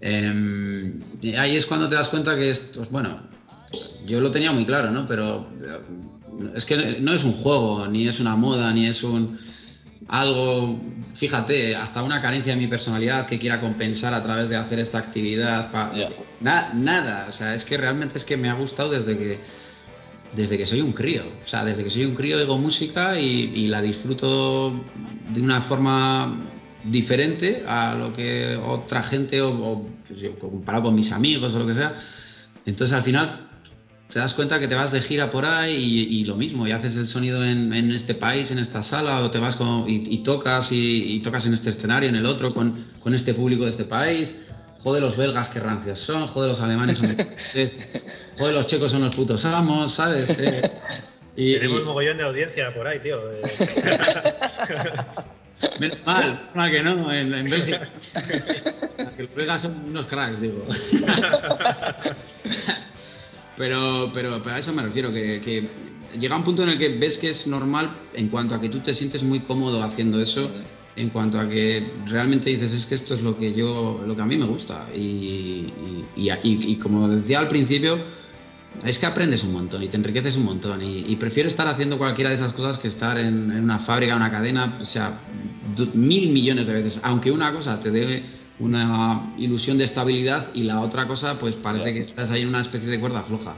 em, 0.00 1.00
ahí 1.36 1.56
es 1.56 1.66
cuando 1.66 1.88
te 1.88 1.96
das 1.96 2.06
cuenta 2.06 2.36
que 2.36 2.48
esto, 2.48 2.86
bueno, 2.90 3.18
yo 4.06 4.20
lo 4.20 4.30
tenía 4.30 4.52
muy 4.52 4.64
claro, 4.64 4.92
¿no? 4.92 5.04
Pero 5.04 5.44
eh, 5.64 5.80
es 6.54 6.64
que 6.64 6.76
no 7.00 7.12
es 7.12 7.24
un 7.24 7.32
juego, 7.32 7.88
ni 7.88 8.06
es 8.06 8.20
una 8.20 8.36
moda, 8.36 8.72
ni 8.72 8.86
es 8.86 9.02
un 9.02 9.36
algo, 10.06 10.78
fíjate, 11.14 11.74
hasta 11.74 12.04
una 12.04 12.20
carencia 12.20 12.52
de 12.52 12.58
mi 12.60 12.68
personalidad 12.68 13.26
que 13.26 13.36
quiera 13.40 13.58
compensar 13.58 14.14
a 14.14 14.22
través 14.22 14.48
de 14.48 14.54
hacer 14.54 14.78
esta 14.78 14.98
actividad. 14.98 15.72
pa-. 15.72 15.90
Na- 16.40 16.68
nada, 16.72 17.26
o 17.28 17.32
sea, 17.32 17.52
es 17.52 17.64
que 17.64 17.76
realmente 17.76 18.16
es 18.16 18.24
que 18.24 18.36
me 18.36 18.48
ha 18.48 18.54
gustado 18.54 18.90
desde 18.90 19.18
que 19.18 19.40
desde 20.34 20.56
que 20.56 20.66
soy 20.66 20.80
un 20.80 20.92
crío. 20.92 21.24
O 21.44 21.48
sea, 21.48 21.64
desde 21.64 21.84
que 21.84 21.90
soy 21.90 22.04
un 22.04 22.14
crío 22.14 22.36
oigo 22.36 22.58
música 22.58 23.18
y, 23.18 23.66
la 23.66 23.82
disfruto 23.82 24.72
de 25.32 25.40
una 25.40 25.60
forma 25.60 26.38
diferente 26.84 27.62
a 27.66 27.94
lo 27.94 28.12
que 28.12 28.56
otra 28.56 29.02
gente 29.02 29.42
o, 29.42 29.86
pues 30.06 30.20
comparado 30.38 30.84
con 30.84 30.94
mis 30.94 31.12
amigos 31.12 31.54
o 31.54 31.58
lo 31.58 31.66
que 31.66 31.74
sea. 31.74 31.98
Entonces 32.64 32.96
al 32.96 33.02
final 33.02 33.48
te 34.08 34.18
das 34.18 34.34
cuenta 34.34 34.58
que 34.58 34.66
te 34.66 34.74
vas 34.74 34.90
de 34.90 35.00
gira 35.00 35.30
por 35.30 35.44
ahí 35.44 35.72
y, 36.10 36.24
lo 36.24 36.34
mismo, 36.34 36.66
y 36.66 36.72
haces 36.72 36.96
el 36.96 37.06
sonido 37.06 37.44
en, 37.44 37.72
este 37.92 38.14
país, 38.14 38.50
en 38.50 38.58
esta 38.58 38.82
sala, 38.82 39.22
o 39.22 39.30
te 39.30 39.38
vas 39.38 39.54
con, 39.54 39.84
y, 39.88 40.18
tocas 40.18 40.70
y, 40.72 41.20
tocas 41.22 41.46
en 41.46 41.52
este 41.52 41.70
escenario, 41.70 42.08
en 42.08 42.16
el 42.16 42.26
otro, 42.26 42.52
con 42.52 43.14
este 43.14 43.34
público 43.34 43.64
de 43.64 43.70
este 43.70 43.84
país. 43.84 44.46
Joder, 44.82 45.02
los 45.02 45.16
belgas 45.16 45.48
que 45.50 45.60
rancios 45.60 45.98
son, 45.98 46.26
joder, 46.26 46.50
los 46.50 46.60
alemanes 46.60 46.98
son... 46.98 47.08
joder, 48.38 48.54
los 48.54 48.66
checos 48.66 48.90
son 48.90 49.02
los 49.02 49.14
putos 49.14 49.44
amos, 49.44 49.92
¿sabes? 49.92 50.30
Eh, 50.38 50.62
y- 51.36 51.54
Tenemos 51.54 51.78
y- 51.78 51.80
un 51.82 51.86
mogollón 51.88 52.16
de 52.16 52.24
audiencia 52.24 52.72
por 52.74 52.86
ahí, 52.86 52.98
tío. 53.00 53.18
Eh, 53.32 53.42
Menos 55.78 55.98
mal, 56.06 56.48
mal 56.54 56.70
que 56.70 56.82
no, 56.82 57.12
en, 57.12 57.34
en 57.34 57.50
Bélgica. 57.50 57.90
que 59.16 59.22
los 59.24 59.34
belgas 59.34 59.60
son 59.62 59.84
unos 59.84 60.06
cracks, 60.06 60.40
digo. 60.40 60.64
pero, 63.56 64.10
pero, 64.14 64.42
pero 64.42 64.54
a 64.54 64.58
eso 64.58 64.72
me 64.72 64.82
refiero, 64.82 65.12
que, 65.12 65.40
que 65.40 65.68
llega 66.18 66.36
un 66.36 66.44
punto 66.44 66.62
en 66.62 66.70
el 66.70 66.78
que 66.78 66.88
ves 66.88 67.18
que 67.18 67.28
es 67.30 67.46
normal 67.46 67.90
en 68.14 68.28
cuanto 68.28 68.54
a 68.54 68.60
que 68.60 68.68
tú 68.70 68.80
te 68.80 68.94
sientes 68.94 69.22
muy 69.22 69.40
cómodo 69.40 69.82
haciendo 69.82 70.20
eso, 70.20 70.50
en 71.00 71.10
cuanto 71.10 71.40
a 71.40 71.48
que 71.48 71.82
realmente 72.06 72.50
dices, 72.50 72.72
es 72.74 72.86
que 72.86 72.94
esto 72.94 73.14
es 73.14 73.22
lo 73.22 73.36
que 73.38 73.52
yo, 73.54 74.02
lo 74.06 74.14
que 74.14 74.22
a 74.22 74.26
mí 74.26 74.36
me 74.36 74.44
gusta. 74.44 74.86
Y, 74.94 75.66
y- 76.16 76.30
y- 76.42 76.76
como 76.76 77.08
decía 77.08 77.38
al 77.38 77.48
principio, 77.48 77.98
es 78.84 78.98
que 78.98 79.06
aprendes 79.06 79.42
un 79.42 79.52
montón 79.52 79.82
y 79.82 79.88
te 79.88 79.96
enriqueces 79.96 80.36
un 80.36 80.44
montón 80.44 80.80
y, 80.82 81.16
prefiero 81.16 81.48
estar 81.48 81.66
haciendo 81.68 81.98
cualquiera 81.98 82.30
de 82.30 82.36
esas 82.36 82.52
cosas 82.52 82.78
que 82.78 82.88
estar 82.88 83.18
en, 83.18 83.50
en 83.50 83.64
una 83.64 83.78
fábrica, 83.78 84.14
una 84.16 84.30
cadena, 84.30 84.78
o 84.80 84.84
sea, 84.84 85.18
mil 85.94 86.30
millones 86.30 86.66
de 86.66 86.74
veces. 86.74 87.00
Aunque 87.02 87.30
una 87.30 87.52
cosa 87.52 87.80
te 87.80 87.90
dé 87.90 88.22
una 88.58 89.32
ilusión 89.38 89.78
de 89.78 89.84
estabilidad 89.84 90.50
y 90.54 90.64
la 90.64 90.80
otra 90.82 91.06
cosa, 91.06 91.38
pues 91.38 91.56
parece 91.56 91.94
que 91.94 92.00
estás 92.10 92.30
ahí 92.30 92.42
en 92.42 92.48
una 92.48 92.60
especie 92.60 92.88
de 92.90 93.00
cuerda 93.00 93.22
floja. 93.22 93.56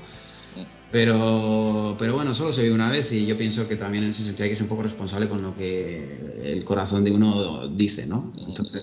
Pero, 0.92 1.96
pero 1.98 2.14
bueno, 2.14 2.34
solo 2.34 2.52
se 2.52 2.62
vive 2.62 2.74
una 2.74 2.90
vez 2.90 3.10
y 3.12 3.24
yo 3.26 3.36
pienso 3.38 3.66
que 3.66 3.76
también 3.76 4.04
en 4.04 4.10
ese 4.10 4.24
sentido 4.24 4.44
hay 4.44 4.50
que 4.50 4.56
ser 4.56 4.64
un 4.64 4.68
poco 4.68 4.82
responsable 4.82 5.26
con 5.28 5.40
lo 5.40 5.56
que 5.56 6.40
el 6.44 6.64
corazón 6.64 7.02
de 7.02 7.10
uno 7.12 7.66
dice, 7.68 8.06
¿no? 8.06 8.30
Entonces, 8.46 8.82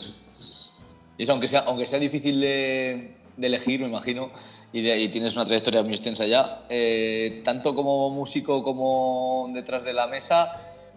Y 1.17 1.24
eso, 1.24 1.34
aunque 1.34 1.48
sea, 1.48 1.60
aunque 1.67 1.86
sea 1.86 2.00
difícil 2.00 2.39
de, 2.41 3.12
de 3.38 3.48
elegir, 3.48 3.80
me 3.82 3.88
imagino, 3.88 4.32
y, 4.74 4.82
de- 4.82 5.00
y 5.00 5.10
tienes 5.10 5.36
una 5.36 5.45
trayectoria 5.45 5.84
muy 5.84 5.91
extensa 5.91 6.26
ya, 6.26 6.65
eh, 6.69 7.41
tanto 7.43 7.76
como 7.76 8.10
músico 8.10 8.63
como 8.63 9.52
detrás 9.54 9.84
de 9.84 9.93
la 9.93 10.08
mesa, 10.08 10.52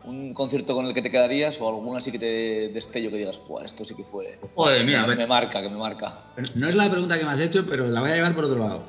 un 0.05 0.35
concierto 0.35 0.75
con 0.75 0.87
el 0.87 0.95
que 0.95 1.03
te 1.03 1.11
quedarías 1.11 1.59
o 1.61 1.69
alguno 1.69 1.97
así 1.97 2.11
que 2.11 2.19
te 2.19 2.71
destello 2.73 3.11
que 3.11 3.19
digas, 3.19 3.38
pues 3.38 3.67
esto 3.67 3.85
sí 3.85 3.95
que 3.95 4.05
fue. 4.05 4.38
Joder, 4.55 4.85
mira, 4.85 5.07
ves. 5.07 5.19
me 5.19 5.27
marca, 5.27 5.62
que 5.62 5.69
me 5.69 5.77
marca. 5.77 6.25
No 6.55 6.69
es 6.69 6.75
la 6.75 6.91
pregunta 6.91 7.19
que 7.19 7.25
me 7.25 7.31
has 7.31 7.41
hecho, 7.41 7.65
pero 7.69 7.88
la 7.88 8.01
voy 8.01 8.11
a 8.11 8.15
llevar 8.17 8.35
por 8.35 8.45
otro 8.45 8.59
lado. 8.59 8.85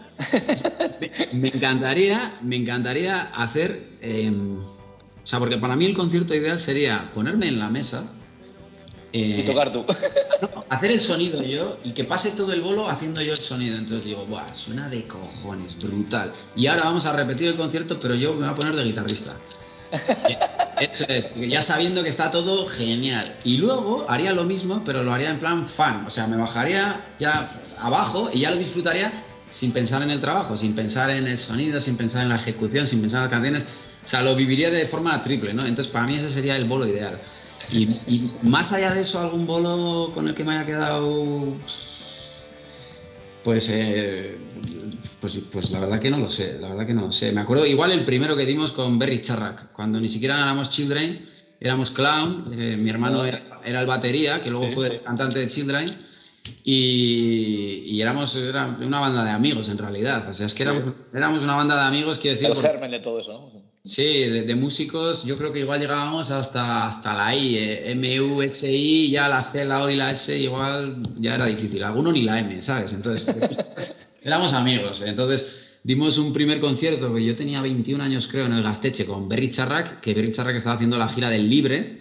me 1.33 1.49
encantaría, 1.49 2.37
me 2.41 2.55
encantaría 2.55 3.21
hacer, 3.21 3.89
eh, 4.01 4.31
o 4.31 5.25
sea, 5.25 5.39
porque 5.39 5.57
para 5.57 5.75
mí 5.75 5.85
el 5.85 5.93
concierto 5.93 6.33
ideal 6.33 6.59
sería 6.59 7.09
ponerme 7.13 7.47
en 7.47 7.59
la 7.59 7.69
mesa, 7.69 8.09
eh, 9.13 9.41
Y 9.41 9.45
tocar 9.45 9.71
tú. 9.71 9.85
hacer 10.69 10.89
el 10.89 10.99
sonido 10.99 11.43
yo 11.43 11.77
y 11.83 11.91
que 11.91 12.03
pase 12.03 12.31
todo 12.31 12.51
el 12.51 12.61
bolo 12.61 12.89
haciendo 12.89 13.21
yo 13.21 13.33
el 13.33 13.37
sonido. 13.37 13.77
Entonces 13.77 14.05
digo, 14.05 14.25
Buah, 14.25 14.55
suena 14.55 14.89
de 14.89 15.03
cojones, 15.03 15.77
brutal. 15.77 16.33
Y 16.55 16.65
ahora 16.65 16.85
vamos 16.85 17.05
a 17.05 17.15
repetir 17.15 17.49
el 17.49 17.55
concierto, 17.55 17.99
pero 17.99 18.15
yo 18.15 18.33
me 18.33 18.39
voy 18.39 18.49
a 18.49 18.55
poner 18.55 18.75
de 18.75 18.83
guitarrista. 18.83 19.37
Eso 20.79 21.05
es, 21.07 21.31
ya 21.35 21.61
sabiendo 21.61 22.03
que 22.03 22.09
está 22.09 22.31
todo 22.31 22.67
genial. 22.67 23.23
Y 23.43 23.57
luego 23.57 24.05
haría 24.09 24.33
lo 24.33 24.43
mismo, 24.43 24.83
pero 24.83 25.03
lo 25.03 25.13
haría 25.13 25.29
en 25.29 25.39
plan 25.39 25.65
fan. 25.65 26.05
O 26.05 26.09
sea, 26.09 26.27
me 26.27 26.37
bajaría 26.37 27.05
ya 27.19 27.49
abajo 27.79 28.29
y 28.33 28.41
ya 28.41 28.51
lo 28.51 28.57
disfrutaría 28.57 29.11
sin 29.49 29.71
pensar 29.71 30.01
en 30.01 30.09
el 30.09 30.19
trabajo, 30.19 30.57
sin 30.57 30.73
pensar 30.73 31.11
en 31.11 31.27
el 31.27 31.37
sonido, 31.37 31.79
sin 31.79 31.95
pensar 31.95 32.23
en 32.23 32.29
la 32.29 32.37
ejecución, 32.37 32.87
sin 32.87 33.01
pensar 33.01 33.19
en 33.19 33.23
las 33.25 33.31
canciones. 33.31 33.65
O 34.03 34.07
sea, 34.07 34.21
lo 34.21 34.35
viviría 34.35 34.69
de 34.71 34.85
forma 34.85 35.21
triple, 35.21 35.53
¿no? 35.53 35.61
Entonces, 35.61 35.87
para 35.87 36.05
mí 36.05 36.15
ese 36.15 36.29
sería 36.29 36.57
el 36.57 36.65
bolo 36.65 36.87
ideal. 36.87 37.19
Y, 37.71 38.31
más 38.41 38.73
allá 38.73 38.93
de 38.93 39.01
eso, 39.01 39.19
algún 39.19 39.45
bolo 39.45 40.11
con 40.13 40.27
el 40.27 40.33
que 40.33 40.43
me 40.43 40.55
haya 40.55 40.65
quedado. 40.65 41.55
Pues, 43.43 43.69
eh, 43.71 44.37
pues, 45.23 45.39
pues 45.49 45.71
la 45.71 45.79
verdad 45.79 45.99
que 45.99 46.09
no 46.09 46.17
lo 46.17 46.29
sé, 46.29 46.57
la 46.59 46.67
verdad 46.67 46.85
que 46.85 46.93
no 46.93 47.03
lo 47.03 47.11
sé. 47.13 47.31
Me 47.31 47.39
acuerdo 47.39 47.65
igual 47.65 47.91
el 47.91 48.03
primero 48.03 48.35
que 48.35 48.45
dimos 48.45 48.73
con 48.73 48.99
Berry 48.99 49.21
Charrac, 49.21 49.71
cuando 49.71 49.97
ni 50.01 50.09
siquiera 50.09 50.35
éramos 50.35 50.69
Children, 50.69 51.21
éramos 51.61 51.91
Clown, 51.91 52.43
eh, 52.51 52.75
mi 52.77 52.89
hermano 52.89 53.23
era, 53.23 53.41
era 53.63 53.79
el 53.79 53.85
batería, 53.87 54.41
que 54.41 54.49
luego 54.49 54.67
Sí, 54.67 54.75
fue 54.75 54.89
sí. 54.89 54.95
cantante 55.01 55.39
de 55.39 55.47
Children, 55.47 55.85
y, 56.65 57.83
y 57.85 58.01
éramos 58.01 58.35
era 58.35 58.65
una 58.81 58.99
banda 58.99 59.23
de 59.23 59.31
amigos 59.31 59.69
en 59.69 59.77
realidad. 59.77 60.27
O 60.27 60.33
sea, 60.33 60.45
es 60.45 60.53
que 60.53 60.63
éramos, 60.63 60.93
éramos 61.13 61.41
una 61.41 61.55
banda 61.55 61.75
de 61.77 61.83
amigos, 61.87 62.17
quiero 62.17 62.33
decir, 62.35 62.49
El 62.49 62.53
porque- 62.55 62.67
germen 62.69 62.91
de 62.91 62.99
todo 62.99 63.21
eso, 63.21 63.31
¿no? 63.31 63.63
Sí, 63.85 64.03
de, 64.27 64.43
de 64.43 64.55
músicos, 64.55 65.23
yo 65.23 65.37
creo 65.37 65.51
que 65.53 65.59
igual 65.59 65.79
llegábamos 65.79 66.31
hasta, 66.31 66.87
hasta 66.87 67.13
la 67.13 67.33
I, 67.33 67.57
eh, 67.57 67.91
M, 67.91 68.21
U, 68.21 68.41
S, 68.41 68.69
I, 68.69 69.09
ya 69.09 69.29
la 69.29 69.41
C, 69.41 69.63
la 69.65 69.83
O 69.83 69.89
y 69.89 69.95
la 69.95 70.11
S, 70.11 70.37
igual 70.37 71.01
ya 71.17 71.35
era 71.35 71.45
difícil. 71.47 71.81
Alguno 71.83 72.11
ni 72.11 72.21
la 72.23 72.39
M, 72.39 72.61
¿sabes? 72.61 72.91
Entonces, 72.93 73.33
éramos 74.23 74.53
amigos. 74.53 75.01
Entonces, 75.01 75.77
dimos 75.83 76.17
un 76.17 76.31
primer 76.33 76.59
concierto, 76.59 77.13
que 77.13 77.23
yo 77.23 77.35
tenía 77.35 77.61
21 77.61 78.01
años, 78.03 78.27
creo, 78.27 78.45
en 78.45 78.53
el 78.53 78.63
Gasteche 78.63 79.05
con 79.05 79.27
Berry 79.27 79.49
Charrac, 79.49 79.99
que 79.99 80.13
Berry 80.13 80.31
Charrac 80.31 80.55
estaba 80.55 80.75
haciendo 80.75 80.97
la 80.97 81.07
gira 81.07 81.29
del 81.29 81.49
Libre. 81.49 81.97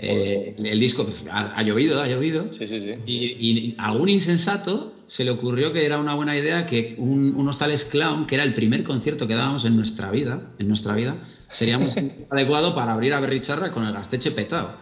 Eh, 0.00 0.54
el 0.56 0.78
disco 0.78 1.04
pues, 1.04 1.24
ha, 1.28 1.50
ha 1.58 1.62
llovido, 1.62 2.00
ha 2.00 2.06
llovido. 2.06 2.46
Sí, 2.52 2.66
sí, 2.68 2.80
sí. 2.80 2.92
Y, 3.04 3.24
y 3.48 3.74
a 3.78 3.88
algún 3.88 4.08
insensato 4.08 4.92
se 5.06 5.24
le 5.24 5.30
ocurrió 5.32 5.72
que 5.72 5.84
era 5.84 5.98
una 5.98 6.14
buena 6.14 6.36
idea 6.36 6.66
que 6.66 6.94
un- 6.98 7.34
unos 7.34 7.58
tales 7.58 7.84
clown, 7.84 8.24
que 8.26 8.36
era 8.36 8.44
el 8.44 8.54
primer 8.54 8.84
concierto 8.84 9.26
que 9.26 9.34
dábamos 9.34 9.64
en 9.64 9.74
nuestra 9.74 10.10
vida, 10.12 10.40
en 10.58 10.68
nuestra 10.68 10.94
vida, 10.94 11.16
sería 11.50 11.78
muy 11.78 11.88
adecuado 12.30 12.74
para 12.76 12.92
abrir 12.92 13.12
a 13.12 13.18
Berry 13.20 13.40
Charra 13.40 13.72
con 13.72 13.84
el 13.84 13.92
gasteche 13.92 14.30
petado. 14.30 14.72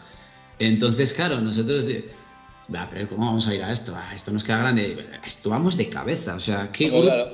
Entonces, 0.59 1.13
claro, 1.15 1.41
nosotros 1.41 1.87
de, 2.69 2.75
"Va, 2.79 2.89
pero 2.91 3.09
¿cómo 3.09 3.27
vamos 3.27 3.47
a 3.49 3.55
ir 3.55 3.63
a 3.63 3.73
esto? 3.73 3.95
Ah, 3.97 4.11
esto 4.15 4.31
nos 4.33 4.45
queda 4.45 4.59
grande. 4.59 4.97
Esto 5.25 5.51
vamos 5.51 5.77
de 5.77 5.89
cabeza. 5.89 6.35
O 6.37 6.41
sea, 6.41 6.71
¿qué 6.73 6.89
Pues 6.91 7.03
claro. 7.05 7.31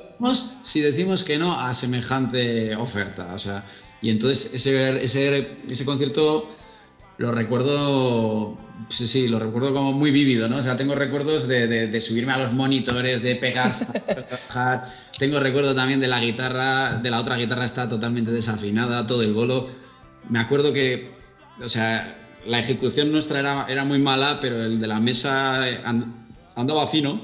si 0.62 0.80
decimos 0.80 1.24
que 1.24 1.38
no 1.38 1.58
a 1.58 1.72
semejante 1.74 2.76
oferta? 2.76 3.32
O 3.34 3.38
sea, 3.38 3.64
y 4.00 4.10
entonces 4.10 4.52
ese, 4.52 5.02
ese, 5.02 5.58
ese 5.68 5.84
concierto 5.84 6.48
lo 7.18 7.30
recuerdo, 7.30 8.56
sí, 8.88 9.06
sí, 9.06 9.28
lo 9.28 9.38
recuerdo 9.38 9.72
como 9.72 9.92
muy 9.92 10.10
vívido, 10.10 10.48
¿no? 10.48 10.56
O 10.56 10.62
sea, 10.62 10.76
tengo 10.76 10.94
recuerdos 10.94 11.46
de, 11.46 11.68
de- 11.68 11.86
de 11.86 12.00
subirme 12.00 12.32
a 12.32 12.38
los 12.38 12.52
monitores, 12.52 13.22
de 13.22 13.36
pegar, 13.36 13.72
trabajar. 14.06 14.84
Tengo 15.18 15.38
recuerdo 15.40 15.74
también 15.74 16.00
de 16.00 16.08
la 16.08 16.20
guitarra, 16.20 16.96
de 16.96 17.10
la 17.10 17.20
otra 17.20 17.36
guitarra 17.36 17.64
está 17.64 17.88
totalmente 17.88 18.30
desafinada, 18.32 19.06
todo 19.06 19.22
el 19.22 19.32
bolo. 19.34 19.66
Me 20.28 20.38
acuerdo 20.40 20.72
que, 20.72 21.10
o 21.62 21.68
sea, 21.68 22.21
la 22.46 22.58
ejecución 22.58 23.10
nuestra 23.12 23.40
era, 23.40 23.66
era 23.68 23.84
muy 23.84 23.98
mala, 23.98 24.38
pero 24.40 24.64
el 24.64 24.80
de 24.80 24.86
la 24.86 25.00
mesa 25.00 25.68
eh, 25.68 25.80
and- 25.84 26.06
andaba 26.54 26.86
fino. 26.86 27.20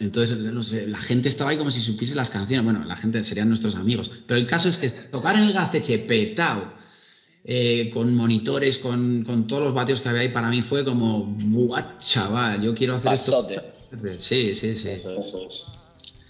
entonces, 0.00 0.36
no 0.38 0.62
sé, 0.62 0.86
la 0.86 0.98
gente 0.98 1.28
estaba 1.28 1.50
ahí 1.50 1.56
como 1.56 1.70
si 1.70 1.82
supiese 1.82 2.14
las 2.14 2.30
canciones. 2.30 2.64
Bueno, 2.64 2.84
la 2.84 2.96
gente 2.96 3.22
serían 3.22 3.48
nuestros 3.48 3.74
amigos. 3.74 4.10
Pero 4.26 4.38
el 4.38 4.46
caso 4.46 4.68
es 4.68 4.78
que 4.78 4.90
tocar 5.10 5.36
en 5.36 5.42
el 5.42 5.52
Gasteche 5.52 5.98
petao, 5.98 6.72
eh, 7.44 7.88
con 7.90 8.14
monitores, 8.14 8.78
con, 8.78 9.22
con, 9.22 9.46
todos 9.46 9.62
los 9.62 9.72
vatios 9.72 10.00
que 10.00 10.08
había 10.08 10.22
ahí, 10.22 10.28
para 10.28 10.50
mí 10.50 10.62
fue 10.62 10.84
como, 10.84 11.24
¡buah, 11.24 11.98
chaval! 11.98 12.60
Yo 12.60 12.74
quiero 12.74 12.94
hacer 12.94 13.12
Pasote. 13.12 13.54
esto. 13.54 14.18
Sí, 14.18 14.54
sí, 14.54 14.74
sí. 14.74 14.88
Eso, 14.90 15.18
eso 15.18 15.38
es. 15.48 15.64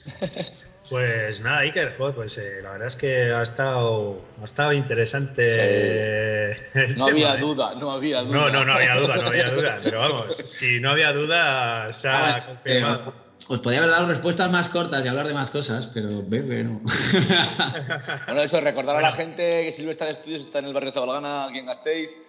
Pues 0.89 1.41
nada, 1.41 1.59
Iker, 1.61 1.95
joder, 1.97 2.15
pues 2.15 2.39
eh, 2.39 2.61
la 2.63 2.73
verdad 2.73 2.87
es 2.89 2.97
que 2.97 3.33
ha 3.33 3.43
estado, 3.43 4.21
ha 4.41 4.45
estado 4.45 4.73
interesante. 4.73 6.53
el 6.75 6.97
No 6.97 7.07
tema, 7.07 7.11
había 7.11 7.35
¿eh? 7.35 7.39
duda, 7.39 7.75
no 7.79 7.91
había 7.91 8.23
duda. 8.23 8.37
No, 8.37 8.51
no, 8.51 8.65
no 8.65 8.73
había 8.73 8.95
duda, 8.97 9.17
no 9.17 9.27
había 9.29 9.51
duda. 9.51 9.81
Pero 9.83 9.99
vamos, 9.99 10.35
si 10.37 10.79
no 10.81 10.91
había 10.91 11.13
duda, 11.13 11.93
se 11.93 12.09
ha 12.09 12.37
Ah, 12.37 12.47
confirmado. 12.47 13.11
eh, 13.11 13.13
os 13.49 13.61
podía 13.61 13.79
haber 13.79 13.91
dado 13.91 14.09
respuestas 14.09 14.51
más 14.51 14.69
cortas 14.69 15.05
y 15.05 15.09
hablar 15.09 15.27
de 15.29 15.35
más 15.35 15.51
cosas, 15.51 15.89
pero 15.93 16.23
bebé, 16.27 16.65
no. 16.65 16.81
Bueno, 18.27 18.43
eso, 18.43 18.61
recordar 18.61 18.97
a 18.97 18.99
Bueno. 19.01 19.09
la 19.09 19.13
gente 19.17 19.65
que 19.65 19.73
Silvestre 19.73 20.13
Studios 20.15 20.41
está 20.43 20.59
en 20.61 20.65
el 20.67 20.73
barrio 20.73 20.93
Zabalgana, 20.93 21.47
aquí 21.47 21.59
en 21.59 21.67
Gasteiz. 21.67 22.21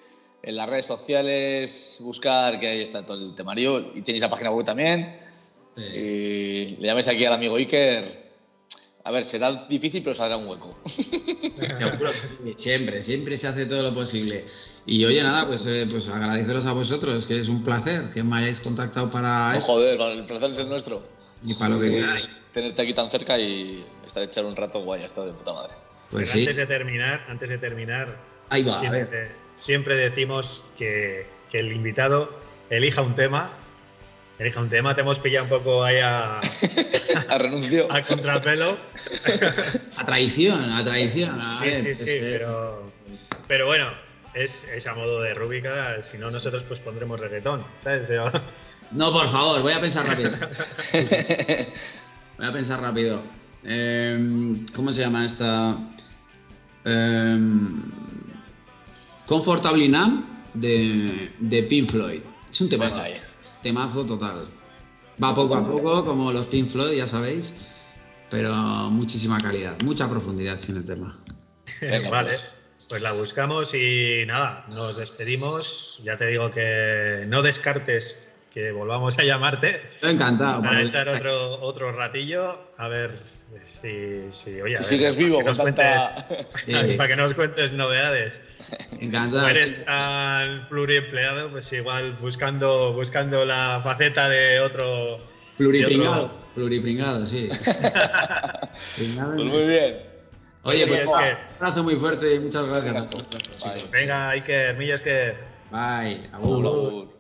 En 0.43 0.55
las 0.55 0.70
redes 0.70 0.86
sociales, 0.86 1.97
buscar 2.01 2.60
que 2.60 2.68
ahí 2.68 2.82
está 2.82 3.03
todo 3.05 3.18
el 3.18 3.34
temario. 3.36 3.91
Y 3.95 4.01
tenéis 4.03 4.22
la 4.22 4.30
página 4.30 4.51
web 4.51 4.64
también. 4.66 5.20
Y 5.76 6.76
le 6.80 6.88
llaméis 6.88 7.08
aquí 7.08 7.26
al 7.26 7.34
amigo 7.34 7.55
Iker. 7.58 8.26
A 9.08 9.12
ver, 9.12 9.24
será 9.24 9.53
difícil, 9.70 10.03
pero 10.03 10.14
saldrá 10.14 10.36
un 10.36 10.47
hueco. 10.49 10.78
Siempre, 12.58 13.01
siempre 13.01 13.38
se 13.38 13.47
hace 13.47 13.66
todo 13.66 13.82
lo 13.82 13.93
posible. 13.93 14.45
Y 14.86 15.05
oye, 15.05 15.24
nada, 15.24 15.47
pues, 15.47 15.66
eh, 15.66 15.88
pues 15.89 16.10
agradeceros 16.10 16.66
a 16.66 16.74
vosotros, 16.74 17.26
que 17.26 17.39
es 17.39 17.47
un 17.47 17.64
placer 17.64 18.10
que 18.14 18.22
me 18.22 18.38
hayáis 18.38 18.60
contactado 18.60 19.10
para 19.10 19.51
No, 19.53 19.58
esto 19.58 19.72
joder, 19.72 20.01
el 20.01 20.26
placer 20.26 20.51
es 20.51 20.60
el 20.60 20.68
nuestro. 20.68 21.03
y 21.41 21.53
para 21.53 21.76
lo 21.76 21.80
que 21.80 21.89
queráis. 21.89 22.26
Tenerte 22.51 22.82
aquí 22.82 22.93
tan 22.93 23.10
cerca 23.10 23.39
y 23.39 23.86
estar 24.05 24.24
echar 24.24 24.43
un 24.43 24.58
rato 24.58 24.84
guay, 24.84 25.03
está 25.05 25.24
de 25.24 25.32
puta 25.32 25.53
madre. 25.53 25.74
Pues 26.12 26.30
sí, 26.30 26.39
Antes 26.41 26.58
de 26.58 26.66
terminar, 26.68 27.26
antes 27.30 27.47
de 27.47 27.58
terminar, 27.58 28.18
ahí 28.49 28.64
va, 28.64 28.74
siempre, 28.74 29.32
siempre 29.55 29.95
decimos 29.95 30.64
que, 30.78 31.28
que 31.49 31.60
el 31.60 31.72
invitado 31.72 32.30
elija 32.70 33.01
un 33.03 33.16
tema. 33.16 33.53
Elija 34.40 34.60
un 34.62 34.70
tema, 34.70 34.94
te 34.94 35.02
hemos 35.02 35.18
pillado 35.20 35.46
un 35.46 35.50
poco 35.50 35.84
ahí 35.84 35.98
a, 36.00 36.40
A 37.30 37.38
renuncio. 37.40 37.92
a 37.92 38.04
contrapelo. 38.04 38.78
A 39.98 40.06
traición, 40.06 40.72
a 40.72 40.86
traición. 40.86 41.42
a 41.42 41.48
Sí, 41.48 41.66
ver, 41.66 41.74
sí, 41.74 41.96
sí, 41.96 42.10
eh, 42.12 42.20
pero, 42.22 42.92
pero 43.48 43.66
bueno, 43.66 43.90
es, 44.36 44.66
es 44.66 44.86
a 44.86 44.94
modo 44.94 45.22
de 45.22 45.34
rúbrica, 45.34 46.00
si 46.04 46.20
no 46.20 46.30
nosotros 46.30 46.64
pues 46.64 46.80
pondremos 46.80 47.20
reggaetón, 47.20 47.66
¿sabes? 47.80 48.06
Pero- 48.08 48.32
No, 48.92 49.12
por 49.12 49.28
favor, 49.28 49.62
voy 49.64 49.74
a 49.74 49.82
pensar 49.82 50.06
rápido. 50.06 50.32
voy 52.38 52.46
a 52.48 52.54
pensar 52.54 52.80
rápido. 52.82 53.22
Em, 53.64 54.66
¿Cómo 54.76 54.94
se 54.94 55.02
llama 55.02 55.26
esta? 55.26 55.76
Em, 56.86 57.82
Comfortably 59.26 59.88
Numb 59.90 60.24
de, 60.54 61.32
de 61.40 61.64
Pink 61.64 61.90
Floyd. 61.90 62.22
Es 62.52 62.62
un. 62.62 62.70
Venga 62.70 63.04
ahí. 63.04 63.20
Temazo 63.68 64.05
total. 64.05 64.47
Va 65.22 65.36
poco 65.36 65.55
a 65.55 65.68
poco, 65.68 66.05
como 66.05 66.32
los 66.32 66.45
Pink 66.45 66.68
Floyd, 66.68 66.95
ya 66.95 67.05
sabéis. 67.05 67.53
Pero 68.30 68.53
muchísima 68.89 69.39
calidad, 69.39 69.76
mucha 69.84 70.09
profundidad 70.09 70.57
en 70.70 70.78
el 70.78 70.86
tema. 70.86 71.20
Venga, 71.82 72.09
vale, 72.09 72.30
pues. 72.30 72.55
pues 72.88 73.01
la 73.01 73.11
buscamos 73.11 73.74
y 73.74 74.24
nada, 74.26 74.65
nos 74.70 74.95
despedimos. 74.95 75.99
Ya 76.05 76.15
te 76.15 76.28
digo 76.28 76.49
que 76.49 77.26
no 77.28 77.41
descartes 77.41 78.26
que 78.54 78.72
volvamos 78.72 79.20
a 79.20 79.24
llamarte 79.24 79.82
Estoy 79.95 80.12
encantado. 80.14 80.62
para 80.62 80.82
echar 80.82 81.08
otro, 81.10 81.60
otro 81.62 81.91
ratillo. 81.91 82.60
A 82.78 82.88
ver 82.88 83.12
si, 83.64 84.32
si 84.32 84.62
oye, 84.62 84.78
a 84.78 84.84
Si 84.84 84.95
ver, 84.95 85.12
sigues 85.12 85.16
vivo 85.16 85.38
para 85.39 85.52
que 85.52 85.58
con 85.58 85.66
nos 85.66 85.76
tanta. 85.76 86.28
cuentes- 86.28 86.48
Sí. 86.66 86.93
para 86.98 87.08
que 87.10 87.16
nos 87.16 87.34
cuentes 87.34 87.72
novedades. 87.74 88.41
Encantado. 89.00 89.41
Como 89.43 89.48
eres 89.50 89.86
tan 89.86 90.68
pluriempleado, 90.70 91.50
pues 91.52 91.72
igual 91.74 92.14
buscando, 92.22 92.93
buscando 92.93 93.45
la 93.45 93.80
faceta 93.84 94.28
de 94.30 94.60
otro. 94.60 95.20
Pluripringado. 95.58 96.14
de 96.16 96.22
otro- 96.26 96.48
Pluripringado, 96.56 97.26
sí. 97.26 97.50
Pues 98.95 99.10
muy 99.10 99.68
bien. 99.68 99.98
Oye, 100.64 100.84
Y 100.84 100.86
pues 100.88 101.02
es 101.04 101.10
un 101.10 101.20
abrazo 101.60 101.84
muy 101.84 101.95
fuerte 101.95 102.36
y 102.36 102.39
muchas 102.39 102.68
gracias. 102.70 103.08
Bye. 103.10 103.89
Venga, 103.91 104.30
Iker, 104.32 104.76
Millas 104.78 105.02
que. 105.02 105.34
Bye. 105.72 106.30
Agur. 106.34 107.16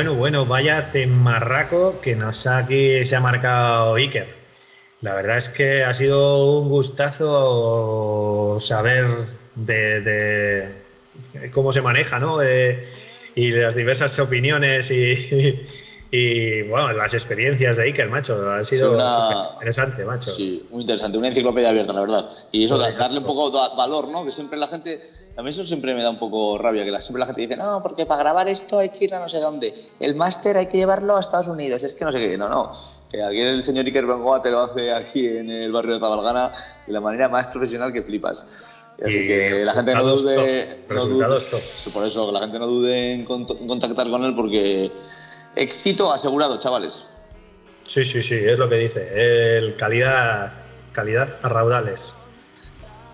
Bueno, 0.00 0.14
bueno, 0.14 0.46
vaya 0.46 0.92
temarraco 0.92 2.00
que 2.00 2.16
nos 2.16 2.46
ha 2.46 2.56
aquí 2.56 3.04
se 3.04 3.16
ha 3.16 3.20
marcado 3.20 3.96
Iker. 3.96 4.34
La 5.02 5.14
verdad 5.14 5.36
es 5.36 5.50
que 5.50 5.84
ha 5.84 5.92
sido 5.92 6.58
un 6.58 6.70
gustazo 6.70 8.56
saber 8.60 9.04
de, 9.56 10.70
cómo 11.50 11.74
se 11.74 11.82
maneja, 11.82 12.18
¿no? 12.18 12.40
Eh, 12.40 12.82
y 13.34 13.50
las 13.50 13.74
diversas 13.74 14.18
opiniones 14.20 14.90
y, 14.90 15.66
y, 16.12 16.62
bueno, 16.62 16.92
las 16.92 17.14
experiencias 17.14 17.76
de 17.76 17.84
Iker, 17.84 18.08
macho. 18.08 18.34
Ha 18.50 18.64
sido 18.64 18.90
Sí, 18.90 18.94
una- 18.96 19.50
interesante, 19.54 20.04
macho. 20.04 20.30
Sí, 20.30 20.66
muy 20.70 20.80
interesante, 20.80 21.16
una 21.18 21.28
enciclopedia 21.28 21.68
abierta, 21.70 21.92
la 21.92 22.00
verdad. 22.00 22.28
Y 22.50 22.64
eso, 22.64 22.76
darle 22.78 23.18
un 23.20 23.24
poco 23.24 23.50
de 23.50 23.76
valor, 23.76 24.08
¿no? 24.08 24.24
Que 24.24 24.30
siempre 24.32 24.58
la 24.58 24.66
gente, 24.66 25.00
a 25.36 25.42
mí 25.42 25.50
eso 25.50 25.62
siempre 25.62 25.94
me 25.94 26.02
da 26.02 26.10
un 26.10 26.18
poco 26.18 26.58
rabia, 26.58 26.84
que 26.84 27.00
siempre 27.00 27.20
la 27.20 27.26
gente 27.26 27.42
dice, 27.42 27.56
no, 27.56 27.80
porque 27.82 28.06
para 28.06 28.22
grabar 28.24 28.48
esto 28.48 28.78
hay 28.80 28.88
que 28.88 29.04
ir 29.04 29.14
a 29.14 29.20
no 29.20 29.28
sé 29.28 29.38
dónde, 29.38 29.72
el 30.00 30.14
máster 30.16 30.56
hay 30.56 30.66
que 30.66 30.78
llevarlo 30.78 31.16
a 31.16 31.20
Estados 31.20 31.46
Unidos, 31.46 31.84
es 31.84 31.94
que 31.94 32.04
no 32.04 32.10
sé 32.10 32.18
qué, 32.18 32.36
no, 32.36 32.48
no. 32.48 32.72
Que 33.08 33.22
aquí 33.22 33.40
el 33.40 33.62
señor 33.62 33.86
Iker 33.86 34.06
Bengoa 34.06 34.40
te 34.42 34.50
lo 34.50 34.60
hace 34.60 34.92
aquí 34.92 35.26
en 35.26 35.50
el 35.50 35.70
barrio 35.72 35.94
de 35.94 36.00
Tabalgana 36.00 36.52
de 36.86 36.92
la 36.92 37.00
manera 37.00 37.28
más 37.28 37.46
profesional 37.48 37.92
que 37.92 38.02
flipas. 38.02 38.46
Así 39.04 39.26
que 39.26 39.62
la 39.64 39.72
gente 39.72 39.94
no 39.94 40.02
dude. 40.04 40.34
top, 40.36 40.88
no 40.88 40.94
resultados 40.94 41.50
dude- 41.50 41.60
top. 41.84 41.92
Por 41.94 42.06
eso, 42.06 42.26
que 42.26 42.32
la 42.32 42.40
gente 42.40 42.58
no 42.58 42.66
dude 42.66 43.12
en 43.14 43.24
contactar 43.24 44.10
con 44.10 44.22
él 44.24 44.34
porque 44.34 44.92
éxito 45.56 46.12
asegurado, 46.12 46.58
chavales. 46.58 47.06
Sí, 47.84 48.04
sí, 48.04 48.22
sí, 48.22 48.34
es 48.36 48.58
lo 48.58 48.68
que 48.68 48.76
dice. 48.76 49.56
El 49.58 49.76
calidad, 49.76 50.52
calidad 50.92 51.38
a 51.42 51.48
raudales. 51.48 52.14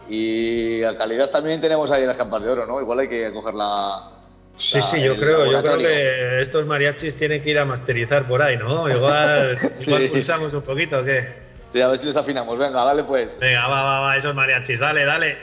Y 0.08 0.82
a 0.84 0.94
calidad 0.94 1.30
también 1.30 1.60
tenemos 1.60 1.90
ahí 1.90 2.04
las 2.06 2.16
campas 2.16 2.42
de 2.42 2.50
oro, 2.50 2.66
¿no? 2.66 2.80
Igual 2.80 3.00
hay 3.00 3.08
que 3.08 3.32
coger 3.32 3.54
la. 3.54 4.12
Sí, 4.54 4.78
la- 4.78 4.82
sí, 4.82 5.02
yo 5.02 5.16
creo, 5.16 5.50
yo 5.50 5.62
creo 5.62 5.78
que 5.78 6.40
estos 6.40 6.64
mariachis 6.66 7.16
tienen 7.16 7.42
que 7.42 7.50
ir 7.50 7.58
a 7.58 7.64
masterizar 7.64 8.26
por 8.28 8.40
ahí, 8.42 8.56
¿no? 8.56 8.88
Igual, 8.88 9.58
Sí. 9.74 9.84
igual 9.90 10.08
pulsamos 10.08 10.54
un 10.54 10.62
poquito, 10.62 10.98
¿o 11.00 11.04
qué? 11.04 11.44
Sí, 11.72 11.80
a 11.80 11.88
ver 11.88 11.98
si 11.98 12.06
les 12.06 12.16
afinamos. 12.16 12.58
Venga, 12.58 12.84
dale 12.84 13.02
pues. 13.04 13.38
Venga, 13.38 13.66
va, 13.66 13.82
va, 13.82 14.00
va, 14.00 14.16
esos 14.16 14.34
mariachis, 14.34 14.78
dale, 14.78 15.04
dale. 15.04 15.36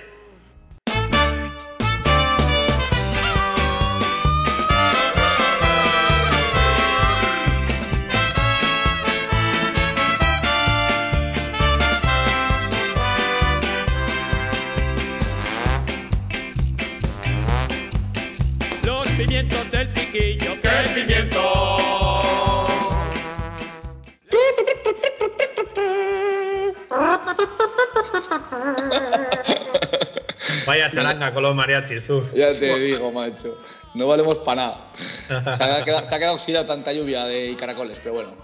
Piquillo, 20.13 20.61
que 20.61 20.69
pimientos. 20.93 21.41
Vaya 30.65 30.89
charanga 30.89 31.33
con 31.33 31.43
los 31.43 31.53
mariachis, 31.55 32.05
tú. 32.05 32.23
Ya 32.35 32.47
te 32.47 32.79
digo, 32.79 33.11
macho. 33.11 33.57
No 33.95 34.07
valemos 34.07 34.37
para 34.39 34.61
nada. 34.61 34.91
Se 35.55 35.63
ha, 35.63 35.83
quedado, 35.83 36.03
se 36.05 36.15
ha 36.15 36.19
quedado 36.19 36.35
oxidado 36.35 36.65
tanta 36.65 36.93
lluvia 36.93 37.25
de 37.25 37.49
y 37.49 37.55
caracoles, 37.55 37.99
pero 37.99 38.13
bueno. 38.15 38.35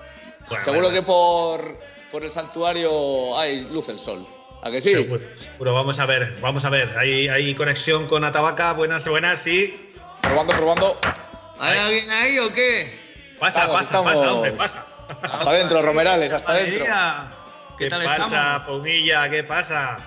Bueno, 0.49 0.63
Seguro 0.63 0.89
bueno. 0.89 0.95
que 0.95 1.01
por, 1.05 1.79
por 2.11 2.23
el 2.23 2.31
santuario 2.31 3.37
hay 3.37 3.65
luz 3.65 3.89
el 3.89 3.99
sol. 3.99 4.25
¿A 4.61 4.71
que 4.71 4.81
sí? 4.81 4.91
Seguro, 4.91 5.23
seguro. 5.35 5.73
vamos 5.73 5.99
a 5.99 6.05
ver, 6.05 6.35
vamos 6.41 6.65
a 6.65 6.69
ver. 6.69 6.97
Hay, 6.97 7.29
hay 7.29 7.55
conexión 7.55 8.07
con 8.07 8.25
Atabaca, 8.25 8.73
buenas, 8.73 9.07
buenas, 9.07 9.39
sí. 9.39 9.89
Probando, 10.21 10.53
probando. 10.53 10.99
¿Hay 11.59 11.77
alguien 11.77 12.09
ahí 12.11 12.39
o 12.39 12.51
qué? 12.53 13.35
Pasa, 13.39 13.61
Vamos, 13.61 13.75
pasa, 13.77 13.85
estamos- 13.85 14.13
pasa, 14.19 14.33
hombre, 14.33 14.51
pasa. 14.53 14.87
Hasta 15.21 15.49
adentro, 15.49 15.81
Romerales, 15.81 16.31
hasta 16.33 16.51
adentro. 16.51 16.85
¿Qué, 17.77 17.85
¿Qué 17.85 17.89
tal 17.89 18.03
pasa, 18.03 18.25
estamos? 18.25 18.67
Pomilla? 18.67 19.29
¿Qué 19.29 19.43
pasa? 19.43 19.97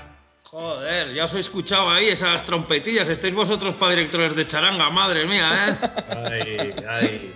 Joder, 0.45 1.15
ya 1.15 1.25
os 1.25 1.35
he 1.35 1.39
escuchado 1.39 1.91
ahí 1.91 2.09
esas 2.09 2.45
trompetillas. 2.45 3.09
Estáis 3.09 3.35
vosotros 3.35 3.75
para 3.75 3.93
directores 3.93 4.37
de 4.37 4.47
charanga, 4.47 4.91
madre 4.91 5.25
mía, 5.25 5.51
¿eh? 5.69 5.89
Ay, 6.31 6.75
ay. 6.89 7.35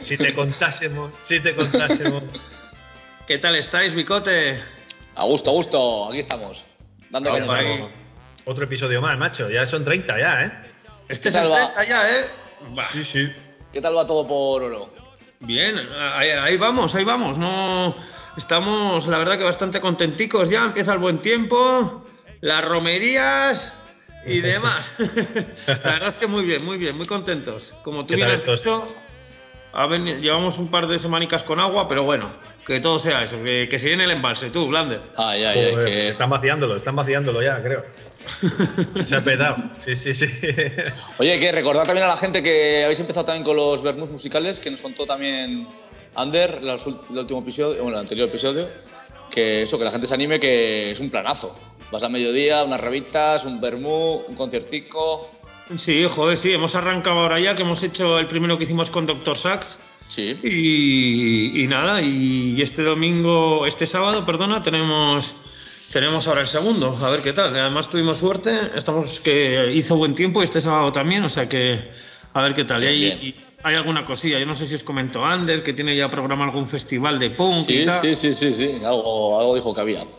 Si 0.00 0.18
te 0.18 0.34
contásemos, 0.34 1.14
si 1.14 1.40
te 1.40 1.54
contásemos. 1.54 2.22
¿Qué 3.26 3.38
tal 3.38 3.56
estáis, 3.56 3.94
bicote? 3.94 4.62
A 5.16 5.24
gusto, 5.24 5.50
a 5.50 5.54
gusto. 5.54 6.08
Aquí 6.10 6.18
estamos. 6.18 6.66
Dando 7.08 7.30
vamos. 7.32 7.90
Otro 8.44 8.64
episodio 8.64 9.00
más, 9.00 9.16
macho. 9.16 9.48
Ya 9.48 9.64
son 9.64 9.84
30 9.84 10.18
ya, 10.18 10.42
¿eh? 10.42 10.52
Este 11.08 11.30
es 11.30 11.34
¿Qué 11.34 11.40
el 11.40 11.48
tal 11.50 11.52
va? 11.62 11.72
30 11.72 11.84
ya, 11.88 12.10
¿eh? 12.10 12.24
Va. 12.76 12.82
Sí, 12.82 13.04
sí. 13.04 13.32
¿Qué 13.72 13.80
tal 13.80 13.96
va 13.96 14.06
todo 14.06 14.26
por 14.26 14.62
oro? 14.62 14.88
Bien, 15.40 15.76
ahí, 15.98 16.30
ahí 16.30 16.56
vamos, 16.56 16.94
ahí 16.94 17.04
vamos. 17.04 17.38
No 17.38 17.94
estamos, 18.36 19.06
la 19.08 19.18
verdad 19.18 19.36
que 19.38 19.44
bastante 19.44 19.80
contenticos 19.80 20.50
ya. 20.50 20.64
Empieza 20.64 20.92
el 20.92 20.98
buen 20.98 21.20
tiempo, 21.20 22.04
las 22.40 22.64
romerías 22.64 23.74
y 24.26 24.40
demás. 24.40 24.92
la 25.66 25.74
verdad 25.74 26.08
es 26.08 26.16
que 26.16 26.26
muy 26.26 26.44
bien, 26.44 26.64
muy 26.64 26.78
bien, 26.78 26.96
muy 26.96 27.06
contentos. 27.06 27.74
Como 27.82 28.02
tú 28.06 28.08
¿Qué 28.14 28.16
bien 28.16 28.30
has 28.30 28.44
dicho, 28.44 28.86
llevamos 30.20 30.58
un 30.58 30.70
par 30.70 30.86
de 30.86 30.98
semanicas 30.98 31.42
con 31.42 31.58
agua, 31.60 31.88
pero 31.88 32.04
bueno, 32.04 32.30
que 32.64 32.80
todo 32.80 32.98
sea 32.98 33.22
eso, 33.22 33.42
que, 33.42 33.66
que 33.68 33.78
se 33.78 33.88
llene 33.88 34.04
el 34.04 34.12
embalse, 34.12 34.50
tú, 34.50 34.66
Blander. 34.68 35.02
Ay, 35.16 35.44
ay, 35.44 35.58
ay. 35.58 35.84
Que- 35.84 36.08
están 36.08 36.30
vaciándolo, 36.30 36.76
están 36.76 36.96
vaciándolo 36.96 37.42
ya, 37.42 37.60
creo. 37.62 37.84
Se 39.04 39.16
ha 39.16 39.20
petado. 39.20 39.56
Sí, 39.78 39.94
sí, 39.96 40.14
sí. 40.14 40.26
Oye, 41.18 41.38
que 41.38 41.52
recordad 41.52 41.84
también 41.84 42.06
a 42.06 42.08
la 42.08 42.16
gente 42.16 42.42
que 42.42 42.84
habéis 42.84 43.00
empezado 43.00 43.26
también 43.26 43.44
con 43.44 43.56
los 43.56 43.82
vermouths 43.82 44.12
musicales, 44.12 44.60
que 44.60 44.70
nos 44.70 44.80
contó 44.80 45.06
también 45.06 45.66
Ander 46.14 46.60
el 46.62 47.18
último 47.18 47.40
episodio, 47.40 47.82
bueno, 47.82 47.96
el 47.96 48.00
anterior 48.00 48.28
episodio, 48.28 48.68
que 49.30 49.62
eso, 49.62 49.78
que 49.78 49.84
la 49.84 49.90
gente 49.90 50.06
se 50.06 50.14
anime, 50.14 50.38
que 50.38 50.92
es 50.92 51.00
un 51.00 51.10
planazo. 51.10 51.56
Vas 51.90 52.04
a 52.04 52.08
mediodía, 52.08 52.62
unas 52.64 52.80
revistas, 52.80 53.44
un 53.44 53.60
vermouth, 53.60 54.28
un 54.28 54.36
conciertico. 54.36 55.30
Sí, 55.76 56.06
joder, 56.08 56.36
sí, 56.36 56.52
hemos 56.52 56.74
arrancado 56.74 57.20
ahora 57.20 57.40
ya, 57.40 57.54
que 57.54 57.62
hemos 57.62 57.82
hecho 57.82 58.18
el 58.18 58.26
primero 58.26 58.58
que 58.58 58.64
hicimos 58.64 58.90
con 58.90 59.06
Dr. 59.06 59.36
Sachs. 59.36 59.86
Sí. 60.06 60.38
Y, 60.42 61.62
y 61.62 61.66
nada, 61.66 62.02
y 62.02 62.60
este 62.60 62.82
domingo, 62.82 63.66
este 63.66 63.86
sábado, 63.86 64.24
perdona, 64.24 64.62
tenemos 64.62 65.34
tenemos 65.94 66.26
ahora 66.28 66.40
el 66.40 66.48
segundo, 66.48 66.94
a 67.02 67.08
ver 67.10 67.20
qué 67.22 67.32
tal. 67.32 67.56
Además 67.56 67.88
tuvimos 67.88 68.18
suerte, 68.18 68.50
estamos 68.74 69.20
que 69.20 69.70
hizo 69.72 69.96
buen 69.96 70.12
tiempo 70.14 70.40
y 70.40 70.44
este 70.44 70.60
sábado 70.60 70.90
también, 70.90 71.22
o 71.24 71.28
sea 71.28 71.48
que 71.48 71.88
a 72.32 72.42
ver 72.42 72.52
qué 72.52 72.64
tal. 72.64 72.82
Y 72.82 72.86
Bien, 72.88 72.92
hay, 72.92 73.00
bien. 73.00 73.18
y 73.22 73.44
hay 73.62 73.74
alguna 73.76 74.04
cosilla, 74.04 74.40
yo 74.40 74.44
no 74.44 74.56
sé 74.56 74.66
si 74.66 74.74
os 74.74 74.82
comentó 74.82 75.24
Ander, 75.24 75.62
que 75.62 75.72
tiene 75.72 75.96
ya 75.96 76.10
programado 76.10 76.50
algún 76.50 76.66
festival 76.66 77.18
de 77.20 77.30
punk 77.30 77.70
y 77.70 77.78
Sí, 77.78 77.84
tal. 77.86 78.00
sí, 78.02 78.14
sí, 78.16 78.34
sí, 78.34 78.52
sí, 78.52 78.72
algo, 78.84 79.38
algo 79.38 79.54
dijo 79.54 79.72
que 79.74 79.80
había. 79.80 80.04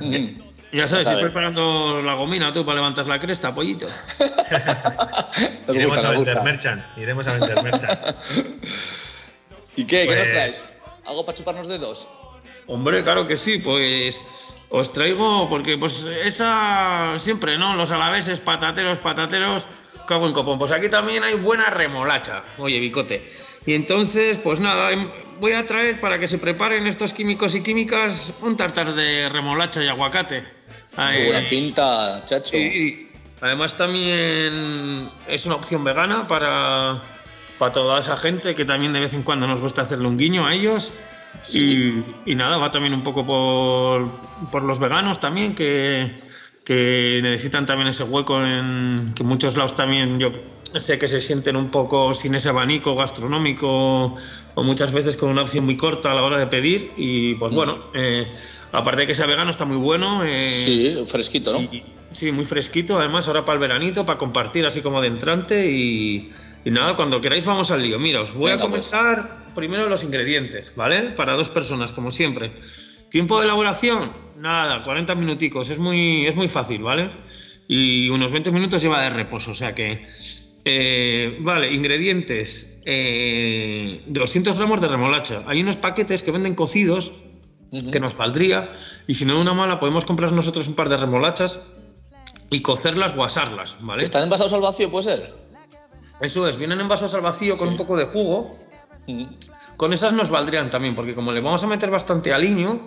Mm. 0.00 0.42
Ya 0.72 0.86
sabes, 0.86 1.06
ver. 1.08 1.20
preparando 1.20 2.00
la 2.00 2.14
gomina 2.14 2.52
tú 2.52 2.64
para 2.64 2.76
levantar 2.76 3.06
la 3.08 3.18
cresta, 3.18 3.52
pollito. 3.52 3.88
Iremos 5.68 5.94
gusta, 5.94 6.08
a 6.08 6.10
vender 6.12 6.42
merchan. 6.42 6.86
Iremos 6.96 7.26
a 7.26 7.32
vender 7.38 7.62
merchan. 7.62 7.98
¿Y 9.76 9.84
qué? 9.84 10.06
¿Qué 10.06 10.06
nos 10.06 10.16
Pues- 10.16 10.28
traes? 10.28 10.78
¿Algo 11.06 11.24
para 11.26 11.36
chuparnos 11.38 11.66
dedos? 11.66 12.08
Hombre, 12.68 13.02
claro 13.02 13.26
que 13.26 13.36
sí, 13.36 13.58
pues 13.58 14.59
os 14.70 14.92
traigo, 14.92 15.48
porque 15.48 15.76
pues 15.76 16.06
esa 16.24 17.18
siempre, 17.18 17.58
¿no? 17.58 17.74
Los 17.74 17.90
alaveses, 17.90 18.40
patateros, 18.40 18.98
patateros, 18.98 19.66
cago 20.06 20.26
en 20.26 20.32
copón. 20.32 20.58
Pues 20.58 20.72
aquí 20.72 20.88
también 20.88 21.24
hay 21.24 21.34
buena 21.34 21.70
remolacha, 21.70 22.44
oye, 22.58 22.78
bicote. 22.78 23.28
Y 23.66 23.74
entonces, 23.74 24.38
pues 24.38 24.60
nada, 24.60 24.92
em, 24.92 25.10
voy 25.40 25.52
a 25.52 25.66
traer 25.66 26.00
para 26.00 26.18
que 26.18 26.26
se 26.26 26.38
preparen 26.38 26.86
estos 26.86 27.12
químicos 27.12 27.54
y 27.54 27.62
químicas 27.62 28.34
un 28.42 28.56
tartar 28.56 28.94
de 28.94 29.28
remolacha 29.28 29.84
y 29.84 29.88
aguacate. 29.88 30.42
Ay, 30.96 31.26
buena 31.26 31.48
pinta, 31.48 32.24
chacho. 32.24 32.56
y 32.56 33.08
además 33.40 33.76
también 33.76 35.08
es 35.28 35.46
una 35.46 35.56
opción 35.56 35.82
vegana 35.84 36.26
para, 36.26 37.02
para 37.58 37.72
toda 37.72 37.98
esa 37.98 38.16
gente 38.16 38.54
que 38.54 38.64
también 38.64 38.92
de 38.92 39.00
vez 39.00 39.14
en 39.14 39.22
cuando 39.22 39.46
nos 39.46 39.60
gusta 39.60 39.82
hacerle 39.82 40.06
un 40.06 40.16
guiño 40.16 40.46
a 40.46 40.54
ellos. 40.54 40.92
Y, 41.52 42.30
y 42.32 42.34
nada, 42.34 42.58
va 42.58 42.70
también 42.70 42.94
un 42.94 43.02
poco 43.02 43.24
por, 43.26 44.20
por 44.50 44.62
los 44.62 44.78
veganos 44.78 45.20
también, 45.20 45.54
que, 45.54 46.20
que 46.64 47.20
necesitan 47.22 47.66
también 47.66 47.88
ese 47.88 48.04
hueco 48.04 48.44
en 48.44 49.12
que 49.14 49.24
muchos 49.24 49.56
lados 49.56 49.74
también 49.74 50.18
yo 50.20 50.32
sé 50.74 50.98
que 50.98 51.08
se 51.08 51.20
sienten 51.20 51.56
un 51.56 51.70
poco 51.70 52.14
sin 52.14 52.34
ese 52.34 52.48
abanico 52.50 52.94
gastronómico 52.94 54.14
o 54.54 54.62
muchas 54.62 54.92
veces 54.92 55.16
con 55.16 55.30
una 55.30 55.42
opción 55.42 55.64
muy 55.64 55.76
corta 55.76 56.12
a 56.12 56.14
la 56.14 56.22
hora 56.22 56.38
de 56.38 56.46
pedir. 56.46 56.92
Y 56.96 57.34
pues 57.36 57.52
bueno, 57.52 57.78
eh, 57.94 58.26
aparte 58.72 59.02
de 59.02 59.06
que 59.06 59.14
sea 59.14 59.26
vegano 59.26 59.50
está 59.50 59.64
muy 59.64 59.76
bueno. 59.78 60.24
eh, 60.24 60.48
Sí, 60.48 60.94
fresquito, 61.06 61.52
¿no? 61.52 61.60
y- 61.60 61.82
sí, 62.12 62.32
muy 62.32 62.44
fresquito, 62.44 62.98
además 62.98 63.28
ahora 63.28 63.44
para 63.44 63.54
el 63.54 63.60
veranito, 63.60 64.04
para 64.04 64.18
compartir 64.18 64.66
así 64.66 64.80
como 64.82 65.00
de 65.00 65.08
entrante 65.08 65.70
y, 65.70 66.32
y 66.64 66.70
nada, 66.70 66.94
cuando 66.96 67.20
queráis 67.20 67.44
vamos 67.46 67.70
al 67.70 67.82
lío. 67.82 67.98
Mira, 67.98 68.20
os 68.20 68.34
voy 68.34 68.50
Venga, 68.50 68.64
a 68.64 68.66
comentar 68.66 69.52
primero 69.54 69.88
los 69.88 70.04
ingredientes, 70.04 70.72
¿vale? 70.76 71.00
Para 71.16 71.34
dos 71.34 71.48
personas, 71.48 71.92
como 71.92 72.10
siempre. 72.10 72.52
Tiempo 73.10 73.38
de 73.38 73.44
elaboración, 73.44 74.12
nada, 74.36 74.82
40 74.82 75.14
minuticos, 75.16 75.70
es 75.70 75.78
muy, 75.78 76.26
es 76.26 76.36
muy 76.36 76.48
fácil, 76.48 76.82
¿vale? 76.82 77.10
Y 77.68 78.08
unos 78.10 78.30
20 78.32 78.50
minutos 78.50 78.82
lleva 78.82 79.02
de 79.02 79.10
reposo, 79.10 79.52
o 79.52 79.54
sea 79.54 79.74
que 79.74 80.06
Eh, 80.64 81.38
vale, 81.40 81.72
ingredientes. 81.72 82.78
eh, 82.84 84.04
200 84.06 84.56
gramos 84.58 84.80
de 84.82 84.88
remolacha. 84.88 85.42
Hay 85.46 85.62
unos 85.62 85.76
paquetes 85.76 86.22
que 86.22 86.30
venden 86.32 86.54
cocidos 86.54 87.12
que 87.92 87.98
nos 88.00 88.16
valdría. 88.16 88.70
Y 89.06 89.14
si 89.14 89.24
no 89.24 89.40
una 89.40 89.54
mala, 89.54 89.80
podemos 89.80 90.04
comprar 90.04 90.32
nosotros 90.32 90.68
un 90.68 90.74
par 90.74 90.88
de 90.90 90.98
remolachas 90.98 91.70
y 92.50 92.60
cocerlas 92.60 93.14
o 93.16 93.24
asarlas, 93.24 93.78
¿vale? 93.80 94.04
¿Están 94.04 94.24
envasados 94.24 94.52
al 94.52 94.60
vacío, 94.60 94.90
puede 94.90 95.04
ser? 95.04 95.34
Eso 96.20 96.46
es, 96.48 96.56
vienen 96.56 96.80
en 96.80 96.88
vasos 96.88 97.14
al 97.14 97.20
vacío 97.22 97.56
con 97.56 97.68
Sí. 97.68 97.72
un 97.72 97.76
poco 97.76 97.96
de 97.96 98.04
jugo. 98.04 98.58
Ujú. 99.06 99.28
Con 99.76 99.92
esas 99.92 100.12
nos 100.12 100.28
valdrían 100.30 100.68
también, 100.70 100.94
porque 100.94 101.14
como 101.14 101.32
le 101.32 101.40
vamos 101.40 101.64
a 101.64 101.66
meter 101.66 101.90
bastante 101.90 102.34
aliño, 102.34 102.78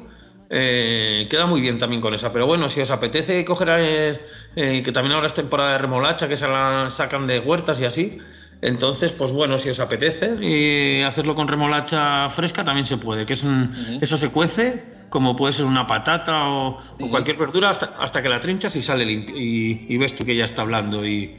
eh, 0.50 1.26
queda 1.30 1.48
muy 1.48 1.60
bien 1.62 1.80
también 1.80 2.02
con 2.02 2.14
esa. 2.14 2.32
Pero 2.32 2.46
bueno, 2.46 2.70
si 2.70 2.82
os 2.82 2.92
apetece 2.92 3.44
coger, 3.44 3.70
eh, 3.80 4.22
eh, 4.56 4.82
que 4.84 4.92
también 4.92 5.16
ahora 5.16 5.26
es 5.26 5.34
temporada 5.34 5.72
de 5.72 5.78
remolacha, 5.80 6.28
que 6.28 6.38
se 6.38 6.48
la 6.48 6.90
sacan 6.92 7.26
de 7.26 7.40
huertas 7.40 7.82
y 7.82 7.86
así, 7.86 8.20
entonces, 8.62 9.12
pues 9.14 9.32
bueno, 9.32 9.58
si 9.58 9.70
os 9.70 9.80
apetece 9.80 10.38
y 10.46 11.02
hacerlo 11.02 11.34
con 11.34 11.48
remolacha 11.48 12.30
fresca 12.30 12.64
también 12.64 12.86
se 12.86 12.98
puede, 12.98 13.26
que 13.26 13.34
es 13.34 13.44
un, 13.44 14.00
eso 14.00 14.16
se 14.16 14.30
cuece, 14.30 14.84
como 15.10 15.36
puede 15.36 15.52
ser 15.52 15.66
una 15.66 15.86
patata 15.88 16.48
o, 16.48 16.78
cualquier 17.10 17.36
verdura, 17.38 17.72
hasta, 17.72 17.88
hasta 18.00 18.22
que 18.22 18.30
la 18.30 18.40
trinchas 18.40 18.76
y 18.76 18.82
sale 18.82 19.06
limpio, 19.06 19.36
y, 19.36 19.88
y 19.90 19.98
ves 19.98 20.16
tú 20.16 20.24
que 20.24 20.36
ya 20.36 20.46
está 20.46 20.62
hablando 20.62 21.06
y... 21.06 21.36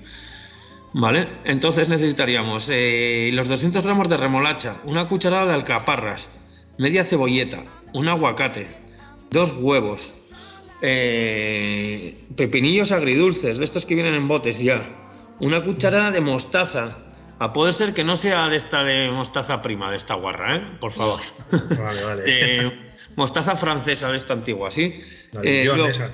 Vale, 0.96 1.26
entonces 1.44 1.88
necesitaríamos 1.88 2.70
eh, 2.72 3.30
los 3.32 3.48
200 3.48 3.82
gramos 3.82 4.08
de 4.08 4.16
remolacha, 4.16 4.80
una 4.84 5.08
cucharada 5.08 5.46
de 5.46 5.54
alcaparras, 5.54 6.30
media 6.78 7.04
cebolleta, 7.04 7.64
un 7.92 8.08
aguacate, 8.08 8.68
dos 9.30 9.54
huevos, 9.58 10.14
eh, 10.82 12.14
pepinillos 12.36 12.92
agridulces, 12.92 13.58
de 13.58 13.64
estos 13.64 13.86
que 13.86 13.94
vienen 13.96 14.14
en 14.14 14.28
botes 14.28 14.60
ya, 14.62 14.82
una 15.40 15.64
cucharada 15.64 16.12
de 16.12 16.20
mostaza, 16.20 16.96
a 17.40 17.52
poder 17.52 17.72
ser 17.72 17.92
que 17.94 18.04
no 18.04 18.16
sea 18.16 18.48
de 18.48 18.56
esta 18.56 18.84
de 18.84 19.10
mostaza 19.10 19.60
prima, 19.62 19.90
de 19.90 19.96
esta 19.96 20.14
guarra, 20.14 20.56
¿eh? 20.56 20.62
Por 20.80 20.92
favor. 20.92 21.18
Vale, 21.70 22.04
vale. 22.04 22.22
Eh, 22.26 22.90
mostaza 23.16 23.56
francesa 23.56 24.10
de 24.12 24.16
esta 24.16 24.34
antigua, 24.34 24.70
¿sí? 24.70 24.94
La 25.32 25.40
Eh, 25.42 25.62
Dijon 25.62 25.76
luego- 25.78 25.90
esa. 25.90 26.12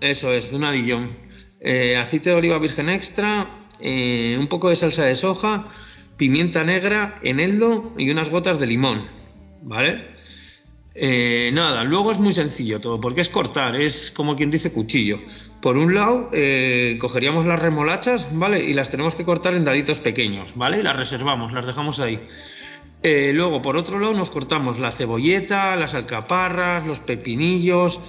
eso 0.00 0.32
es, 0.34 0.50
de 0.50 0.56
una 0.58 0.70
Dijon. 0.72 1.08
Eh, 1.60 1.98
aceite 1.98 2.30
de 2.30 2.36
oliva 2.36 2.58
virgen 2.58 2.88
extra, 2.88 3.50
eh, 3.80 4.36
un 4.38 4.46
poco 4.46 4.70
de 4.70 4.76
salsa 4.76 5.04
de 5.04 5.14
soja, 5.14 5.68
pimienta 6.16 6.64
negra, 6.64 7.20
eneldo 7.22 7.92
y 7.98 8.10
unas 8.10 8.30
gotas 8.30 8.58
de 8.58 8.66
limón. 8.66 9.06
¿Vale? 9.62 10.18
Eh, 10.94 11.50
nada, 11.52 11.84
luego 11.84 12.10
es 12.10 12.18
muy 12.18 12.32
sencillo 12.32 12.80
todo, 12.80 12.98
porque 12.98 13.20
es 13.20 13.28
cortar, 13.28 13.78
es 13.78 14.10
como 14.10 14.36
quien 14.36 14.50
dice 14.50 14.72
cuchillo. 14.72 15.20
Por 15.60 15.76
un 15.76 15.94
lado, 15.94 16.30
cogeríamos 16.98 17.46
las 17.46 17.60
remolachas, 17.60 18.28
¿vale? 18.32 18.64
Y 18.64 18.72
las 18.72 18.88
tenemos 18.88 19.14
que 19.14 19.24
cortar 19.24 19.54
en 19.54 19.64
daditos 19.64 20.00
pequeños, 20.00 20.56
¿vale? 20.56 20.80
Y 20.80 20.82
las 20.82 20.96
reservamos, 20.96 21.52
las 21.52 21.66
dejamos 21.66 22.00
ahí. 22.00 22.18
Luego, 23.02 23.60
por 23.60 23.76
otro 23.76 23.98
lado, 23.98 24.14
nos 24.14 24.30
cortamos 24.30 24.78
la 24.78 24.90
cebolleta, 24.90 25.76
las 25.76 25.94
alcaparras, 25.94 26.86
los 26.86 27.00
pepinillos, 27.00 28.00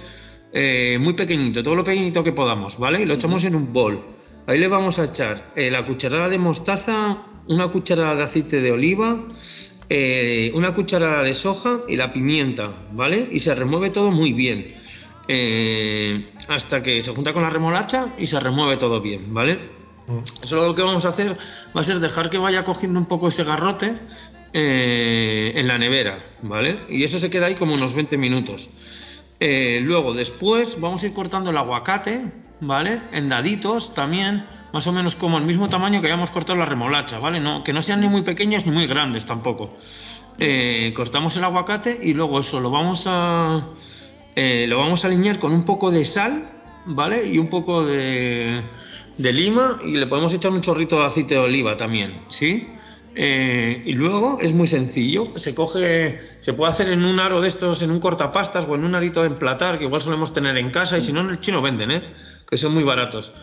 eh, 0.54 0.98
muy 1.00 1.14
pequeñito, 1.14 1.62
todo 1.62 1.74
lo 1.74 1.84
pequeñito 1.84 2.22
que 2.22 2.32
podamos, 2.32 2.78
¿vale? 2.78 3.00
Y 3.00 3.06
lo 3.06 3.14
echamos 3.14 3.44
en 3.46 3.54
un 3.54 3.72
bol. 3.72 4.04
Ahí 4.46 4.58
le 4.58 4.68
vamos 4.68 4.98
a 4.98 5.04
echar 5.04 5.52
eh, 5.56 5.70
la 5.70 5.84
cucharada 5.84 6.28
de 6.28 6.38
mostaza, 6.38 7.26
una 7.48 7.68
cucharada 7.68 8.14
de 8.16 8.22
aceite 8.24 8.60
de 8.60 8.70
oliva, 8.70 9.26
eh, 9.88 10.52
una 10.54 10.74
cucharada 10.74 11.22
de 11.22 11.32
soja 11.32 11.80
y 11.88 11.96
la 11.96 12.12
pimienta, 12.12 12.86
¿vale? 12.92 13.28
Y 13.30 13.40
se 13.40 13.54
remueve 13.54 13.90
todo 13.90 14.10
muy 14.12 14.32
bien. 14.32 14.80
hasta 16.48 16.82
que 16.82 17.00
se 17.00 17.12
junta 17.12 17.32
con 17.32 17.42
la 17.42 17.48
remolacha 17.48 18.12
y 18.18 18.26
se 18.26 18.38
remueve 18.38 18.76
todo 18.76 19.00
bien, 19.00 19.32
¿vale? 19.32 19.58
Eso 20.42 20.66
lo 20.66 20.74
que 20.74 20.82
vamos 20.82 21.04
a 21.06 21.08
hacer 21.08 21.38
va 21.74 21.80
a 21.80 21.84
ser 21.84 22.00
dejar 22.00 22.28
que 22.28 22.36
vaya 22.36 22.64
cogiendo 22.64 22.98
un 22.98 23.06
poco 23.06 23.28
ese 23.28 23.44
garrote 23.44 23.96
en 24.52 25.66
la 25.66 25.78
nevera, 25.78 26.22
¿vale? 26.42 26.78
Y 26.90 27.04
eso 27.04 27.18
se 27.18 27.30
queda 27.30 27.46
ahí 27.46 27.54
como 27.54 27.72
unos 27.72 27.94
20 27.94 28.18
minutos. 28.18 28.68
Eh, 29.44 29.80
luego, 29.82 30.14
después, 30.14 30.80
vamos 30.80 31.02
a 31.02 31.06
ir 31.08 31.14
cortando 31.14 31.50
el 31.50 31.56
aguacate, 31.56 32.30
¿vale? 32.60 33.02
En 33.10 33.28
daditos 33.28 33.92
también, 33.92 34.46
más 34.72 34.86
o 34.86 34.92
menos 34.92 35.16
como 35.16 35.36
el 35.36 35.44
mismo 35.44 35.68
tamaño 35.68 36.00
que 36.00 36.06
hayamos 36.06 36.30
cortado 36.30 36.56
la 36.60 36.64
remolacha, 36.64 37.18
¿vale? 37.18 37.40
No, 37.40 37.64
que 37.64 37.72
no 37.72 37.82
sean 37.82 38.02
ni 38.02 38.06
muy 38.06 38.22
pequeños 38.22 38.66
ni 38.66 38.70
muy 38.70 38.86
grandes 38.86 39.26
tampoco. 39.26 39.76
Eh, 40.38 40.92
cortamos 40.94 41.36
el 41.38 41.42
aguacate 41.42 41.98
y 42.00 42.12
luego 42.12 42.38
eso 42.38 42.60
lo 42.60 42.70
vamos 42.70 43.08
a 43.08 43.66
eh, 44.36 44.66
lo 44.68 44.78
vamos 44.78 45.04
a 45.04 45.08
alinear 45.08 45.40
con 45.40 45.50
un 45.50 45.64
poco 45.64 45.90
de 45.90 46.04
sal, 46.04 46.48
¿vale? 46.86 47.26
Y 47.26 47.38
un 47.38 47.48
poco 47.48 47.84
de, 47.84 48.62
de 49.18 49.32
lima 49.32 49.80
y 49.84 49.96
le 49.96 50.06
podemos 50.06 50.32
echar 50.32 50.52
un 50.52 50.60
chorrito 50.60 51.00
de 51.00 51.06
aceite 51.06 51.34
de 51.34 51.40
oliva 51.40 51.76
también, 51.76 52.22
¿sí? 52.28 52.68
Eh, 53.14 53.82
y 53.84 53.92
luego 53.92 54.38
es 54.40 54.54
muy 54.54 54.66
sencillo, 54.66 55.26
se 55.36 55.54
coge, 55.54 56.18
se 56.38 56.54
puede 56.54 56.70
hacer 56.70 56.88
en 56.88 57.04
un 57.04 57.20
aro 57.20 57.42
de 57.42 57.48
estos, 57.48 57.82
en 57.82 57.90
un 57.90 58.00
cortapastas 58.00 58.66
o 58.66 58.74
en 58.74 58.84
un 58.84 58.94
arito 58.94 59.20
de 59.20 59.28
emplatar, 59.28 59.78
que 59.78 59.84
igual 59.84 60.00
solemos 60.00 60.32
tener 60.32 60.56
en 60.56 60.70
casa, 60.70 60.96
y 60.96 61.02
si 61.02 61.12
no 61.12 61.20
en 61.20 61.30
el 61.30 61.40
chino 61.40 61.60
venden, 61.60 61.90
¿eh? 61.90 62.12
que 62.48 62.56
son 62.56 62.72
muy 62.72 62.84
baratos. 62.84 63.34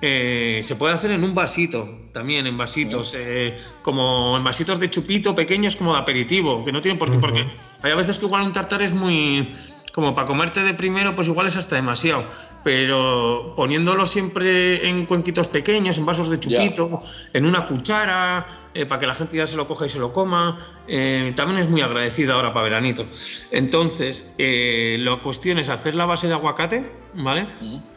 Eh, 0.00 0.60
se 0.62 0.76
puede 0.76 0.94
hacer 0.94 1.10
en 1.10 1.24
un 1.24 1.34
vasito, 1.34 2.08
también 2.12 2.46
en 2.46 2.56
vasitos, 2.56 3.16
eh, 3.18 3.58
como 3.82 4.36
en 4.36 4.44
vasitos 4.44 4.78
de 4.78 4.88
chupito 4.88 5.34
pequeños 5.34 5.74
como 5.74 5.92
de 5.92 5.98
aperitivo, 5.98 6.64
que 6.64 6.70
no 6.70 6.80
tienen 6.80 6.98
por 6.98 7.10
qué, 7.10 7.18
porque 7.18 7.44
hay 7.82 7.90
a 7.90 7.96
veces 7.96 8.18
que 8.18 8.26
igual 8.26 8.42
un 8.42 8.52
tartar 8.52 8.80
es 8.82 8.94
muy, 8.94 9.50
como 9.92 10.14
para 10.14 10.28
comerte 10.28 10.62
de 10.62 10.72
primero, 10.74 11.16
pues 11.16 11.26
igual 11.26 11.48
es 11.48 11.56
hasta 11.56 11.74
demasiado. 11.74 12.24
Pero 12.64 13.54
poniéndolo 13.56 14.04
siempre 14.04 14.88
en 14.88 15.06
cuenquitos 15.06 15.48
pequeños, 15.48 15.96
en 15.98 16.06
vasos 16.06 16.28
de 16.28 16.40
chupito, 16.40 17.02
en 17.32 17.46
una 17.46 17.66
cuchara, 17.66 18.68
eh, 18.74 18.84
para 18.86 18.98
que 18.98 19.06
la 19.06 19.14
gente 19.14 19.36
ya 19.36 19.46
se 19.46 19.56
lo 19.56 19.66
coja 19.66 19.86
y 19.86 19.88
se 19.88 19.98
lo 19.98 20.12
coma, 20.12 20.58
eh, 20.86 21.32
también 21.34 21.60
es 21.60 21.68
muy 21.68 21.80
agradecido 21.80 22.34
ahora 22.34 22.52
para 22.52 22.64
veranito. 22.64 23.04
Entonces, 23.50 24.34
eh, 24.38 24.96
la 25.00 25.16
cuestión 25.20 25.58
es 25.58 25.68
hacer 25.68 25.96
la 25.96 26.04
base 26.04 26.28
de 26.28 26.34
aguacate, 26.34 26.90
¿vale? 27.14 27.48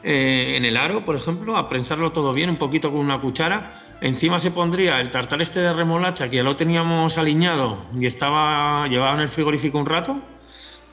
Eh, 0.03 0.53
en 0.55 0.66
el 0.66 0.78
aro, 0.78 1.03
por 1.05 1.16
ejemplo, 1.16 1.57
a 1.57 1.68
prensarlo 1.68 2.12
todo 2.12 2.34
bien, 2.34 2.49
un 2.49 2.57
poquito 2.57 2.91
con 2.91 3.01
una 3.01 3.20
cuchara. 3.20 3.97
Encima 4.01 4.39
se 4.39 4.49
pondría 4.49 4.99
el 4.99 5.12
tartar 5.12 5.41
este 5.41 5.59
de 5.59 5.74
remolacha, 5.74 6.30
que 6.30 6.38
ya 6.38 6.43
lo 6.43 6.55
teníamos 6.55 7.18
aliñado 7.18 7.86
y 7.99 8.05
estaba 8.05 8.88
llevado 8.88 9.16
en 9.16 9.22
el 9.22 9.30
frigorífico 9.30 9.78
un 9.78 9.86
rato. 9.86 10.20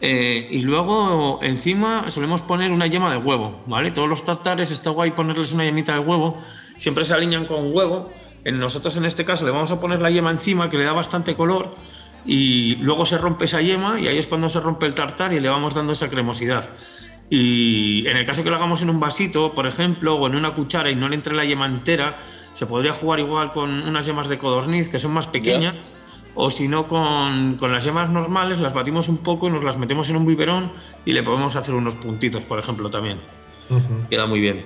Eh, 0.01 0.47
y 0.51 0.63
luego 0.63 1.41
encima 1.43 2.09
solemos 2.09 2.43
poner 2.43 2.71
una 2.71 2.87
yema 2.87 3.11
de 3.11 3.17
huevo, 3.17 3.61
¿vale? 3.67 3.91
Todos 3.91 4.09
los 4.09 4.23
tartares 4.23 4.71
está 4.71 4.91
guay 4.91 5.11
ponerles 5.11 5.53
una 5.53 5.65
yemita 5.65 5.95
de 5.95 6.01
huevo, 6.01 6.39
siempre 6.77 7.05
se 7.05 7.15
alinean 7.15 7.47
con 7.47 7.75
huevo. 7.75 8.11
En 8.45 8.59
nosotros 8.59 8.97
en 8.97 9.05
este 9.05 9.25
caso 9.25 9.45
le 9.45 9.51
vamos 9.51 9.73
a 9.73 9.81
poner 9.81 10.01
la 10.01 10.11
yema 10.11 10.31
encima 10.31 10.69
que 10.69 10.79
le 10.79 10.85
da 10.85 10.93
bastante 10.93 11.35
color 11.35 11.75
y 12.25 12.77
luego 12.77 13.05
se 13.07 13.19
rompe 13.19 13.47
esa 13.47 13.61
yema 13.61 13.99
y 13.99 14.07
ahí 14.07 14.19
es 14.19 14.29
cuando 14.29 14.49
se 14.49 14.61
rompe 14.61 14.87
el 14.87 14.95
tartar 14.95 15.33
y 15.33 15.41
le 15.41 15.49
vamos 15.49 15.75
dando 15.75 15.93
esa 15.93 16.09
cremosidad. 16.09 16.71
Y 17.31 18.07
en 18.07 18.17
el 18.17 18.25
caso 18.25 18.43
que 18.45 18.51
lo 18.51 18.57
hagamos 18.57 18.83
en 18.83 18.91
un 18.91 19.01
vasito, 19.01 19.53
por 19.53 19.67
ejemplo, 19.67 20.15
o 20.15 20.27
en 20.29 20.37
una 20.37 20.55
cuchara 20.55 20.91
y 20.91 20.97
no 20.97 21.09
le 21.09 21.17
entre 21.17 21.35
la 21.35 21.45
yema 21.45 21.67
entera, 21.67 22.19
se 22.53 22.67
podría 22.67 22.93
jugar 22.93 23.19
igual 23.19 23.51
con 23.51 23.71
unas 23.71 24.07
yemas 24.07 24.29
de 24.29 24.39
codorniz 24.39 24.89
que 24.89 24.99
son 24.99 25.13
más 25.13 25.27
pequeñas. 25.27 25.75
O 26.41 26.53
si 26.53 26.69
no, 26.69 26.87
con, 26.87 27.57
con 27.57 27.73
las 27.73 27.83
yemas 27.83 28.11
normales 28.11 28.61
las 28.61 28.73
batimos 28.73 29.09
un 29.09 29.19
poco 29.19 29.49
y 29.49 29.51
nos 29.51 29.65
las 29.65 29.77
metemos 29.77 30.09
en 30.09 30.15
un 30.15 30.25
biberón 30.25 30.71
y 31.05 31.13
le 31.13 31.25
podemos 31.25 31.57
hacer 31.57 31.75
unos 31.75 31.97
puntitos, 31.97 32.47
por 32.47 32.61
ejemplo, 32.61 32.89
también. 32.91 33.19
Queda 34.09 34.27
muy 34.27 34.39
bien. 34.39 34.65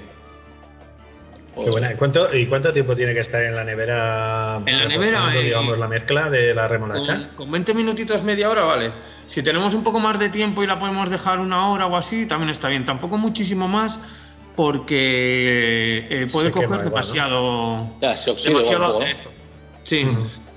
Qué 1.59 1.71
buena. 1.71 1.91
¿Y 1.93 1.97
cuánto, 1.97 2.37
¿Y 2.37 2.45
cuánto 2.45 2.75
tiempo 2.75 2.95
tiene 2.95 3.15
que 3.15 3.21
estar 3.21 3.43
en 3.43 3.57
la 3.57 3.65
nevera? 3.65 4.61
En 4.67 4.79
la 4.79 4.85
nevera, 4.87 5.35
eh, 5.35 5.45
digamos, 5.45 5.79
la 5.79 5.89
mezcla 5.89 6.29
de 6.29 6.55
la 6.55 6.69
remolacha. 6.69 7.29
Con, 7.29 7.47
con 7.47 7.51
20 7.53 7.73
minutitos, 7.73 8.23
media 8.23 8.51
hora, 8.51 8.65
vale. 8.65 8.93
Si 9.27 9.43
tenemos 9.43 9.73
un 9.73 9.83
poco 9.83 9.99
más 9.99 10.19
de 10.19 10.29
tiempo 10.29 10.63
y 10.63 10.67
la 10.67 10.79
podemos 10.79 11.09
dejar 11.09 11.41
una 11.41 11.71
hora 11.71 11.87
o 11.87 11.97
así, 11.97 12.27
también 12.27 12.51
está 12.51 12.69
bien. 12.69 12.85
Tampoco 12.85 13.17
muchísimo 13.17 13.67
más 13.67 13.99
porque 14.57 16.07
eh, 16.11 16.27
puede 16.31 16.49
Se 16.49 16.53
coger 16.53 16.67
igual, 16.67 16.81
¿no? 16.81 16.85
demasiado, 16.85 17.91
Ya, 18.03 18.15
se 18.15 18.31
oxida 18.31 18.51
igual 18.51 18.65
demasiado 18.65 18.97
aderezo. 18.99 19.31
Sí. 19.85 20.07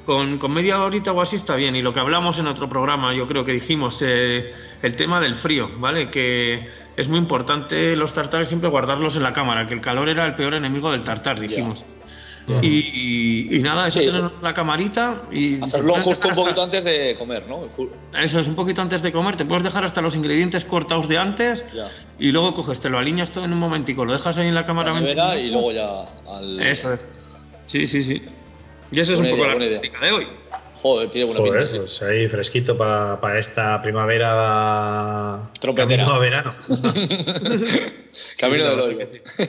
Con, 0.05 0.37
con 0.37 0.51
media 0.53 0.81
horita 0.83 1.11
o 1.11 1.21
así 1.21 1.35
está 1.35 1.55
bien. 1.55 1.75
Y 1.75 1.81
lo 1.81 1.91
que 1.91 1.99
hablamos 1.99 2.39
en 2.39 2.47
otro 2.47 2.69
programa, 2.69 3.13
yo 3.13 3.25
creo 3.27 3.43
que 3.43 3.51
dijimos, 3.53 4.01
eh, 4.05 4.49
el 4.81 4.95
tema 4.95 5.19
del 5.19 5.35
frío, 5.35 5.69
¿vale? 5.79 6.09
Que 6.09 6.67
es 6.95 7.07
muy 7.09 7.17
importante 7.19 7.95
los 7.95 8.13
tartares 8.13 8.47
siempre 8.47 8.69
guardarlos 8.69 9.15
en 9.15 9.23
la 9.23 9.33
cámara, 9.33 9.65
que 9.65 9.73
el 9.73 9.81
calor 9.81 10.07
era 10.09 10.25
el 10.25 10.35
peor 10.35 10.55
enemigo 10.55 10.91
del 10.91 11.03
tartar, 11.03 11.39
dijimos. 11.39 11.85
Ya. 12.47 12.59
Y, 12.61 13.47
y- 13.49 13.57
y 13.57 13.59
nada, 13.63 13.87
eso 13.87 13.99
Sí. 14.01 14.05
tener 14.05 14.29
la 14.43 14.53
camarita 14.53 15.23
y... 15.31 15.59
Hacerlo 15.63 15.93
pueden 15.93 16.03
justo 16.03 16.27
un 16.27 16.35
poquito 16.35 16.61
hasta- 16.61 16.77
antes 16.77 16.83
de 16.83 17.15
comer, 17.17 17.47
¿no? 17.49 17.63
Eso 18.21 18.39
es 18.39 18.47
un 18.47 18.53
poquito 18.53 18.83
antes 18.83 19.01
de 19.01 19.11
comer, 19.11 19.35
te 19.35 19.45
puedes 19.45 19.63
dejar 19.63 19.83
hasta 19.83 19.99
los 20.03 20.15
ingredientes 20.15 20.63
cortados 20.63 21.07
de 21.07 21.17
antes 21.17 21.65
Ya. 21.73 21.87
y 22.19 22.31
luego 22.31 22.53
coges, 22.53 22.79
te 22.79 22.91
lo 22.91 22.99
alineas 22.99 23.31
todo 23.31 23.45
en 23.45 23.53
un 23.53 23.57
momentico, 23.57 24.05
lo 24.05 24.13
dejas 24.13 24.37
ahí 24.37 24.47
en 24.47 24.53
la 24.53 24.63
cámara 24.63 24.93
La 24.93 24.99
20 25.01 25.15
nevera 25.15 25.39
y 25.39 25.49
luego 25.49 25.71
ya 25.71 26.01
al. 26.31 26.59
Eso 26.61 26.93
es. 26.93 27.13
Sí, 27.65 27.87
sí, 27.87 28.03
sí. 28.03 28.21
Y 28.91 28.99
eso 28.99 29.13
es 29.13 29.19
Buena 29.19 29.33
un 29.33 29.39
poco 29.39 29.45
idea, 29.45 29.55
buena 29.55 29.59
la 29.59 29.65
idea. 29.65 29.79
práctica 29.81 30.05
de 30.05 30.11
hoy. 30.11 30.27
Joder, 30.81 31.09
tiene 31.09 31.25
buena 31.25 31.39
Joder, 31.41 31.61
pinta. 31.61 31.71
sí. 31.71 31.77
pues 31.79 32.01
ahí 32.03 32.27
fresquito 32.27 32.77
para 32.77 33.39
esta 33.39 33.81
primavera. 33.81 35.49
Trompetera. 35.59 36.03
camino 36.05 36.13
a 36.15 36.19
verano. 36.19 36.51
Camino 38.37 38.73
hoyo. 38.73 38.97
que 38.97 39.05
sí. 39.05 39.21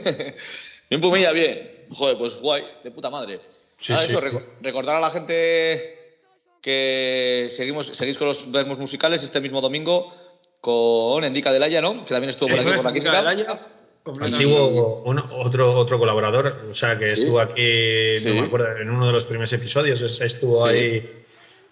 bien, 0.91 1.01
pues 1.01 1.15
mira, 1.15 1.33
bien. 1.33 1.87
Joder, 1.91 2.17
pues 2.19 2.37
guay, 2.37 2.65
de 2.83 2.91
puta 2.91 3.11
madre. 3.11 3.41
Sí, 3.79 3.93
Ah, 3.93 3.99
sí, 3.99 4.15
eso, 4.17 4.43
recordar 4.63 4.97
a 4.97 5.01
la 5.01 5.11
gente 5.11 6.17
que 6.63 7.47
seguimos, 7.51 7.87
seguís 7.89 8.17
con 8.19 8.29
los 8.29 8.51
vermos 8.51 8.79
musicales 8.79 9.23
este 9.23 9.41
mismo 9.41 9.61
domingo 9.61 10.13
con 10.61 11.23
Endica 11.23 11.53
del 11.53 11.63
Haya, 11.63 11.81
¿no? 11.81 12.01
Que 12.05 12.09
también 12.15 12.31
estuvo 12.31 12.49
por 12.49 12.59
aquí 12.59 13.01
por 13.01 13.13
la. 13.13 13.61
Antiguo, 14.21 15.03
un- 15.05 15.19
otro, 15.31 15.75
otro 15.75 15.99
colaborador, 15.99 16.67
o 16.71 16.75
sea, 16.75 16.99
que 16.99 17.11
Sí. 17.11 17.23
estuvo 17.23 17.41
aquí, 17.41 18.19
Sí. 18.19 18.29
no 18.29 18.35
me 18.35 18.47
acuerdo, 18.47 18.77
en 18.79 18.91
uno 18.91 19.07
de 19.07 19.13
los 19.13 19.25
primeros 19.25 19.53
episodios, 19.53 20.01
es- 20.01 20.21
estuvo 20.21 20.69
Sí. 20.69 20.75
ahí. 20.75 21.13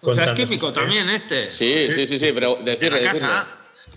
O 0.01 0.13
sea, 0.13 0.25
es 0.25 0.33
químico 0.33 0.71
también 0.73 1.09
este. 1.09 1.49
Sí, 1.49 1.87
sí, 1.89 2.05
sí, 2.05 2.19
sí, 2.19 2.29
pero 2.33 2.55
De 2.55 2.71
decirle, 2.71 3.01
la 3.01 3.07
decirle. 3.11 3.27
casa, 3.27 3.47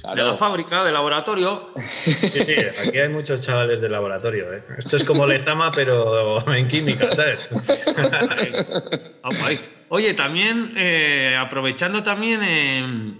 Claro. 0.01 0.17
de 0.25 0.31
la 0.31 0.37
fábrica, 0.37 0.85
del 0.85 0.95
laboratorio. 0.95 1.71
Sí, 1.77 2.45
sí, 2.45 2.55
aquí 2.81 2.99
hay 2.99 3.09
muchos 3.09 3.41
chavales 3.41 3.81
de 3.81 3.89
laboratorio. 3.89 4.53
¿eh? 4.55 4.63
Esto 4.79 4.97
es 4.97 5.05
como 5.05 5.27
Lezama, 5.27 5.73
pero 5.73 6.47
en 6.55 6.69
química, 6.69 7.15
¿sabes? 7.15 7.49
Oye, 9.91 10.15
también, 10.15 10.75
eh, 10.77 11.35
aprovechando 11.39 12.03
también, 12.03 12.41
eh, 12.43 13.15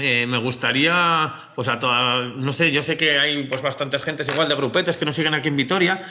eh, 0.00 0.26
me 0.26 0.38
gustaría, 0.38 1.32
pues 1.54 1.68
a 1.68 1.78
toda, 1.78 2.24
no 2.24 2.52
sé, 2.52 2.72
yo 2.72 2.82
sé 2.82 2.96
que 2.96 3.18
hay 3.18 3.44
pues 3.44 3.62
bastantes 3.62 4.02
gentes 4.02 4.28
igual 4.28 4.48
de 4.48 4.54
grupetes 4.54 4.96
que 4.96 5.04
nos 5.04 5.14
siguen 5.14 5.34
aquí 5.34 5.48
en 5.48 5.56
Vitoria, 5.56 6.02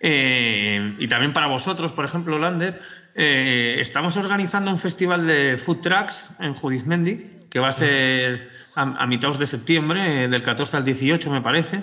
eh, 0.00 0.94
y 0.98 1.08
también 1.08 1.32
para 1.32 1.46
vosotros, 1.46 1.92
por 1.92 2.04
ejemplo, 2.04 2.38
Lander, 2.38 2.80
eh, 3.14 3.76
estamos 3.80 4.16
organizando 4.16 4.70
un 4.70 4.78
festival 4.78 5.26
de 5.26 5.56
food 5.56 5.80
trucks 5.80 6.36
en 6.40 6.54
Judizmendi, 6.54 7.30
que 7.50 7.58
va 7.58 7.68
a 7.68 7.72
ser 7.72 8.48
a, 8.74 8.82
a 8.82 9.06
mitad 9.06 9.36
de 9.36 9.46
septiembre, 9.46 10.28
del 10.28 10.42
14 10.42 10.76
al 10.76 10.84
18 10.84 11.30
me 11.30 11.40
parece, 11.40 11.82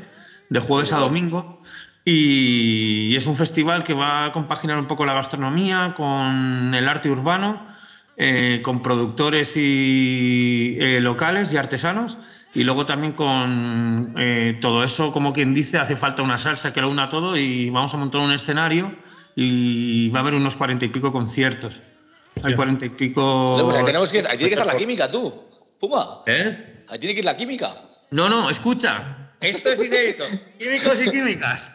de 0.49 0.59
jueves 0.59 0.93
a 0.93 0.99
domingo. 0.99 1.59
Y 2.07 3.15
es 3.15 3.25
un 3.25 3.35
festival 3.35 3.83
que 3.83 3.95
va 3.95 4.25
a 4.25 4.31
compaginar 4.31 4.77
un 4.77 4.85
poco 4.85 5.07
la 5.07 5.13
gastronomía 5.13 5.95
con 5.97 6.71
el 6.75 6.87
arte 6.87 7.09
urbano, 7.09 7.74
eh, 8.17 8.61
con 8.63 8.81
productores 8.81 9.57
y 9.57 10.77
eh, 10.79 10.99
locales 11.01 11.53
y 11.53 11.57
artesanos. 11.57 12.17
Y 12.53 12.63
luego 12.63 12.85
también 12.85 13.11
con 13.11 14.15
eh, 14.17 14.57
todo 14.61 14.83
eso, 14.83 15.11
como 15.11 15.33
quien 15.33 15.53
dice, 15.53 15.77
hace 15.77 15.97
falta 15.97 16.21
una 16.21 16.37
salsa 16.37 16.71
que 16.71 16.79
lo 16.79 16.89
una 16.89 17.09
todo 17.09 17.35
y 17.35 17.69
vamos 17.69 17.93
a 17.93 17.97
montar 17.97 18.21
un 18.21 18.31
escenario 18.31 18.95
y 19.35 20.09
va 20.09 20.19
a 20.19 20.21
haber 20.21 20.35
unos 20.35 20.55
cuarenta 20.55 20.85
y 20.85 20.87
pico 20.87 21.11
conciertos. 21.11 21.83
Hay 22.43 22.55
cuarenta 22.55 22.85
y 22.85 22.89
pico... 22.89 23.57
Pues 23.61 23.75
ahí 23.75 23.83
tenemos 23.83 24.11
que, 24.11 24.19
ahí 24.19 24.37
tiene 24.37 24.47
que 24.47 24.53
estar 24.53 24.67
la 24.67 24.77
química, 24.77 25.11
tú. 25.11 25.33
Puma. 25.79 26.21
¿Eh? 26.27 26.85
Ahí 26.87 26.99
tiene 26.99 27.13
que 27.13 27.19
ir 27.19 27.25
la 27.25 27.35
química. 27.35 27.75
No, 28.11 28.29
no, 28.29 28.49
escucha. 28.49 29.33
Esto 29.41 29.69
es 29.69 29.83
inédito. 29.83 30.23
Químicos 30.59 31.01
y 31.05 31.09
químicas. 31.09 31.71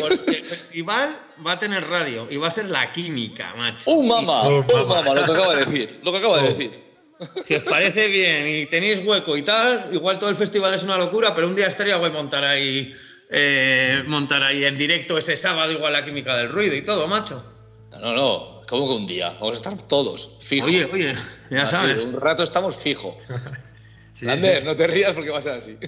Porque 0.00 0.38
el 0.38 0.44
festival 0.44 1.16
va 1.46 1.52
a 1.52 1.58
tener 1.58 1.86
radio 1.86 2.26
y 2.30 2.36
va 2.36 2.48
a 2.48 2.50
ser 2.50 2.70
la 2.70 2.90
química, 2.92 3.54
macho. 3.56 3.90
¡Oh, 3.90 4.02
mamá! 4.02 4.42
Oh, 4.42 4.64
¡Oh, 4.74 4.86
mamá. 4.86 5.14
Lo 5.14 5.24
que 5.24 5.32
acaba 5.32 5.54
de 5.56 5.64
decir. 5.64 6.00
Lo 6.02 6.12
que 6.12 6.18
acaba 6.18 6.42
de 6.42 6.48
decir. 6.48 6.90
Si 7.42 7.54
os 7.54 7.64
parece 7.64 8.08
bien 8.08 8.48
y 8.48 8.66
tenéis 8.66 9.02
hueco 9.04 9.36
y 9.36 9.42
tal, 9.42 9.90
igual 9.92 10.18
todo 10.18 10.30
el 10.30 10.36
festival 10.36 10.72
es 10.74 10.82
una 10.82 10.96
locura, 10.96 11.34
pero 11.34 11.46
un 11.48 11.54
día 11.54 11.66
estaría 11.66 11.96
guay 11.96 12.10
montar 12.12 12.44
ahí, 12.44 12.94
eh, 13.30 14.02
montar 14.06 14.42
ahí 14.42 14.64
en 14.64 14.78
directo 14.78 15.18
ese 15.18 15.36
sábado 15.36 15.70
igual 15.70 15.92
la 15.92 16.02
química 16.04 16.34
del 16.36 16.48
ruido 16.48 16.74
y 16.74 16.82
todo, 16.82 17.06
macho. 17.08 17.44
No, 17.90 17.98
no, 17.98 18.14
no. 18.14 18.60
¿Cómo 18.68 18.86
que 18.88 18.94
un 18.94 19.06
día? 19.06 19.30
Vamos 19.40 19.52
a 19.52 19.56
estar 19.56 19.82
todos, 19.82 20.38
fijo. 20.40 20.66
Oye, 20.66 20.84
oye, 20.86 21.14
ya 21.50 21.62
Así, 21.62 21.72
sabes. 21.72 22.00
un 22.02 22.18
rato 22.20 22.42
estamos 22.42 22.76
fijo. 22.76 23.16
Sí, 24.20 24.26
Lander, 24.26 24.54
sí, 24.56 24.60
sí. 24.60 24.66
no 24.66 24.74
te 24.74 24.86
rías 24.86 25.14
porque 25.14 25.30
va 25.30 25.38
a 25.38 25.42
ser 25.42 25.52
así. 25.52 25.78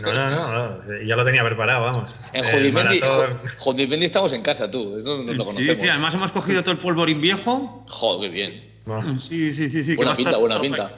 No, 0.00 0.12
no, 0.12 0.30
no, 0.30 0.78
no, 0.78 1.02
ya 1.04 1.16
lo 1.16 1.24
tenía 1.24 1.44
preparado, 1.44 1.82
vamos. 1.90 2.14
En 2.32 2.44
maratón- 2.72 3.38
Jodimendi 3.58 4.06
estamos 4.06 4.32
en 4.32 4.42
casa, 4.42 4.70
tú. 4.70 4.96
Eso 4.96 5.16
no 5.18 5.32
lo 5.32 5.42
Sí, 5.42 5.50
conocemos. 5.52 5.78
sí, 5.78 5.88
además 5.88 6.14
hemos 6.14 6.30
cogido 6.30 6.62
todo 6.62 6.70
el 6.72 6.78
polvorín 6.78 7.20
viejo. 7.20 7.84
Joder, 7.88 8.30
qué 8.30 8.34
bien. 8.34 8.72
Bueno, 8.84 9.18
Sí, 9.18 9.50
sí, 9.50 9.68
sí, 9.68 9.82
sí. 9.82 9.96
va 9.96 9.96
Buena 9.96 10.14
pinta, 10.14 10.36
buena 10.36 10.60
pinta. 10.60 10.92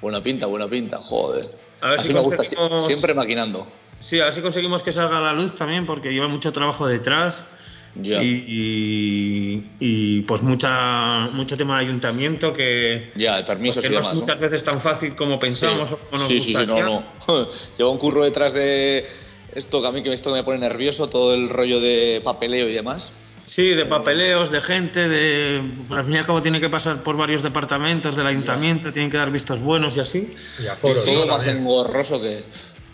Buena 0.00 0.20
pinta, 0.22 0.46
buena 0.46 0.68
pinta. 0.68 0.96
Joder. 1.02 1.46
A 1.82 1.90
ver 1.90 1.98
Así 1.98 2.08
si 2.08 2.14
me 2.14 2.20
gusta, 2.20 2.42
siempre 2.78 3.12
maquinando. 3.12 3.70
Sí, 4.00 4.18
a 4.20 4.24
ver 4.24 4.32
si 4.32 4.40
conseguimos 4.40 4.82
que 4.82 4.92
salga 4.92 5.18
a 5.18 5.20
la 5.20 5.32
luz 5.34 5.52
también, 5.54 5.84
porque 5.84 6.10
lleva 6.12 6.26
mucho 6.28 6.52
trabajo 6.52 6.86
detrás. 6.88 7.48
Ya. 7.94 8.22
Y, 8.22 8.44
y- 8.46 9.70
y, 9.80 10.20
pues 10.22 10.42
mucha, 10.42 11.28
mucho 11.32 11.56
tema 11.56 11.78
de 11.78 11.86
ayuntamiento 11.86 12.52
que, 12.52 13.12
Ya, 13.16 13.36
de 13.36 13.44
permisos 13.44 13.82
que 13.82 13.88
y 13.88 13.92
no 13.92 13.96
demás. 13.96 14.08
es 14.08 14.14
¿no? 14.14 14.20
muchas 14.20 14.40
veces 14.40 14.64
tan 14.64 14.80
fácil 14.80 15.14
como 15.14 15.38
pensamos. 15.38 15.92
o 15.92 15.98
como 15.98 16.12
nos 16.12 16.22
sí, 16.28 16.40
sí, 16.40 16.54
sí, 16.54 16.66
no, 16.66 16.74
gustaría. 16.74 16.84
no. 17.28 17.48
Lleva 17.78 17.90
un 17.90 17.98
curro 17.98 18.24
detrás 18.24 18.54
de 18.54 19.06
esto 19.54 19.82
que 19.82 19.88
a 19.88 19.92
mí 19.92 20.02
que 20.02 20.12
esto 20.12 20.30
me 20.32 20.42
pone 20.42 20.58
nervioso, 20.58 21.08
todo 21.08 21.34
el 21.34 21.50
rollo 21.50 21.80
de 21.80 22.22
papeleo 22.24 22.68
y 22.68 22.72
demás. 22.72 23.12
Sí, 23.44 23.70
de 23.74 23.84
papeleos, 23.84 24.50
de 24.50 24.60
gente, 24.60 25.08
de. 25.08 25.60
pues, 25.88 25.98
al 25.98 26.04
fin 26.06 26.14
y 26.14 26.18
al 26.18 26.24
cabo 26.24 26.40
tiene 26.40 26.60
que 26.60 26.68
pasar 26.70 27.02
por 27.02 27.16
varios 27.16 27.42
departamentos 27.42 28.16
del 28.16 28.26
ayuntamiento, 28.26 28.92
tienen 28.92 29.10
que 29.10 29.16
dar 29.18 29.30
vistos 29.30 29.60
buenos 29.62 29.96
y 29.96 30.00
así. 30.00 30.30
y 30.62 30.66
aforo, 30.68 31.02
todo 31.04 31.26
¿no? 31.26 31.32
más 31.34 31.46
engorroso 31.48 32.20
que. 32.22 32.44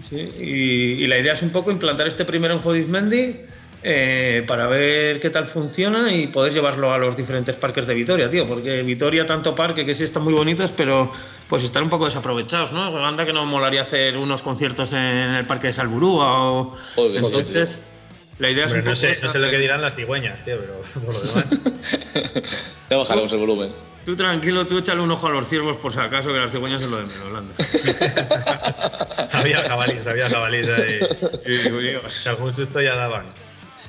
Sí, 0.00 0.16
y, 0.40 1.04
y 1.04 1.06
la 1.06 1.18
idea 1.18 1.34
es 1.34 1.42
un 1.42 1.50
poco 1.50 1.70
implantar 1.70 2.06
este 2.06 2.24
primero 2.24 2.54
en 2.54 2.60
Jodizmendi 2.60 3.36
eh, 3.82 4.44
para 4.46 4.66
ver 4.66 5.20
qué 5.20 5.30
tal 5.30 5.46
funciona 5.46 6.12
y 6.12 6.26
poder 6.26 6.52
llevarlo 6.52 6.92
a 6.92 6.98
los 6.98 7.16
diferentes 7.16 7.56
parques 7.56 7.86
de 7.86 7.94
Vitoria, 7.94 8.28
tío, 8.28 8.44
porque 8.46 8.82
Vitoria 8.82 9.24
tanto 9.24 9.54
parque 9.54 9.86
que 9.86 9.94
sí 9.94 10.04
están 10.04 10.24
muy 10.24 10.32
bonitos, 10.34 10.72
pero 10.76 11.12
pues 11.48 11.62
están 11.64 11.84
un 11.84 11.90
poco 11.90 12.04
desaprovechados, 12.06 12.72
¿no? 12.72 13.06
Anda 13.06 13.24
que 13.24 13.32
no 13.32 13.46
molaría 13.46 13.82
hacer 13.82 14.18
unos 14.18 14.42
conciertos 14.42 14.92
en 14.94 15.00
el 15.00 15.46
parque 15.46 15.68
de 15.68 15.72
Salburúa 15.72 16.42
o 16.42 16.76
Joder, 16.96 17.16
entonces 17.24 17.92
la 18.38 18.50
idea 18.50 18.66
es 18.66 18.74
no, 18.84 18.94
sé, 18.96 19.08
no 19.22 19.28
sé 19.28 19.38
lo 19.38 19.46
que 19.46 19.52
que- 19.52 19.58
dirán 19.58 19.80
las 19.82 19.94
cigüeñas, 19.94 20.44
tío, 20.44 20.58
pero 20.58 20.80
por 21.04 21.14
lo 21.14 21.20
demás. 21.20 21.46
Ya 22.90 22.96
bajaremos 22.96 23.30
el 23.34 23.38
volumen. 23.40 23.70
Tú 24.06 24.16
tranquilo, 24.16 24.66
tú 24.66 24.78
échale 24.78 25.02
un 25.02 25.10
ojo 25.10 25.26
a 25.26 25.30
los 25.30 25.46
ciervos 25.46 25.76
por 25.76 25.92
si 25.92 25.98
acaso 25.98 26.32
que 26.32 26.38
las 26.38 26.50
cigüeñas 26.50 26.80
es 26.82 26.88
lo 26.88 26.96
de 26.96 27.02
menos, 27.04 27.30
Landa. 27.30 27.54
había 29.32 29.62
jabalíes, 29.62 30.06
había 30.06 30.30
jabalíes 30.30 30.68
ahí. 30.70 31.00
Sí, 31.34 32.28
algún 32.28 32.50
susto 32.50 32.80
ya 32.80 32.94
daban. 32.94 33.26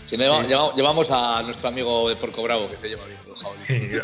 Si 0.09 0.17
no, 0.17 0.23
lleva- 0.23 0.43
lleva- 0.47 0.75
llevamos 0.75 1.11
a 1.11 1.43
nuestro 1.43 1.67
amigo 1.69 2.09
de 2.09 2.15
Porco 2.15 2.41
Bravo, 2.41 2.67
que 2.69 2.77
se 2.77 2.89
llama 2.89 3.03
Víctor 3.05 3.37
Jabalí. 3.37 4.01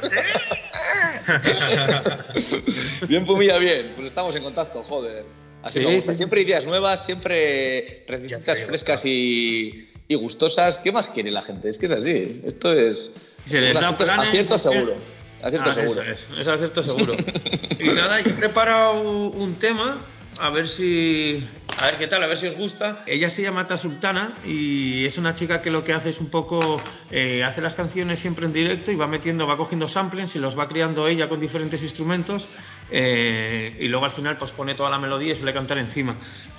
Bien, 3.08 3.26
Pumilla, 3.26 3.58
bien. 3.58 3.94
Pues 3.96 4.08
estamos 4.08 4.36
en 4.36 4.44
contacto, 4.44 4.84
joder. 4.84 5.26
Así 5.64 5.84
Sí, 5.84 6.02
sí, 6.02 6.14
siempre 6.14 6.42
ideas 6.42 6.66
nuevas, 6.66 7.04
siempre 7.06 8.04
recetas 8.08 8.58
digo, 8.58 8.68
frescas 8.70 9.04
y, 9.06 9.90
y 10.08 10.16
gustosas. 10.16 10.78
¿Qué 10.78 10.92
más 10.92 11.10
quiere 11.10 11.32
la 11.32 11.42
gente? 11.42 11.70
Es 11.70 11.80
que 11.80 11.88
es 11.88 11.92
así. 11.92 12.42
Esto 12.46 12.72
es. 12.74 13.12
Se 13.46 13.60
les 13.60 13.80
da 13.80 13.90
acierto, 13.90 14.22
acierto 14.22 14.58
seguro. 14.60 14.96
Acierto 15.42 15.70
Ah, 15.70 15.74
seguro. 15.74 16.02
Eso 16.04 16.12
es, 16.12 16.40
es 16.40 16.48
acierto 16.48 16.84
seguro. 16.84 17.16
y 17.80 17.84
nada, 17.90 18.22
yo 18.22 18.30
he 18.30 18.34
preparado 18.34 19.02
un 19.02 19.56
tema, 19.56 19.98
a 20.40 20.50
ver 20.50 20.68
si. 20.68 21.48
A 21.82 21.88
ver 21.88 21.98
qué 21.98 22.08
tal, 22.08 22.24
a 22.24 22.28
ver 22.28 22.38
si 22.38 22.48
os 22.48 22.56
gusta. 22.56 23.04
Ella 23.06 23.30
se 23.30 23.42
llama 23.42 23.68
Ta 23.68 23.76
Sultana 23.76 24.32
y 24.46 25.04
es 25.04 25.18
una 25.18 25.36
chica 25.36 25.62
que 25.62 25.70
lo 25.70 25.84
que 25.84 25.92
hace 25.92 26.10
es 26.10 26.22
un 26.22 26.30
poco. 26.30 26.78
eh, 27.12 27.44
hace 27.44 27.62
las 27.62 27.76
canciones 27.76 28.20
siempre 28.20 28.46
en 28.46 28.54
directo 28.54 28.92
y 28.92 28.96
va 28.96 29.08
metiendo, 29.08 29.46
va 29.46 29.58
cogiendo 29.58 29.88
samplings 29.88 30.36
y 30.36 30.40
los 30.40 30.58
va 30.58 30.68
creando 30.70 31.08
ella 31.08 31.28
con 31.28 31.40
diferentes 31.40 31.82
instrumentos. 31.84 32.48
eh, 32.92 33.76
y 33.80 33.88
luego 33.90 34.06
al 34.06 34.12
final 34.12 34.38
pues 34.38 34.52
pone 34.52 34.74
toda 34.76 34.90
la 34.90 35.00
melodía 35.00 35.32
y 35.32 35.36
suele 35.36 35.54
cantar 35.54 35.78
encima. 35.80 36.16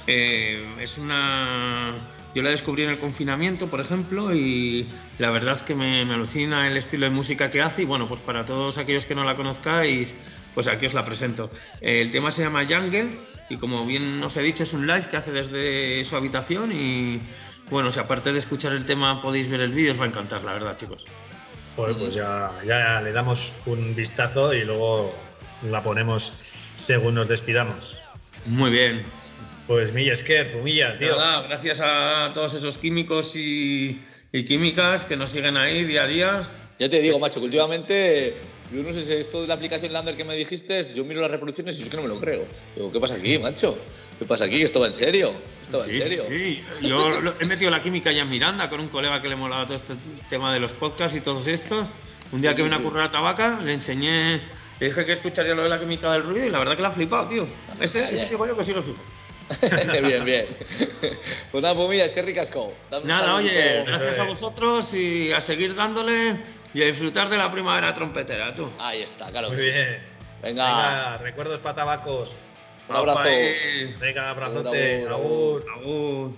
Eh, 0.07 0.77
es 0.81 0.99
una. 0.99 2.13
Yo 2.35 2.43
la 2.43 2.51
descubrí 2.51 2.85
en 2.85 2.91
el 2.91 2.99
confinamiento, 2.99 3.69
por 3.69 3.81
ejemplo, 3.81 4.35
y 4.35 4.87
la 5.17 5.31
verdad 5.31 5.59
que 5.63 5.75
me, 5.75 6.05
me 6.05 6.13
alucina 6.15 6.67
el 6.67 6.77
estilo 6.77 7.07
de 7.07 7.11
música 7.11 7.49
que 7.49 7.63
hace. 7.63 7.83
Y 7.83 7.85
bueno, 7.87 8.07
pues 8.07 8.21
para 8.21 8.45
todos 8.45 8.77
aquellos 8.77 9.07
que 9.07 9.15
no 9.15 9.25
la 9.25 9.35
conozcáis, 9.35 10.15
pues 10.53 10.69
aquí 10.69 10.85
os 10.85 10.93
la 10.93 11.07
presento. 11.07 11.51
El 11.81 12.11
tema 12.11 12.31
se 12.31 12.43
llama 12.43 12.67
Jungle, 12.69 13.17
y 13.49 13.57
como 13.57 13.87
bien 13.87 14.23
os 14.23 14.37
he 14.37 14.43
dicho, 14.43 14.63
es 14.63 14.73
un 14.73 14.87
live 14.87 15.07
que 15.09 15.17
hace 15.17 15.33
desde 15.33 16.05
su 16.05 16.17
habitación. 16.17 16.73
Y 16.73 17.21
bueno, 17.71 17.91
si 17.91 18.01
aparte 18.01 18.33
de 18.33 18.39
escuchar 18.39 18.73
el 18.73 18.85
tema 18.85 19.21
podéis 19.21 19.49
ver 19.49 19.63
el 19.63 19.73
vídeo, 19.73 19.93
os 19.93 20.01
va 20.01 20.05
a 20.05 20.09
encantar, 20.09 20.45
la 20.45 20.53
verdad, 20.53 20.77
chicos. 20.77 21.07
Joder, 21.77 21.97
pues 21.99 22.15
ya, 22.15 22.53
ya 22.67 23.01
le 23.03 23.13
damos 23.13 23.55
un 23.67 23.95
vistazo 23.95 24.55
y 24.55 24.65
luego 24.65 25.11
la 25.71 25.83
ponemos 25.83 26.33
según 26.75 27.15
nos 27.15 27.29
despidamos. 27.29 27.99
Muy 28.47 28.71
bien. 28.71 29.05
Pues 29.67 29.93
Milla 29.93 30.13
Esquer, 30.13 30.53
Pumilla, 30.53 30.97
tío. 30.97 31.17
Nada, 31.17 31.43
gracias 31.43 31.81
a 31.83 32.31
todos 32.33 32.55
esos 32.55 32.79
químicos 32.79 33.35
y, 33.35 34.01
y 34.33 34.45
químicas 34.45 35.05
que 35.05 35.17
nos 35.17 35.31
siguen 35.31 35.57
ahí 35.57 35.85
día 35.85 36.05
a 36.05 36.07
día. 36.07 36.41
Ya 36.79 36.89
te 36.89 37.01
digo, 37.01 37.19
macho, 37.19 37.41
que 37.41 37.47
últimamente, 37.47 38.37
yo 38.73 38.83
no 38.83 38.93
sé 38.93 39.05
si 39.05 39.13
esto 39.13 39.43
de 39.43 39.47
la 39.49 39.55
aplicación 39.55 39.93
Lander 39.93 40.17
que 40.17 40.25
me 40.25 40.35
dijiste, 40.37 40.83
yo 40.95 41.05
miro 41.05 41.21
las 41.21 41.31
reproducciones 41.31 41.79
y 41.79 41.83
es 41.83 41.89
que 41.89 41.97
no 41.97 42.03
me 42.03 42.09
lo 42.09 42.19
creo. 42.19 42.47
Digo, 42.75 42.91
¿qué 42.91 43.01
pasa 43.01 43.15
aquí, 43.15 43.39
macho? 43.39 43.79
¿Qué 44.19 44.25
pasa 44.25 44.45
aquí? 44.47 44.63
¿Esto 44.63 44.81
va 44.81 44.87
en 44.87 44.93
serio? 44.95 45.33
¿Esto 45.63 45.79
va 45.79 45.85
Sí, 45.85 45.91
en 45.97 46.03
serio? 46.03 46.23
sí, 46.23 46.65
sí. 46.81 46.87
Yo 46.89 47.11
lo- 47.21 47.41
he 47.41 47.45
metido 47.45 47.71
la 47.71 47.81
química 47.81 48.11
ya 48.13 48.23
en 48.23 48.31
Miranda 48.31 48.69
con 48.69 48.81
un 48.81 48.89
colega 48.89 49.21
que 49.23 49.29
le 49.29 49.37
molaba 49.37 49.65
todo 49.67 49.77
este 49.77 49.95
tema 50.29 50.53
de 50.53 50.61
los 50.61 50.75
podcasts 50.75 51.17
y 51.17 51.21
todos 51.21 51.47
estos. 51.47 51.87
Un 52.33 52.41
día 52.41 52.55
que 52.55 52.63
vino 52.63 52.75
a 52.77 52.81
currar 52.83 53.05
a 53.05 53.11
Tabaca, 53.11 53.61
le 53.63 53.73
enseñé, 53.73 54.41
le 54.81 54.87
dije 54.87 55.05
que 55.07 55.13
escucharía 55.13 55.55
lo 55.55 55.63
de 55.63 55.69
la 55.69 55.79
química 55.79 56.13
del 56.13 56.25
ruido 56.25 56.47
y 56.47 56.51
la 56.51 56.59
verdad 56.59 56.75
que 56.75 56.83
la 56.83 56.89
ha 56.89 56.93
flipado, 56.93 57.29
tío. 57.29 57.47
Ese, 57.81 58.01
ese 58.01 58.27
tipo 58.27 58.45
yo 58.47 58.57
que 58.57 58.65
sí 58.65 58.73
lo 58.73 58.83
flipo. 58.83 59.01
bien, 60.03 60.25
bien. 60.25 60.47
Pues 61.53 61.63
nada, 61.63 61.77
pues 61.77 61.89
mira, 61.89 62.05
es 62.05 62.13
que 62.13 62.21
ricasco. 62.21 62.75
Dame 62.91 63.07
Nada, 63.07 63.37
oye, 63.37 63.85
gracias 63.87 64.19
a 64.19 64.25
vosotros 64.25 64.93
y 64.95 65.31
a 65.31 65.41
seguir 65.41 65.77
dándole 65.77 66.37
y 66.77 66.83
a 66.83 66.87
disfrutar 66.87 67.29
de 67.31 67.39
la 67.39 67.51
primavera 67.51 67.95
trompetera, 67.95 68.55
tú. 68.55 68.71
Ahí 68.79 69.01
está, 69.03 69.31
claro 69.31 69.49
Muy 69.49 69.57
que 69.57 69.63
sí. 69.63 69.69
bien. 69.71 70.03
Venga, 70.43 70.67
Venga, 70.67 71.19
recuerdos 71.19 71.61
para 71.61 71.75
tabacos. 71.75 72.37
un 72.89 72.97
abrazo. 72.97 73.21
Venga, 73.99 74.31
abrazote. 74.31 75.07
Agur, 75.09 75.13
agur, 75.13 75.65
Agur. 75.75 76.31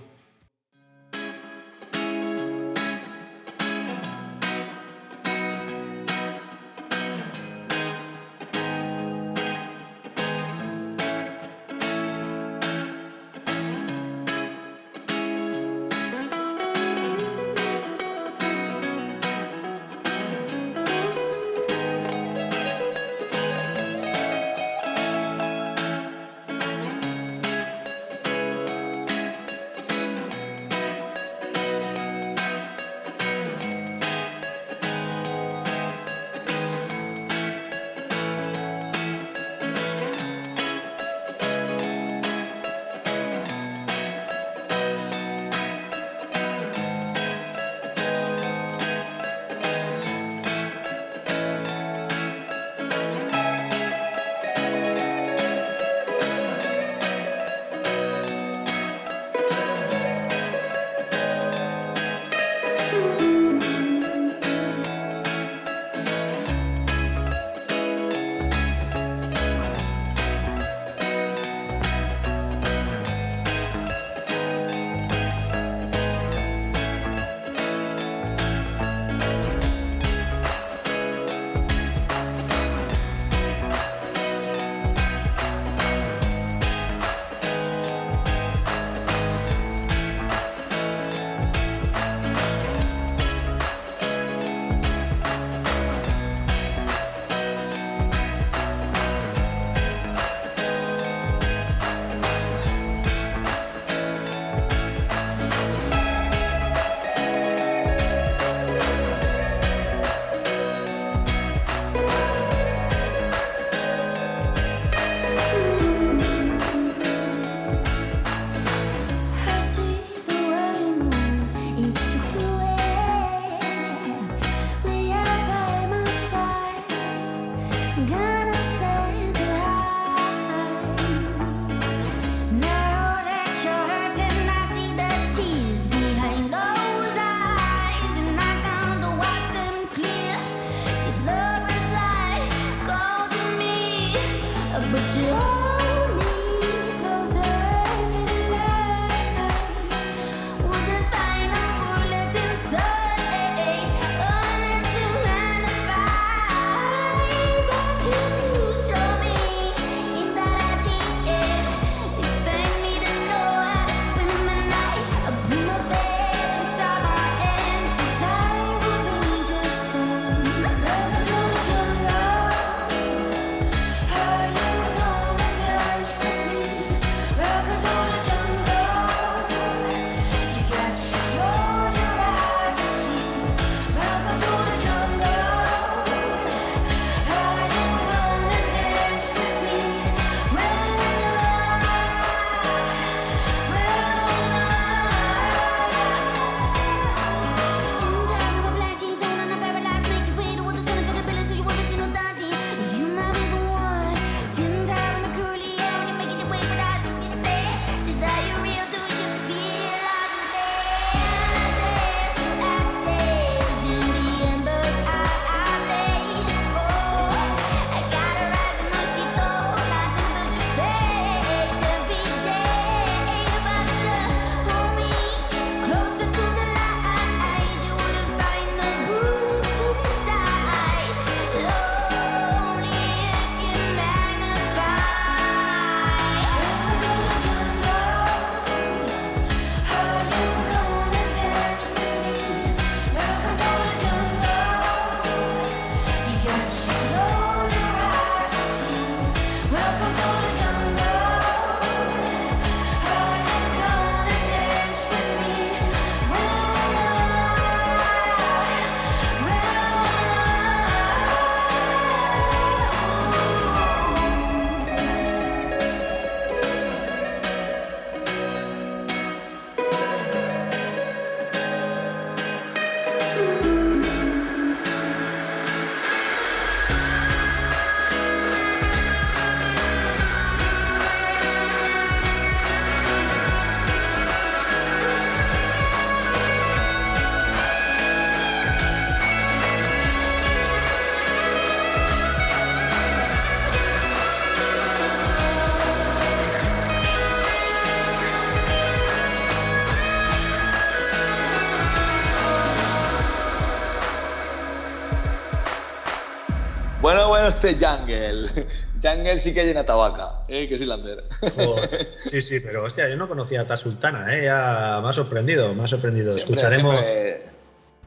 Este 307.49 307.73
Jungle. 307.79 308.47
Jungle 309.03 309.39
sí 309.39 309.53
que 309.53 309.61
hay 309.61 309.69
en 309.69 309.77
Atabaca, 309.77 310.43
¿eh? 310.47 310.67
que 310.67 310.75
es 310.75 310.87
Lander. 310.87 311.23
Joder. 311.55 312.17
Sí, 312.23 312.41
sí, 312.41 312.59
pero 312.59 312.83
hostia, 312.83 313.09
yo 313.09 313.15
no 313.17 313.27
conocía 313.27 313.61
a 313.61 313.65
Ta 313.65 313.77
Sultana, 313.77 314.35
¿eh? 314.35 314.43
Ya 314.45 314.99
me 315.01 315.09
ha 315.09 315.13
sorprendido, 315.13 315.73
me 315.73 315.83
ha 315.83 315.87
sorprendido. 315.87 316.35
Escucharemos. 316.35 317.05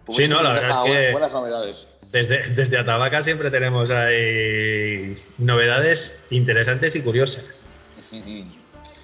Sí, 0.08 0.26
no, 0.28 0.42
la 0.42 0.52
verdad 0.54 0.70
es 0.70 0.76
que- 0.92 1.10
Buenas 1.12 1.32
novedades. 1.32 1.88
Desde, 2.10 2.46
desde 2.48 2.78
Atabaca 2.78 3.22
siempre 3.22 3.50
tenemos 3.50 3.90
ahí 3.90 5.16
novedades 5.38 6.24
interesantes 6.30 6.94
y 6.96 7.02
curiosas. 7.02 7.64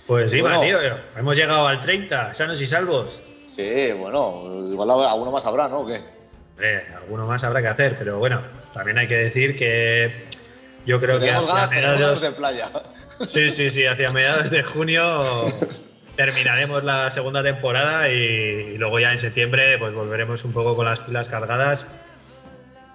Pues 0.06 0.30
sí, 0.30 0.40
Bueno. 0.40 0.62
tío, 0.62 0.78
hemos 1.18 1.36
llegado 1.36 1.68
al 1.68 1.78
30, 1.82 2.32
sanos 2.32 2.58
y 2.62 2.66
salvos. 2.66 3.22
Sí, 3.44 3.92
bueno, 3.92 4.66
igual 4.72 4.90
alguno 4.90 5.30
más 5.30 5.44
habrá, 5.44 5.68
¿no? 5.68 5.80
¿O 5.80 5.86
qué? 5.86 6.00
Eh, 6.62 6.82
alguno 6.96 7.26
más 7.26 7.44
habrá 7.44 7.60
que 7.60 7.68
hacer, 7.68 7.96
pero 7.98 8.18
bueno, 8.18 8.40
también 8.72 8.96
hay 8.96 9.06
que 9.06 9.16
decir 9.18 9.54
que 9.54 10.27
yo 10.88 11.00
creo 11.00 11.20
que 11.20 11.30
hacia 11.30 11.66
mediados, 11.66 12.22
de 12.22 12.32
playa. 12.32 12.70
sí, 13.26 13.50
sí, 13.50 13.68
sí, 13.68 13.84
hacia 13.84 14.10
mediados 14.10 14.50
de 14.50 14.62
junio 14.62 15.46
terminaremos 16.16 16.82
la 16.82 17.10
segunda 17.10 17.42
temporada 17.42 18.10
y, 18.10 18.14
y 18.14 18.78
luego 18.78 18.98
ya 18.98 19.12
en 19.12 19.18
septiembre 19.18 19.76
pues 19.78 19.92
volveremos 19.92 20.44
un 20.44 20.52
poco 20.52 20.74
con 20.74 20.86
las 20.86 21.00
pilas 21.00 21.28
cargadas. 21.28 21.86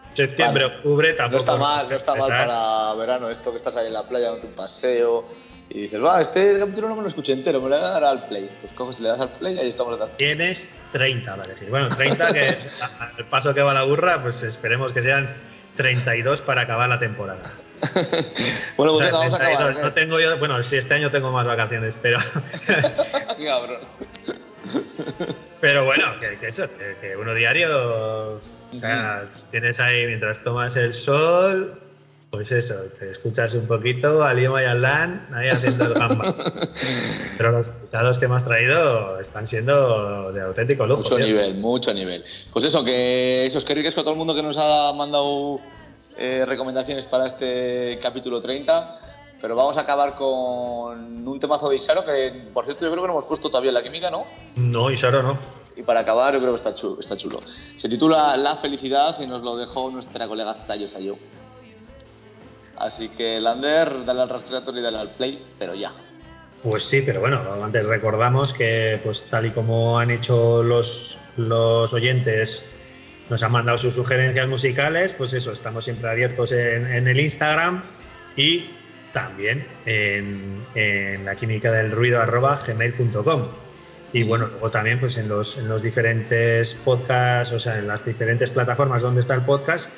Septiembre, 0.09 0.65
Vale. 0.65 0.77
octubre 0.77 1.13
tampoco. 1.13 1.45
No 1.45 1.53
está 1.53 1.57
mal, 1.57 1.89
no 1.89 1.95
está 1.95 2.15
mal 2.15 2.29
para 2.29 2.93
verano 2.95 3.29
esto 3.29 3.51
que 3.51 3.57
estás 3.57 3.77
ahí 3.77 3.87
en 3.87 3.93
la 3.93 4.07
playa 4.07 4.25
dándote 4.27 4.47
un 4.47 4.53
paseo 4.53 5.29
y 5.69 5.81
dices, 5.81 6.03
va, 6.03 6.19
este 6.19 6.59
capítulo 6.59 6.89
no 6.89 6.95
me 6.95 7.01
lo 7.03 7.07
escuché 7.07 7.33
entero, 7.33 7.61
me 7.61 7.69
lo 7.69 7.77
voy 7.77 7.85
a 7.85 7.89
dar 7.89 8.03
al 8.03 8.27
play. 8.27 8.49
Pues 8.59 8.73
coges 8.73 8.99
y 8.99 9.03
le 9.03 9.09
das 9.09 9.19
al 9.19 9.29
play 9.29 9.55
y 9.55 9.59
ahí 9.59 9.69
estamos 9.69 9.99
Tienes 10.17 10.75
30 10.91 11.35
para 11.35 11.45
elegir. 11.45 11.69
Bueno, 11.69 11.89
30 11.89 12.33
que 12.33 12.57
al 13.17 13.25
paso 13.29 13.53
que 13.53 13.61
va 13.61 13.73
la 13.73 13.83
burra, 13.83 14.21
pues 14.21 14.41
esperemos 14.43 14.93
que 14.93 15.03
sean 15.03 15.35
32 15.75 16.41
para 16.41 16.61
acabar 16.61 16.89
la 16.89 16.99
temporada. 16.99 17.41
Bueno, 18.77 18.93
O 18.93 18.97
pues 18.97 19.09
sea, 19.09 19.17
venga, 19.17 19.17
vamos 19.19 19.33
a 19.33 19.37
32. 19.37 19.55
acabar. 19.55 19.81
No 19.81 19.87
¿eh? 19.87 19.91
tengo 19.91 20.19
yo, 20.19 20.37
bueno, 20.39 20.63
sí, 20.63 20.77
este 20.77 20.93
año 20.95 21.11
tengo 21.11 21.31
más 21.31 21.45
vacaciones, 21.45 21.97
pero, 22.01 22.17
cabrón. 23.43 23.79
pero 25.61 25.85
bueno, 25.85 26.05
que, 26.19 26.37
que 26.39 26.47
eso, 26.47 26.65
que, 26.67 26.97
que 27.01 27.15
uno 27.17 27.33
diario, 27.33 27.69
o 28.35 28.39
sea, 28.73 29.25
tienes 29.51 29.79
ahí 29.79 30.07
mientras 30.07 30.43
tomas 30.43 30.75
el 30.77 30.93
sol, 30.93 31.79
pues 32.33 32.51
eso, 32.51 32.73
te 32.97 33.11
escuchas 33.11 33.53
un 33.53 33.67
poquito 33.67 34.23
a 34.23 34.33
Lima 34.33 34.63
y 34.63 34.65
a 34.65 34.73
Lan 34.73 35.27
ahí 35.35 35.49
haciendo 35.49 35.85
el 35.85 35.93
gamba. 35.93 36.33
Pero 37.37 37.51
los 37.51 37.67
invitados 37.67 38.17
que 38.17 38.27
me 38.27 38.35
has 38.35 38.43
traído 38.43 39.19
están 39.19 39.45
siendo 39.45 40.31
de 40.31 40.41
auténtico 40.41 40.87
lujo. 40.87 41.03
Mucho 41.03 41.17
tío. 41.17 41.27
nivel, 41.27 41.53
mucho 41.55 41.93
nivel. 41.93 42.23
Pues 42.51 42.65
eso, 42.65 42.83
que 42.83 43.45
eso 43.45 43.59
es 43.59 43.65
que 43.65 43.75
ricasco 43.75 44.01
a 44.01 44.03
todo 44.03 44.13
el 44.13 44.17
mundo 44.17 44.33
que 44.33 44.41
nos 44.41 44.57
ha 44.57 44.91
mandado 44.93 45.61
eh, 46.17 46.45
recomendaciones 46.45 47.05
para 47.05 47.25
este 47.25 47.99
capítulo 48.01 48.39
30. 48.39 48.99
Pero 49.41 49.57
vamos 49.57 49.77
a 49.77 49.81
acabar 49.81 50.15
con 50.15 51.27
un 51.27 51.39
temazo 51.39 51.67
de 51.67 51.75
Isaro 51.75 52.05
que, 52.05 52.47
por 52.53 52.63
cierto, 52.63 52.85
yo 52.85 52.91
creo 52.91 53.03
que 53.03 53.07
no 53.07 53.13
hemos 53.13 53.25
puesto 53.25 53.49
todavía 53.49 53.71
en 53.71 53.75
la 53.75 53.83
química, 53.83 54.09
¿no? 54.09 54.25
No, 54.55 54.95
solo 54.95 55.21
no. 55.21 55.37
Y 55.75 55.83
para 55.83 55.99
acabar, 55.99 56.33
yo 56.33 56.39
creo 56.39 56.51
que 56.51 56.55
está 56.55 56.73
chulo. 56.73 56.99
Está 56.99 57.17
chulo. 57.17 57.41
Se 57.75 57.89
titula 57.89 58.37
La 58.37 58.55
felicidad 58.55 59.19
y 59.19 59.27
nos 59.27 59.41
lo 59.41 59.57
dejó 59.57 59.91
nuestra 59.91 60.27
colega 60.29 60.53
Sayo 60.53 60.87
Sayo. 60.87 61.15
Así 62.77 63.09
que, 63.09 63.41
Lander, 63.41 64.05
dale 64.05 64.21
al 64.21 64.29
rastreador 64.29 64.77
y 64.77 64.81
dale 64.81 64.99
al 64.99 65.09
play, 65.09 65.45
pero 65.59 65.75
ya. 65.75 65.91
Pues 66.63 66.83
sí, 66.83 67.01
pero 67.01 67.19
bueno, 67.19 67.41
antes 67.61 67.85
recordamos 67.85 68.53
que 68.53 68.97
pues 69.03 69.23
tal 69.23 69.47
y 69.47 69.51
como 69.51 69.99
han 69.99 70.09
hecho 70.09 70.63
los, 70.63 71.19
los 71.35 71.91
oyentes, 71.91 72.82
nos 73.29 73.41
han 73.43 73.51
mandado 73.51 73.77
sus 73.77 73.93
sugerencias 73.93 74.47
musicales, 74.47 75.13
pues 75.13 75.33
eso, 75.33 75.51
estamos 75.51 75.85
siempre 75.85 76.09
abiertos 76.09 76.51
en, 76.51 76.87
en 76.87 77.07
el 77.07 77.19
Instagram 77.19 77.83
y 78.35 78.69
también 79.13 79.65
en, 79.85 80.65
en 80.75 81.23
la 81.25 81.35
química 81.35 81.71
del 81.71 81.91
ruido 81.91 82.21
arroba 82.21 82.59
gmail.com. 82.65 83.47
Y 84.11 84.23
bueno, 84.23 84.47
luego 84.47 84.69
también 84.69 84.99
pues 84.99 85.17
en 85.17 85.27
los, 85.27 85.57
en 85.57 85.67
los 85.69 85.81
diferentes 85.81 86.73
podcasts, 86.75 87.53
o 87.53 87.59
sea, 87.59 87.77
en 87.79 87.87
las 87.87 88.05
diferentes 88.05 88.51
plataformas 88.51 89.01
donde 89.01 89.21
está 89.21 89.33
el 89.33 89.41
podcast, 89.41 89.89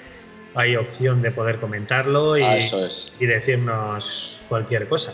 hay 0.54 0.78
opción 0.78 1.22
de 1.22 1.32
poder 1.32 1.60
comentarlo 1.60 2.38
y, 2.38 2.44
Ah, 2.44 2.58
eso 2.58 2.86
es. 2.86 3.14
y 3.20 3.26
decirnos 3.26 4.44
cualquier 4.48 4.88
cosa. 4.88 5.14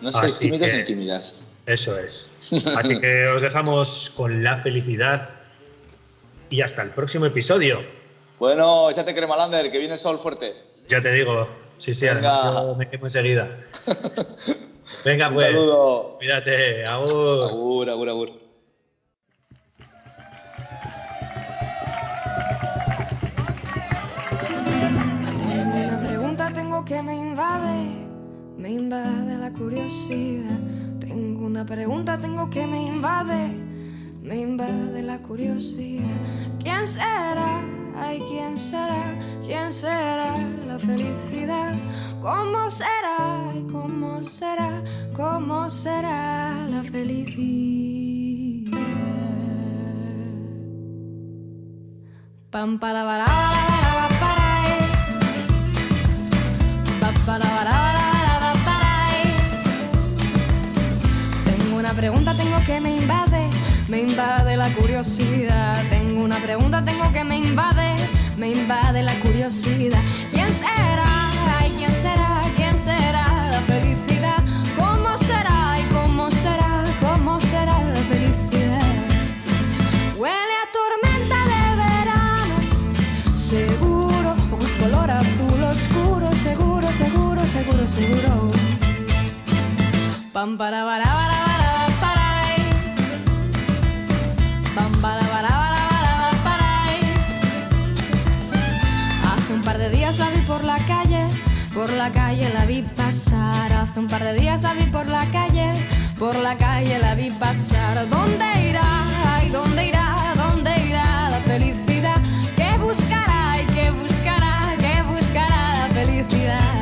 No 0.00 0.10
Así 0.10 0.48
tímidos 0.48 0.72
ni 0.72 0.84
tímidas. 0.84 1.44
Eso 1.66 1.98
es. 1.98 2.30
Así 2.76 3.00
que 3.00 3.26
os 3.26 3.42
dejamos 3.42 4.12
con 4.16 4.44
la 4.44 4.56
felicidad 4.56 5.37
y 6.50 6.60
hasta 6.62 6.82
el 6.82 6.90
próximo 6.90 7.26
episodio. 7.26 7.80
Bueno, 8.38 8.88
échate 8.90 9.14
crema, 9.14 9.36
Lander, 9.36 9.70
que 9.70 9.78
viene 9.78 9.96
sol 9.96 10.18
fuerte. 10.18 10.54
Ya 10.88 11.00
te 11.00 11.12
digo, 11.12 11.48
sí, 11.76 11.92
sí, 11.94 12.06
Venga. 12.06 12.36
además 12.40 12.66
yo 12.66 12.74
me 12.76 12.88
quemo 12.88 13.06
enseguida. 13.06 13.58
Venga, 15.04 15.28
Un 15.28 15.34
pues. 15.34 15.46
saludo. 15.46 16.16
Cuídate, 16.18 16.84
agur. 16.86 17.48
Agur, 17.48 17.90
agur, 17.90 18.08
agur. 18.08 18.30
Una 25.50 25.98
pregunta 26.00 26.50
tengo 26.52 26.84
que 26.84 27.02
me 27.02 27.14
invade, 27.16 27.90
me 28.56 28.70
invade 28.70 29.38
la 29.38 29.50
curiosidad. 29.52 30.58
Tengo 31.00 31.46
una 31.46 31.64
pregunta 31.64 32.18
tengo 32.18 32.48
que 32.50 32.66
me 32.66 32.82
invade, 32.86 33.50
me 34.28 34.36
invade 34.42 35.02
la 35.02 35.18
curiosidad. 35.20 36.04
¿Quién 36.62 36.86
será? 36.86 37.62
Ay, 37.96 38.20
¿quién 38.28 38.58
será? 38.58 39.02
¿Quién 39.44 39.72
será 39.72 40.36
la 40.66 40.78
felicidad? 40.78 41.72
¿Cómo 42.20 42.68
será? 42.68 43.48
Ay, 43.50 43.66
¿cómo 43.72 44.22
será? 44.22 44.82
¿Cómo 45.16 45.70
será 45.70 46.66
la 46.68 46.82
felicidad? 46.84 47.48
Pam 52.50 52.78
para 52.78 53.04
para 53.04 53.24
para 53.24 54.08
para 54.20 54.48
Pa, 57.00 57.10
para, 57.26 57.48
para, 57.58 58.52
para. 58.66 58.92
Tengo 61.44 61.78
una 61.78 61.92
pregunta, 61.94 62.34
tengo 62.34 62.58
que 62.66 62.80
me 62.80 62.96
invade, 62.96 63.27
me 63.88 64.02
invade 64.02 64.56
la 64.56 64.70
curiosidad. 64.74 65.82
Tengo 65.88 66.22
una 66.22 66.36
pregunta, 66.36 66.84
tengo 66.84 67.10
que 67.12 67.24
me 67.24 67.38
invade, 67.38 67.96
me 68.36 68.50
invade 68.50 69.02
la 69.02 69.14
curiosidad. 69.20 70.00
¿Quién 70.30 70.52
será? 70.52 71.30
Ay, 71.58 71.72
¿quién 71.76 71.90
será? 71.90 72.42
¿Quién 72.56 72.78
será 72.78 73.48
la 73.50 73.60
felicidad? 73.66 74.38
¿Cómo 74.76 75.16
será? 75.18 75.78
¿Y 75.80 75.84
cómo 75.94 76.30
será? 76.30 76.84
¿Cómo 77.00 77.40
será 77.40 77.82
la 77.82 78.00
felicidad? 78.12 78.82
Huele 80.18 80.54
a 80.62 80.66
tormenta 80.78 81.38
de 81.52 81.62
verano, 81.84 82.56
seguro, 83.34 84.36
ojos 84.52 84.72
color 84.78 85.10
azul 85.10 85.62
oscuro, 85.62 86.30
seguro, 86.42 86.92
seguro, 86.92 87.46
seguro, 87.46 87.86
seguro. 87.88 88.50
Pam 90.32 90.58
para 90.58 90.84
para. 90.84 91.47
Por 101.88 101.96
la 101.96 102.10
calle 102.12 102.50
la 102.52 102.66
vi 102.66 102.82
pasar. 102.82 103.72
Hace 103.72 103.98
un 103.98 104.08
par 104.08 104.22
de 104.22 104.34
días 104.34 104.62
la 104.62 104.74
vi 104.74 104.84
por 104.84 105.06
la 105.06 105.24
calle, 105.26 105.72
por 106.18 106.36
la 106.36 106.56
calle 106.56 106.98
la 106.98 107.14
vi 107.14 107.30
pasar. 107.30 108.08
¿Dónde 108.08 108.68
irá? 108.68 108.82
Ay, 109.34 109.48
¿dónde 109.48 109.86
irá? 109.86 110.34
¿Dónde 110.36 110.70
irá 110.86 111.30
la 111.30 111.40
felicidad? 111.40 112.16
¿Qué 112.56 112.70
buscará? 112.78 113.60
¿Y 113.62 113.66
qué 113.74 113.90
buscará? 113.90 114.74
¿Qué 114.78 115.02
buscará 115.02 115.60
la 115.80 115.88
felicidad? 115.94 116.74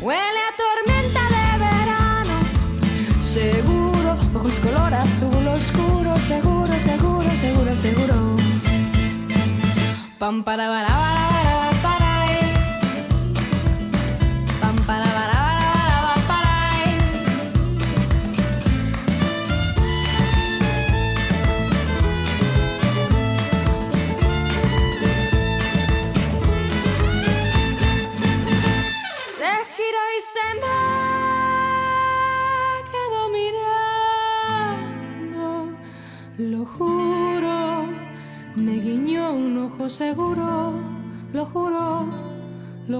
Huele 0.00 0.40
a 0.48 0.52
tormenta 0.62 1.22
de 1.36 1.46
verano, 1.66 2.36
seguro, 3.20 4.18
ojos 4.34 4.58
color 4.58 4.94
azul 4.94 5.46
oscuro, 5.46 6.16
seguro, 6.32 6.72
seguro, 6.80 7.30
seguro, 7.40 7.76
seguro. 7.76 8.36
Pam 10.18 10.42
para 10.42 10.68
para 10.68 11.33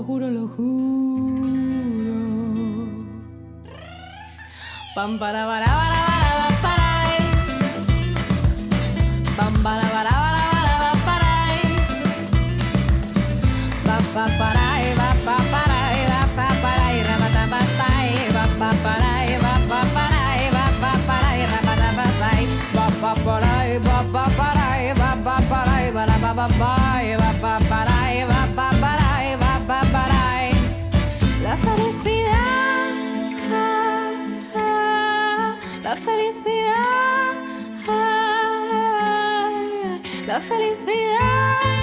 juro. 0.07 0.29
Lo 0.31 0.49
juro. 0.49 1.65
Pam 4.95 5.19
para 5.19 5.45
para 5.47 5.67
para 5.67 6.01
para 6.23 6.51
para 6.63 6.89
Pam 9.37 9.55
para 9.65 9.87
para 9.95 10.15
para 10.25 10.43
para 10.73 10.93
para 11.07 11.35
Pa 13.85 13.97
pa 14.15 14.25
para 14.39 14.67
pa 14.99 15.11
pa 15.27 15.37
para 15.53 15.81
pa 16.15 16.21
pa 16.37 16.47
para 16.63 16.87
ra 17.07 17.17
pa 17.21 17.29
ta 17.35 17.43
pa 17.53 17.61
para 17.75 18.09
pa 18.35 18.53
pa 18.61 18.73
para 18.85 19.35
pa 19.45 19.55
pa 19.71 20.93
para 21.09 21.31
ra 21.51 21.59
pa 21.67 21.75
para 21.79 21.91
pa 21.97 22.07
pa 23.03 23.15
para 23.27 23.55
pa 23.85 24.25
pa 25.25 25.35
para 25.51 25.77
para 25.93 26.17
pa 26.23 26.33
pa 26.35 26.47
pa 26.49 26.59
pa 26.59 26.84
la 40.35 40.41
felicidad 40.41 41.74